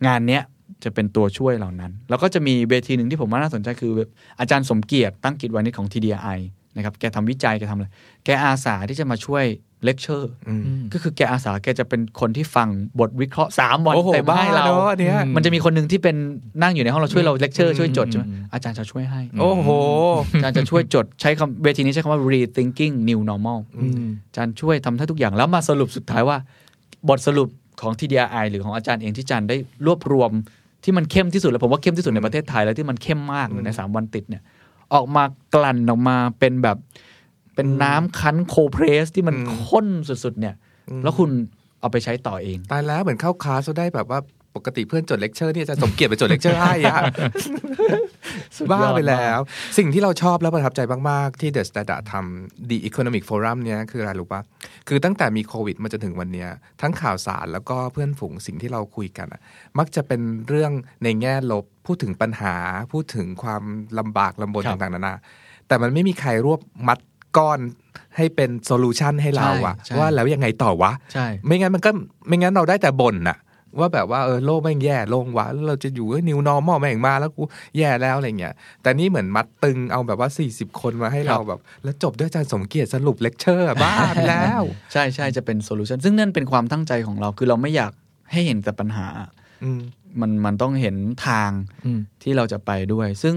[0.05, 0.43] งานเนี้ย
[0.83, 3.93] จะเป็นตัวช่วยเหล่านั้น แล้วก็จะมีเวทีหนึ่งที่ผมว่าน่าสนใจคือ
[4.39, 6.39] อาจารย์สมเกียรติตั้งกิจวานิชย์ของ TDRI
[6.75, 7.87] นะครับแกทำวิจัยแกทำอะไร
[8.25, 9.45] แกอาสาที่จะมาช่วย
[9.85, 10.63] เลคเชอร์อืม
[10.93, 12.67] ก็คือแกอาสาแกจะเป็นคนที่ฟัง
[12.99, 16.15] บทวิเคราะห์สามวันโอ้โหเต็มบ้าให้เราเนอะอันเนี้ยมันจะมีคนหนึ่งที่เป็น
[16.61, 19.69] นั่งอยู่ในห้องเราช่วยเราเลคเชอร์ช่วยจดใช่ไหมอืมอาจารย์จะช่วยให้ โอ้โห
[20.33, 23.59] อาจารย์จะช่วยจดใช้คำเวทีนี้ใช้คำว่า rethinking new normal
[24.27, 26.37] อาจารย์ช่วยทำให้ทุกอย่างแล้วมาสรุปสุดท้ายว่า
[27.09, 27.49] บทสรุป
[27.81, 30.31] ของ TDRI หรือของอาจารย์เองที่อาจารย์ได้รวบรวม
[30.83, 34.43] ที่มันเข้มที่สุดแล้วผมว่าเข้มที่สุดในประเทศไทยแล้วที่มันเข้มมากเลยในสามวันติดเนี่ย
[34.93, 35.23] ออกมา
[35.55, 36.77] กลั่นออกมาเป็นแบบ
[37.55, 40.55] เป็นน้ำคั้น cold pressed ที่มันอืมข้นสุดๆ เนี่ย
[41.03, 41.29] แล้วคุณ
[41.79, 44.19] เอาไปใช้ต่อเอง ตายแล้วเหมือนเข้าคลาสก็ได้แบบว่า
[44.55, 47.01] ปกติเพื่อนจดเลคเชอร์นี่อาจารย์สมเกียรติไปจดเลคเชอร์ให้อะ
[48.57, 49.39] สุดยอดบ้าไปมากแล้ว
[49.77, 54.41] สิ่งที่เราชอบและประทับใจมาก ๆ ที่ The Standard ทำ The Economic Forum เนี้ยคืออะไรรู้ปะ
[54.87, 56.49] คือตั้งแต่มีโควิดมาจนถึงวันเนี้ย
[56.81, 59.41] ทั้งข่าวสารแล้วก็เพื่อนฝูงสิ่งที่เราคุยกันอะ
[59.77, 60.71] มักจะเป็นเรื่อง
[61.03, 62.55] ในแง่ลบพูดถึงปัญหา
[62.93, 63.63] พูดถึงความ
[63.99, 65.15] ลำบากลำบนครับต่าง ๆ นานา
[65.67, 66.99] แต่มันไม่มีใครรวบมัด
[67.37, 67.59] ก้อน
[68.17, 71.91] ให้เป็น solution ให้เราอะใช่ว่าแล้วยังไงต่อวะใช่ไม่งั้นมันก็
[72.27, 73.37] ไม่งั้นเราได้แต่บ่นน่ะ
[73.79, 77.41] ว่าแบบว่าเออโลกแม่งแย่ลงวะแล้วเราจะอยู่ new normal แม่งมาแล้วกู
[77.77, 84.61] แย่แล้วอะไรเงี้ยแต่นี่เหมือนมัดตึงเอาแบบว่า 40 คนมาให้เราแบบ แล้วจบด้วยอาจารย์สมเกียรติสรุปเลคเชอร์บ้าไปแล้ว
[84.93, 87.91] ใช่ใช่จะเป็น solution ซึ่งนั่นเป็นความตั้งใจของเราคือเราไม่อยาก
[88.31, 89.07] ให้เห็นแต่ปัญหา
[89.63, 89.81] อืม
[90.21, 90.95] มันมันต้องเห็น
[91.27, 91.51] ทาง
[91.85, 93.35] อืมที่เราจะไปด้วย ซึ่ง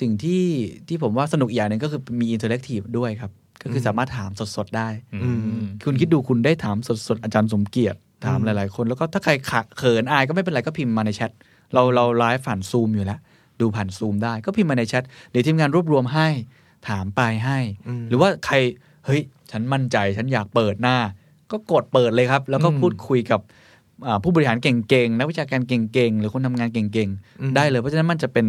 [0.00, 0.44] สิ่งที่
[0.88, 3.30] ที่ผมว่าสนุกอีกอย่างหนึ่งก็คือมี interactive ด้วยครับ
[3.62, 4.88] ก็คือสามารถถามสดๆได้
[5.24, 5.30] อื
[5.60, 6.76] มคุณคิดดูคุณได้ถาม
[7.08, 11.30] สดๆ อาจารย์สมเกียรติ ถามหลายๆ คน แล้วก็ถ้าใครเคอะเขินอายก็ไม่เป็นไรก็พิมพ์มาในแชท
[11.74, 13.18] เราเราไลฟ์ผ่านซูมอยู่แล้ว
[13.60, 16.28] ดูผ่านซูมได้ก็พิมพ์มาในแชทเดี๋ยวทีมงานรวบรวมให้
[16.88, 18.54] ถามไปให้อืมหรือว่าใคร
[19.06, 19.20] เฮ้ย
[19.50, 20.96] ฉันมั่นใจฉันอยากเปิดหน้า
[21.50, 23.40] ก็กดเปิดเลยครับ แล้วก็อืมพูดคุยกับ
[24.06, 28.46] อ่าผู้บริหารเก่งๆนักวิชาการเก่งๆ หรือคนทำงานเก่งอืมๆได้เลยเพราะฉะนั้นมันจะเป็น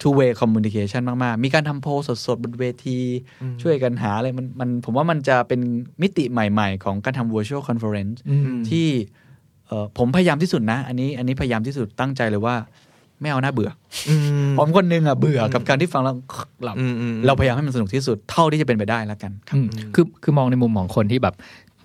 [0.00, 1.90] two way communication มาก ๆ มีการทำโพล
[2.26, 2.98] สด ๆ บนเวที
[3.62, 5.60] ช่วยกันหาอะไรมันมันผมว่ามันจะเป็น
[6.02, 8.88] มิติใหม่ ๆ ของการทำ virtual conference อืมที่
[9.66, 12.56] เอ่อผมพยายามที่สุดนะ อันนี้อันนี้พยายามที่สุดตั้งใจเลยว่า
[13.20, 13.70] ไม่เอาหน้าเบื่อ
[14.08, 14.14] อื
[14.50, 16.14] มผมคนหนึงอะเบื่อกับการที่ฟังแล้ว
[16.64, 21.34] หลับอืมอืมเราพยายามให้มันสนุกที่สุดเท่าที่จะเป็นไปได้แล้วกันครับอืมคือคือมองในมุมของคนที่แบบ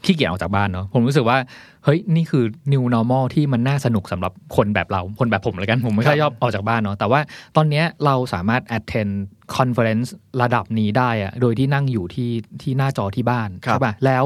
[0.06, 1.38] ขี้เกียจออกจากบ้านเนาะผมรู้สึกว่า
[1.84, 2.43] เฮ้ยนี่คือ
[2.74, 7.20] new normal ที่มันน่าสนุกสำหรับคนแบบเรา คนแบบผมเลยกัน ผมไม่ค่อยชอบออกจากบ้านเนาะแต่ว่า
[7.56, 9.14] ตอนเนี้ยเราสามารถ attend
[9.56, 10.10] conference
[10.41, 12.32] ระดับนี้ได้อะโดยที่นั่งอยู่ที่
[12.62, 14.26] ที่หน้าจอที่บ้านครับใช่ป่ะแล้ว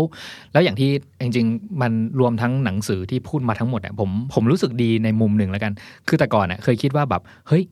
[0.53, 0.89] แล้วอย่างที่
[1.21, 5.73] จริงๆ มันรวมทั้งหนังสือที่พูดมาทั้งหมดอะผมผมรู้สึกดีในมุมหนึ่งแล้วกัน
[6.07, 7.63] คือแต่ก่อนอะเคยคิดว่าแบบเฮ้ย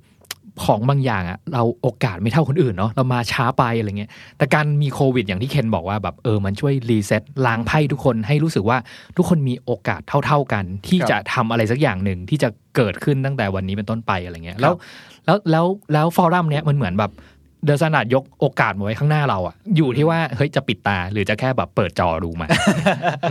[0.64, 8.78] ของบางอย่างอะเราโอกาสไม่เท่าคนอื่นเนาะเรามาช้าไปอะไรเงี้ยแต่การมีโควิด อย่างที่เคนบอกว่าแบบเออมันช่วยรีเซ็ตล้างไพ่ทุกคนให้รู้สึกว่า
[9.18, 14.74] ทุกคนมีโอกาสเท่า ๆกัน ที่ครับจะทำอะไรสักอย่างหนึ่งที่จะเกิดขึ้นตั้งแต่วันนี้เป็นต้นไปอะไรเงี้ยแล้ว
[15.26, 17.12] แล้วแล้วแล้วฟอรัมเนี้ยมันเหมือนแบบ
[17.66, 22.49] เดอะสนาดยกโอกาสมาไว้ข้างหน้าเราอะอยู่ที่ว่าเฮ้ยจะปิดตาหรือจะแค่แบบเปิดจอดูมัน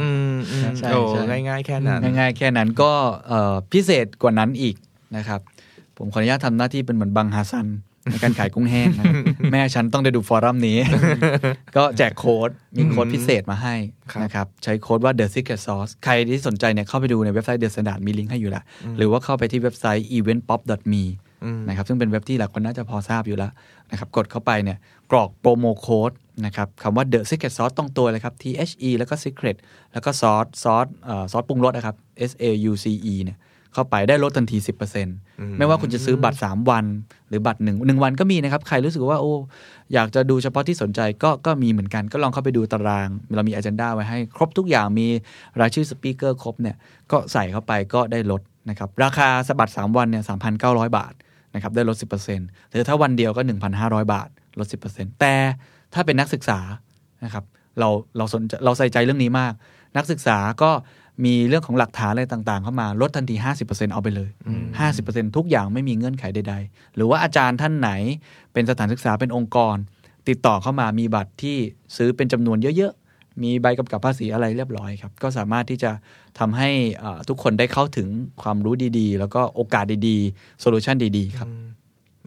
[0.00, 2.92] อืมอืมใช่โอ้ใช่ง่ายๆแค่นั้นง่ายๆแค่นั้นก็
[3.28, 4.76] เอ่อพิเศษกว่านั้นอีก
[5.16, 5.40] นะครับ
[6.04, 7.66] ผมขออนุญาตทำหน้าที่เป็นเหมือนบังฮาซัน
[8.10, 9.14] ในการขายกุ้งแห้งนะครับ
[9.52, 10.78] แม่ฉันต้องได้ดูฟอรัมนี้
[11.76, 13.74] ก็แจกโค้ด มีโค้ดพิเศษมาให้
[14.12, 18.62] ครับนะครับ ใช้โค้ดว่า The Secret Sauce ใครที่สนใจเนี่ยเข้าไปดูในเว็บไซต์ The Standard มีลิงก์ให้อยู่แล้ว
[18.96, 21.02] หรือว่าเข้าไปที่เว็บไซต์ eventpop.me
[21.44, 23.52] อืมนะครับซึ่งเป็นเว็บที่หลายคนน่าจะพอทราบอยู่แล้ว
[23.90, 24.78] นะครับกดเข้าไปเนี่ย
[25.10, 26.12] กรอกโปรโมโค้ด
[26.46, 29.56] นะครับคำว่า The Secret Sauce ต้องตัวเลยครับ T H E แล้วก็ Secret
[29.92, 31.96] แล้วก็ซอสซอสเอ่อซอสปรุงรสนะครับ
[32.30, 33.38] S A U C E เนี่ย
[33.74, 34.58] เข้าไปได้ลดทันที
[35.08, 36.84] 10%ไม่ว่าคุณจะซื้อบัตร 3 วัน
[37.28, 39.32] หรือบัตรหนึ่งหนึ่งวันก็มีนะครับ ใครรู้สึกว่าโอ้
[39.94, 45.06] อยากจะดูเฉพาะที่สนใจก็ก็มีเหมือนกัน ก็ลองเข้าไปดูตาราง เรามี agenda ไว้ให้ ครบทุกอย่างมี
[45.60, 46.76] รายชื่อสปีกเกอร์ครบเนี่ย
[47.12, 50.24] ก็ใส่เข้าไปก็ได้ลดนะครับราคาสบัตร 3 วันเนี่ย
[50.60, 51.12] 3,900 บาท
[51.54, 51.96] นะครับได้ลด
[52.34, 53.42] 10%หรือถ้าวันเดียวก็
[53.76, 55.34] 1,500 บาทลด 10%แต่
[55.94, 56.60] ถ้าเป็นนักศึกษา
[57.24, 57.44] นะครับ
[57.78, 59.52] เราเราสนใจเราใส่ใจเรื่องนี้มาก
[59.96, 60.70] นักศึกษาก็
[61.24, 64.30] มีเรื่องของหลักฐานอะไรต่างๆ เข้ามาลดทันที 50%เอาไปเลย
[64.82, 67.90] 50%ทุกอย่างไม่มีเงื่อนไขใดๆ หรือว่าอาจารย์ท่านไหน
[68.52, 69.76] เป็นสถานศึกษาเป็นองค์กร
[70.28, 71.56] ติดต่อเข้ามามีบัตรที่
[71.96, 75.90] ซื้อเป็นจำนวนเยอะๆ มีใบกำกับภาษีอะไรเรียบร้อยครับ ก็สามารถที่จะ
[76.38, 76.70] ทำให้
[77.02, 78.08] อ่าทุกคนได้เข้าถึง
[78.42, 81.48] ความรู้ดีๆ แล้วก็โอกาสดีๆ solution ดีๆ ครับ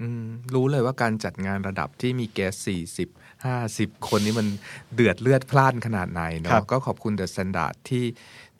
[0.01, 3.09] อืมรู้เลยว่าการจัดงานระดับที่มีแกสี่สิบ
[3.45, 4.47] ห้าสิบคนนี้มัน
[4.95, 8.03] เดือดเลือดพล่านขนาดไหนครับเนาะก็ขอบคุณ The Standard ที่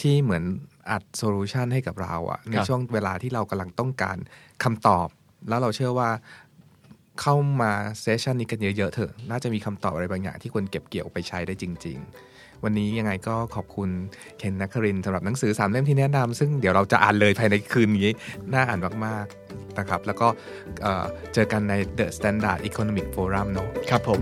[0.02, 0.44] ที่เหมือน
[0.90, 4.18] อัด solution ให้กับเราอะในครับช่วงเวลาที่เรากำลังต้องการ
[4.64, 5.08] คำตอบ
[5.50, 6.10] แล้วเราเชื่อว่า
[7.22, 7.72] เข้ามา
[8.02, 11.98] เซสชันนี้กันเยอะๆเถอะ น่าจะมีคำตอบอะไรบางอย่างที่ควรเก็บเกี่ยวไปใช้ได้จริง
[12.32, 13.90] ๆ วันนี้ยังไงก็ขอบคุณ
[14.38, 18.10] เคนนักครินทร์สำหรับหนังสือสามเล่มที่แนะนำซึ่งเดี๋ยวเราจะอ่านเลยภายในคืนนี้
[18.54, 20.28] น่าอ่านมากๆนะครับ แล้วก็
[20.82, 24.22] เอ่อเจอกันใน The Standard Economic Forum เนอะครับผม